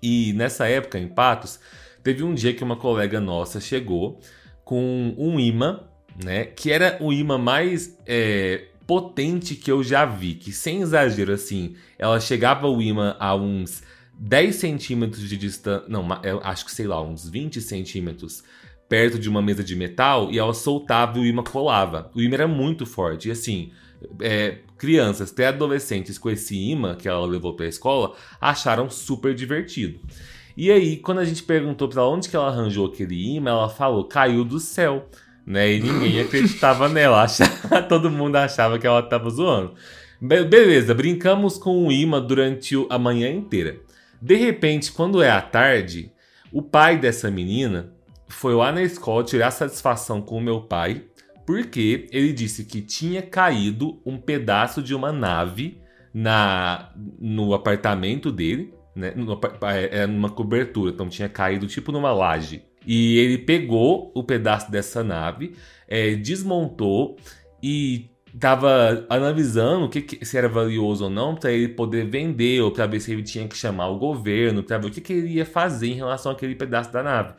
E 0.00 0.32
nessa 0.34 0.68
época, 0.68 1.00
em 1.00 1.08
Patos, 1.08 1.58
teve 2.00 2.22
um 2.22 2.32
dia 2.32 2.54
que 2.54 2.62
uma 2.62 2.76
colega 2.76 3.20
nossa 3.20 3.60
chegou 3.60 4.20
com 4.64 5.14
um 5.18 5.40
imã, 5.40 5.80
né? 6.22 6.44
Que 6.44 6.70
era 6.70 6.96
o 7.00 7.12
imã 7.12 7.38
mais 7.38 7.98
é, 8.06 8.68
potente 8.86 9.56
que 9.56 9.70
eu 9.70 9.82
já 9.82 10.04
vi. 10.04 10.34
Que 10.34 10.52
sem 10.52 10.80
exagero, 10.80 11.32
assim, 11.32 11.74
ela 11.98 12.20
chegava 12.20 12.68
o 12.68 12.80
imã 12.80 13.16
a 13.18 13.34
uns 13.34 13.82
10 14.16 14.54
centímetros 14.54 15.28
de 15.28 15.36
distância. 15.36 15.88
Não, 15.88 16.06
acho 16.44 16.64
que 16.64 16.70
sei 16.70 16.86
lá, 16.86 17.02
uns 17.02 17.28
20 17.28 17.60
centímetros 17.60 18.44
perto 18.88 19.18
de 19.18 19.28
uma 19.28 19.42
mesa 19.42 19.62
de 19.62 19.76
metal 19.76 20.30
e 20.30 20.38
ela 20.38 20.54
soltava 20.54 21.18
e 21.18 21.22
o 21.22 21.26
imã 21.26 21.42
colava. 21.42 22.10
O 22.14 22.20
imã 22.20 22.34
era 22.34 22.48
muito 22.48 22.86
forte. 22.86 23.28
E 23.28 23.32
assim, 23.32 23.72
é, 24.20 24.58
crianças, 24.76 25.30
até 25.32 25.46
adolescentes 25.48 26.18
com 26.18 26.30
esse 26.30 26.56
imã 26.56 26.94
que 26.94 27.08
ela 27.08 27.26
levou 27.26 27.54
pra 27.54 27.66
escola 27.66 28.14
acharam 28.40 28.88
super 28.90 29.34
divertido. 29.34 29.98
E 30.56 30.70
aí, 30.70 30.96
quando 30.96 31.18
a 31.18 31.24
gente 31.24 31.42
perguntou 31.44 31.88
pra 31.88 32.02
ela 32.02 32.10
onde 32.10 32.28
que 32.28 32.34
ela 32.34 32.48
arranjou 32.48 32.86
aquele 32.86 33.36
imã, 33.36 33.50
ela 33.50 33.68
falou, 33.68 34.04
caiu 34.04 34.44
do 34.44 34.58
céu. 34.58 35.08
Né? 35.46 35.74
E 35.74 35.80
ninguém 35.80 36.18
acreditava 36.20 36.88
nela. 36.88 37.22
achava- 37.22 37.82
todo 37.88 38.10
mundo 38.10 38.36
achava 38.36 38.78
que 38.78 38.86
ela 38.86 39.02
tava 39.02 39.30
zoando. 39.30 39.74
Be- 40.20 40.44
beleza, 40.44 40.92
brincamos 40.94 41.56
com 41.56 41.86
o 41.86 41.92
imã 41.92 42.20
durante 42.20 42.74
a 42.90 42.98
manhã 42.98 43.30
inteira. 43.30 43.76
De 44.20 44.34
repente, 44.34 44.90
quando 44.90 45.22
é 45.22 45.30
à 45.30 45.40
tarde, 45.40 46.10
o 46.52 46.60
pai 46.60 46.98
dessa 46.98 47.30
menina 47.30 47.92
foi 48.28 48.52
lá 48.52 48.72
na 48.72 48.82
escola 48.82 49.22
tirar 49.24 49.50
satisfação 49.52 50.20
com 50.20 50.36
o 50.36 50.40
meu 50.40 50.60
pai, 50.60 51.04
porque 51.48 52.06
ele 52.12 52.30
disse 52.34 52.62
que 52.66 52.82
tinha 52.82 53.22
caído 53.22 54.02
um 54.04 54.18
pedaço 54.18 54.82
de 54.82 54.94
uma 54.94 55.10
nave 55.10 55.80
na 56.12 56.92
no 57.18 57.54
apartamento 57.54 58.30
dele, 58.30 58.74
né? 58.94 59.14
No, 59.16 59.32
apa- 59.32 59.72
é, 59.74 60.06
numa 60.06 60.28
cobertura, 60.28 60.92
então 60.92 61.08
tinha 61.08 61.26
caído 61.26 61.66
tipo 61.66 61.90
numa 61.90 62.12
laje. 62.12 62.64
E 62.86 63.16
ele 63.16 63.38
pegou 63.38 64.12
o 64.14 64.22
pedaço 64.22 64.70
dessa 64.70 65.02
nave, 65.02 65.56
é, 65.88 66.16
desmontou 66.16 67.16
e 67.62 68.10
tava 68.38 69.06
analisando 69.08 69.88
que, 69.88 70.02
que- 70.02 70.26
se 70.26 70.36
era 70.36 70.50
valioso 70.50 71.04
ou 71.04 71.10
não 71.10 71.34
para 71.34 71.50
ele 71.50 71.68
poder 71.68 72.04
vender 72.10 72.60
ou 72.60 72.70
para 72.70 72.84
ver 72.86 73.00
se 73.00 73.10
ele 73.10 73.22
tinha 73.22 73.48
que 73.48 73.56
chamar 73.56 73.88
o 73.88 73.98
governo 73.98 74.62
para 74.62 74.76
ver 74.76 74.88
o 74.88 74.90
que, 74.90 75.00
que 75.00 75.14
ele 75.14 75.28
ia 75.36 75.46
fazer 75.46 75.88
em 75.92 75.94
relação 75.94 76.30
àquele 76.30 76.54
pedaço 76.54 76.92
da 76.92 77.02
nave. 77.02 77.32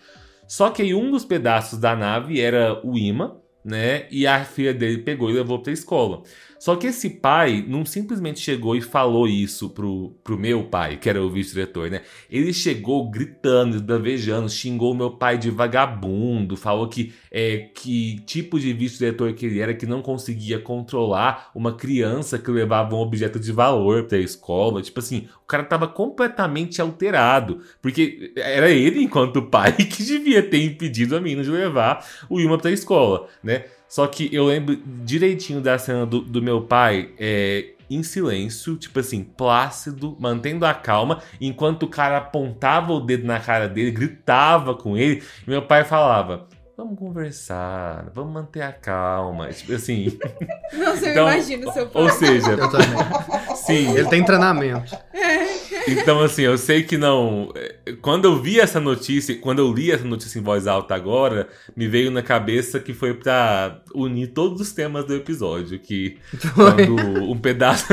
Só 0.48 0.72
que 0.72 0.96
um 0.96 1.12
dos 1.12 1.24
pedaços 1.26 1.78
da 1.78 1.96
nave 1.96 2.42
era 2.42 2.82
o 2.84 2.98
imã, 2.98 3.36
né? 3.64 4.08
E 4.12 4.26
a 4.28 4.44
filha 4.46 4.74
dele 4.74 5.00
pegou 5.04 5.30
e 5.30 5.34
levou 5.34 5.62
pra 5.62 5.72
escola. 5.74 6.24
Só 6.60 6.76
que 6.76 6.88
esse 6.88 7.10
pai 7.10 7.64
não 7.66 7.86
simplesmente 7.86 8.42
chegou 8.42 8.76
e 8.76 8.82
falou 8.82 9.26
isso 9.28 9.70
pro, 9.70 10.14
pro 10.24 10.38
meu 10.38 10.66
pai, 10.66 10.98
que 10.98 11.10
era 11.10 11.24
o 11.24 11.30
vice-diretor, 11.30 11.90
né? 11.90 12.02
Ele 12.30 12.52
chegou 12.52 13.10
gritando, 13.10 13.78
esbravejando, 13.78 14.50
xingou 14.50 14.94
meu 14.94 15.12
pai 15.12 15.38
de 15.38 15.50
vagabundo, 15.50 16.58
falou 16.58 16.90
que 16.90 17.14
é, 17.32 17.70
que 17.74 18.20
tipo 18.26 18.60
de 18.60 18.74
vice-diretor 18.74 19.32
que 19.34 19.46
ele 19.46 19.60
era, 19.60 19.74
que 19.74 19.86
não 19.86 20.02
conseguia 20.02 20.60
controlar 20.60 21.50
uma 21.56 21.74
criança 21.74 22.38
que 22.38 22.52
levava 22.52 22.94
um 22.94 23.00
objeto 23.00 23.40
de 23.40 23.54
valor 23.54 24.04
pra 24.04 24.18
escola. 24.18 24.82
Tipo 24.82 25.00
assim, 25.00 25.30
o 25.42 25.48
cara 25.48 25.64
tava 25.64 25.88
completamente 25.88 26.82
alterado, 26.82 27.62
porque 27.82 28.34
era 28.36 28.70
ele, 28.70 29.02
enquanto 29.02 29.44
pai, 29.44 29.72
que 29.88 30.04
devia 30.04 30.44
ter 30.44 30.62
impedido 30.62 31.16
a 31.16 31.22
menina 31.22 31.42
de 31.42 31.52
levar 31.52 32.06
o 32.30 32.40
imã 32.42 32.58
pra 32.58 32.70
escola, 32.70 33.28
né? 33.42 33.64
Só 33.90 34.06
que 34.06 34.34
eu 34.34 34.46
lembro 34.46 34.80
direitinho 35.04 35.60
da 35.60 35.78
cena 35.80 36.06
do, 36.06 36.22
do 36.22 36.42
meu 36.42 36.62
pai 36.62 37.10
é, 37.18 37.72
em 37.90 38.04
silêncio, 38.04 38.78
tipo 38.78 39.00
assim, 39.00 39.24
plácido, 39.24 40.16
mantendo 40.20 40.64
a 40.66 40.74
calma, 40.76 41.24
enquanto 41.42 41.84
o 41.84 41.88
cara 41.88 42.18
apontava 42.18 42.94
o 42.94 43.00
dedo 43.00 43.26
na 43.26 43.40
cara 43.40 43.68
dele, 43.68 43.90
gritava 43.90 44.76
com 44.76 44.96
ele, 44.96 45.24
e 45.46 45.50
meu 45.50 45.64
pai 45.64 45.84
falava. 45.84 46.48
Vamos 46.80 46.98
conversar, 46.98 48.10
vamos 48.16 48.32
manter 48.32 48.62
a 48.62 48.72
calma. 48.72 49.50
Tipo 49.50 49.74
assim. 49.74 50.18
Nossa, 50.72 51.08
eu 51.08 51.12
Então, 51.12 51.28
imagino 51.28 51.74
seu 51.74 51.88
pai. 51.88 52.04
Ou 52.04 52.10
seja, 52.10 52.52
Eu 52.52 52.70
também. 52.70 52.88
sim. 53.68 53.92
Ele 53.98 54.08
tem 54.08 54.24
treinamento. 54.24 54.96
Então, 55.88 56.20
assim, 56.22 56.44
eu 56.44 56.58
sei 56.58 56.84
que 56.84 56.98
não. 56.98 57.52
é, 57.56 57.94
Quando 58.02 58.26
eu 58.26 58.40
vi 58.40 58.60
essa 58.60 58.80
notícia, 58.80 59.36
quando 59.40 59.60
eu 59.60 59.74
li 59.74 59.92
essa 59.92 60.04
notícia 60.04 60.38
em 60.38 60.42
voz 60.42 60.68
alta 60.68 60.94
agora, 60.94 61.48
me 61.76 61.88
veio 61.88 62.12
na 62.12 62.22
cabeça 62.22 62.80
que 62.80 62.94
foi 62.94 63.14
pra 63.14 63.82
unir 63.96 64.28
todos 64.28 64.62
os 64.62 64.72
temas 64.72 65.06
do 65.06 65.16
episódio. 65.16 65.80
Que 65.80 66.18
quando 66.54 66.96
um 66.96 67.38
pedaço, 67.40 67.88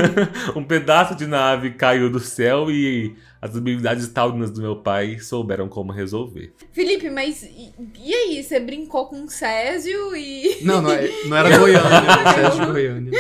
um 0.55 0.65
pedaço 0.65 1.15
de 1.15 1.27
nave 1.27 1.71
caiu 1.71 2.11
do 2.11 2.21
céu 2.21 2.71
e 2.71 3.17
as 3.41 3.57
habilidades 3.57 4.09
taurinas 4.09 4.51
do 4.51 4.61
meu 4.63 4.77
pai 4.77 5.19
souberam 5.19 5.69
como 5.69 5.93
resolver. 5.93 6.53
Felipe, 6.73 7.11
mas 7.11 7.43
e, 7.43 7.73
e 8.03 8.15
aí? 8.15 8.43
Você 8.43 8.59
brincou 8.61 9.07
com 9.07 9.25
o 9.25 9.29
Césio 9.31 10.15
e. 10.17 10.59
Não, 10.63 10.81
não, 10.83 10.91
é- 10.93 11.11
não 11.27 11.37
era 11.37 11.59
Goiânia, 11.59 11.91
não, 12.25 12.33
Sérgio 12.35 12.67
de 12.67 12.73
Goiânia. 12.73 13.13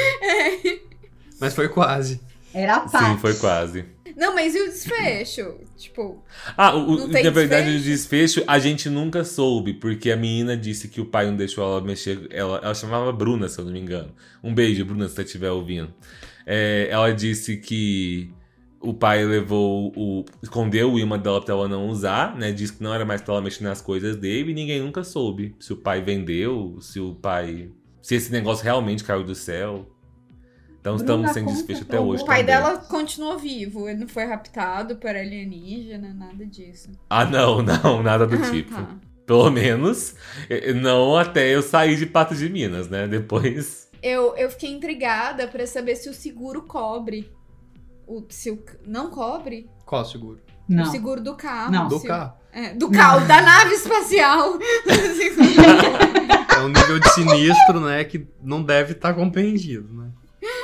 Mas 1.41 1.55
foi 1.55 1.69
quase. 1.69 2.21
Era 2.55 2.77
a. 2.77 2.89
Sim, 2.89 3.19
foi 3.19 3.35
quase. 3.35 3.85
Não, 4.17 4.35
mas 4.35 4.55
e 4.55 4.63
o 4.63 4.67
desfecho? 4.67 5.59
Tipo, 5.77 6.25
Ah, 6.57 6.75
o, 6.75 6.93
o- 6.93 6.97
Não 7.01 7.11
tem 7.11 7.23
na 7.23 7.29
verdade, 7.31 7.67
desfecho? 7.73 7.85
o 7.85 7.91
desfecho 7.93 8.45
a 8.47 8.59
gente 8.59 8.89
nunca 8.89 9.23
soube, 9.25 9.75
porque 9.75 10.11
a 10.11 10.17
menina 10.17 10.57
disse 10.57 10.89
que 10.89 11.01
o 11.03 11.05
pai 11.05 11.27
não 11.27 11.37
deixou 11.37 11.63
ela 11.63 11.83
mexer. 11.83 12.27
Ela, 12.31 12.59
ela 12.65 12.75
chamava 12.75 13.13
Bruna, 13.13 13.47
se 13.49 13.59
eu 13.59 13.65
não 13.67 13.73
me 13.73 13.79
engano. 13.81 14.15
Um 14.43 14.55
beijo, 14.55 14.85
Bruna, 14.87 15.07
se 15.07 15.15
você 15.17 15.23
estiver 15.23 15.51
ouvindo. 15.51 15.93
É, 16.47 16.89
ela 16.91 17.13
disse 17.13 17.59
que 17.59 18.31
o 18.89 18.95
pai 18.95 19.25
levou 19.25 19.93
o. 19.97 20.25
escondeu 20.43 20.93
o 20.93 20.99
imã 20.99 21.19
dela 21.19 21.41
pra 21.41 21.55
ela 21.55 21.69
não 21.69 21.89
usar, 21.89 22.37
né? 22.37 22.53
Disse 22.53 22.75
que 22.75 22.83
não 22.83 22.93
era 22.95 23.05
mais 23.05 23.21
pra 23.23 23.35
ela 23.35 23.43
mexer 23.43 23.65
nas 23.65 23.81
coisas 23.81 24.17
dele 24.17 24.51
e 24.53 24.55
ninguém 24.55 24.81
nunca 24.81 25.03
soube 25.05 25.55
se 25.59 25.73
o 25.73 25.77
pai 25.77 26.01
vendeu, 26.03 26.79
se 26.81 27.01
o 27.01 27.15
pai. 27.15 27.71
se 28.03 28.15
esse 28.15 28.31
negócio 28.33 28.65
realmente 28.65 29.03
caiu 29.05 29.25
do 29.25 29.35
céu. 29.35 29.87
Então 30.81 30.97
Bruna, 30.97 31.15
estamos 31.15 31.31
sem 31.33 31.45
desfecho 31.45 31.83
até 31.83 31.99
hoje. 31.99 32.23
o 32.23 32.27
pai 32.27 32.45
também. 32.45 32.55
dela 32.63 32.79
continuou 32.79 33.37
vivo. 33.39 33.89
Ele 33.89 33.99
não 34.01 34.09
foi 34.09 34.25
raptado 34.25 34.97
por 34.97 35.11
alienígena, 35.11 36.15
nada 36.15 36.47
disso. 36.47 36.91
Ah, 37.11 37.25
não, 37.25 37.61
não, 37.63 38.03
nada 38.05 38.25
do 38.27 38.37
Ah, 38.37 38.51
tipo. 38.51 38.71
tá. 38.73 38.97
Pelo 39.27 39.51
menos, 39.51 40.15
não 40.81 41.17
até 41.17 41.53
eu 41.53 41.61
sair 41.61 41.97
de 41.97 42.07
Patos 42.07 42.39
de 42.39 42.49
Minas, 42.49 42.89
né? 42.89 43.09
Depois. 43.09 43.91
Eu, 44.01 44.37
eu 44.37 44.49
fiquei 44.51 44.71
intrigada 44.71 45.49
pra 45.49 45.67
saber 45.67 45.97
se 45.97 46.09
o 46.09 46.15
seguro 46.15 46.63
cobre. 46.63 47.29
O, 48.07 48.25
se 48.29 48.51
o, 48.51 48.63
não 48.87 49.11
cobre? 49.11 49.69
Qual 49.85 50.05
seguro? 50.05 50.41
O 50.69 50.75
Não. 50.75 50.85
seguro 50.87 51.21
do 51.21 51.35
carro. 51.35 51.73
Não. 51.73 51.89
Do 51.89 52.01
carro. 52.01 52.35
É, 52.53 52.73
do 52.75 52.91
carro, 52.91 53.27
da 53.27 53.43
nave 53.43 53.75
espacial. 53.75 54.59
É 56.57 56.61
um 56.61 56.69
nível 56.69 56.99
de 56.99 57.09
sinistro, 57.11 57.81
né, 57.81 58.03
que 58.05 58.27
não 58.43 58.63
deve 58.63 58.93
estar 58.93 59.13
compreendido, 59.15 59.93
né? 59.93 60.11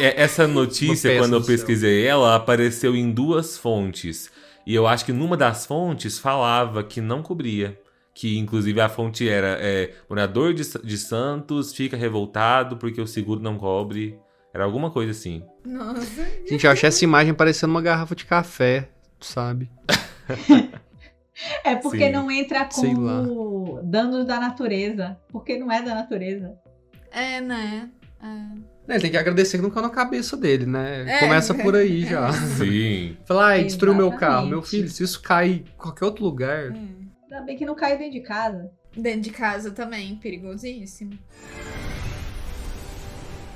É, 0.01 0.23
Essa 0.23 0.47
notícia, 0.47 1.19
quando 1.19 1.35
eu 1.35 1.40
do 1.40 1.47
céu. 1.47 1.55
pesquisei 1.56 2.06
ela, 2.06 2.35
apareceu 2.35 2.97
em 2.97 3.10
duas 3.10 3.59
fontes. 3.59 4.31
E 4.66 4.74
eu 4.74 4.86
acho 4.86 5.05
que 5.05 5.12
numa 5.12 5.36
das 5.36 5.66
fontes 5.66 6.19
falava 6.19 6.82
que 6.82 7.01
não 7.01 7.23
cobria. 7.23 7.78
Que 8.14 8.39
inclusive 8.39 8.81
a 8.81 8.89
fonte 8.89 9.28
era 9.28 9.59
é, 9.60 9.93
morador 10.09 10.55
de, 10.55 10.62
de 10.85 10.98
Santos 10.98 11.73
fica 11.74 11.97
revoltado 11.97 12.77
porque 12.77 13.01
o 13.01 13.06
seguro 13.06 13.40
não 13.40 13.56
cobre. 13.59 14.19
Era 14.55 14.64
alguma 14.64 14.90
coisa 14.90 15.10
assim. 15.10 15.43
Nossa. 15.64 16.24
Gente, 16.48 16.64
eu 16.64 16.72
achei 16.72 16.89
essa 16.89 17.05
imagem 17.05 17.34
parecendo 17.34 17.72
uma 17.72 17.82
garrafa 17.82 18.14
de 18.14 18.24
café, 18.24 18.89
sabe? 19.20 19.70
É 21.64 21.74
porque 21.74 22.06
Sim. 22.06 22.12
não 22.12 22.30
entra 22.30 22.64
como 22.66 23.80
danos 23.82 24.26
da 24.26 24.39
natureza. 24.39 25.18
Porque 25.28 25.59
não 25.59 25.72
é 25.72 25.82
da 25.82 25.94
natureza. 25.94 26.55
É, 27.10 27.40
né? 27.40 27.90
É. 28.22 28.93
Ele 28.93 29.01
tem 29.01 29.10
que 29.10 29.16
agradecer 29.16 29.56
que 29.56 29.62
não 29.62 29.70
caiu 29.70 29.86
na 29.86 29.90
cabeça 29.90 30.36
dele, 30.36 30.66
né? 30.66 31.05
É. 31.09 31.20
Começa 31.20 31.55
por 31.55 31.74
aí 31.74 32.05
já. 32.05 32.32
Sim. 32.32 33.16
Falar, 33.24 33.47
ai, 33.48 33.64
destruiu 33.64 33.94
meu 33.94 34.12
carro. 34.12 34.47
Meu 34.47 34.62
filho, 34.62 34.89
se 34.89 35.02
isso 35.02 35.20
cair 35.22 35.64
em 35.66 35.76
qualquer 35.76 36.05
outro 36.05 36.24
lugar. 36.24 36.70
Hum. 36.70 37.09
Ainda 37.24 37.44
bem 37.44 37.56
que 37.56 37.64
não 37.64 37.74
caiu 37.74 37.98
dentro 37.98 38.12
de 38.12 38.20
casa. 38.20 38.70
Dentro 38.97 39.20
de 39.22 39.30
casa 39.30 39.70
também, 39.70 40.16
perigosíssimo. 40.16 41.18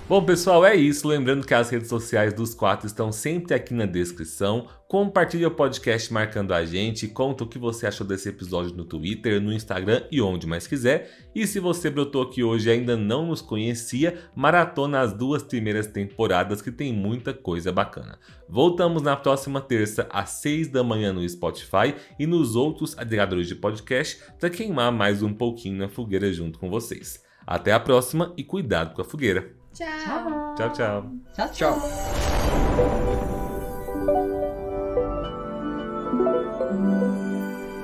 Bom, 0.09 0.25
pessoal, 0.25 0.65
é 0.65 0.77
isso. 0.77 1.09
Lembrando 1.09 1.45
que 1.45 1.53
as 1.53 1.69
redes 1.69 1.89
sociais 1.89 2.33
dos 2.33 2.55
quatro 2.55 2.87
estão 2.87 3.11
sempre 3.11 3.53
aqui 3.55 3.75
na 3.75 3.87
descrição. 3.87 4.69
Compartilhe 4.87 5.45
o 5.45 5.51
podcast 5.51 6.13
marcando 6.13 6.55
a 6.55 6.65
gente. 6.65 7.09
Conta 7.09 7.43
o 7.43 7.47
que 7.49 7.59
você 7.59 7.89
achou 7.89 8.07
desse 8.07 8.29
episódio 8.29 8.73
no 8.77 8.85
Twitter, 8.85 9.43
no 9.43 9.53
Instagram 9.53 10.05
e 10.13 10.23
onde 10.23 10.47
mais 10.47 10.65
quiser. 10.65 11.11
E 11.35 11.45
se 11.45 11.59
você 11.59 11.91
brotou 11.91 12.23
aqui 12.23 12.45
hoje 12.45 12.69
e 12.69 12.73
ainda 12.73 12.97
não 12.97 13.27
nos 13.27 13.43
conhecia, 13.43 14.17
maratona 14.33 15.01
as 15.01 15.13
duas 15.13 15.43
primeiras 15.43 15.89
temporadas 15.89 16.63
que 16.63 16.71
tem 16.71 16.93
muita 16.93 17.35
coisa 17.35 17.73
bacana. 17.73 18.17
Voltamos 18.49 19.03
na 19.03 19.17
próxima 19.17 19.61
terça 19.61 20.07
às 20.09 20.31
6 20.31 20.69
da 20.69 20.85
manhã 20.85 21.13
no 21.13 21.29
Spotify 21.29 21.97
e 22.17 22.29
nos 22.29 22.55
outros 22.55 22.97
agregadores 22.97 23.49
de 23.49 23.57
podcast 23.57 24.23
para 24.39 24.51
queimar 24.51 24.93
mais 24.93 25.21
um 25.21 25.35
pouquinho 25.35 25.79
na 25.79 25.89
fogueira 25.89 26.33
junto 26.33 26.61
com 26.61 26.71
vocês. 26.71 27.25
Até 27.45 27.73
a 27.73 27.81
próxima 27.81 28.33
e 28.37 28.45
cuidado 28.45 28.95
com 28.95 29.03
a 29.03 29.05
fogueira. 29.05 29.66
Tchau. 29.77 30.55
Tchau, 30.57 30.73
tchau. 30.73 31.05
Tchau, 31.35 31.49
Tchau. 31.53 31.83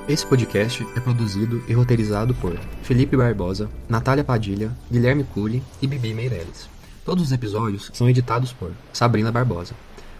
Esse 0.08 0.24
podcast 0.24 0.86
é 0.96 1.00
produzido 1.00 1.62
e 1.68 1.74
roteirizado 1.74 2.34
por 2.36 2.58
Felipe 2.82 3.14
Barbosa, 3.14 3.68
Natália 3.90 4.24
Padilha, 4.24 4.72
Guilherme 4.90 5.22
Cury 5.22 5.62
e 5.82 5.86
Bibi 5.86 6.14
Meirelles. 6.14 6.66
Todos 7.04 7.24
os 7.24 7.32
episódios 7.32 7.90
são 7.92 8.08
editados 8.08 8.54
por 8.54 8.72
Sabrina 8.90 9.30
Barbosa. 9.30 9.74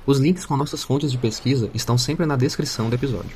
Os 0.05 0.19
links 0.19 0.45
com 0.45 0.59
nossas 0.59 0.85
fontes 0.85 1.11
de 1.11 1.17
pesquisa 1.17 1.71
estão 1.73 1.97
sempre 1.97 2.27
na 2.27 2.37
descrição 2.37 2.91
do 2.91 2.97
episódio. 2.97 3.35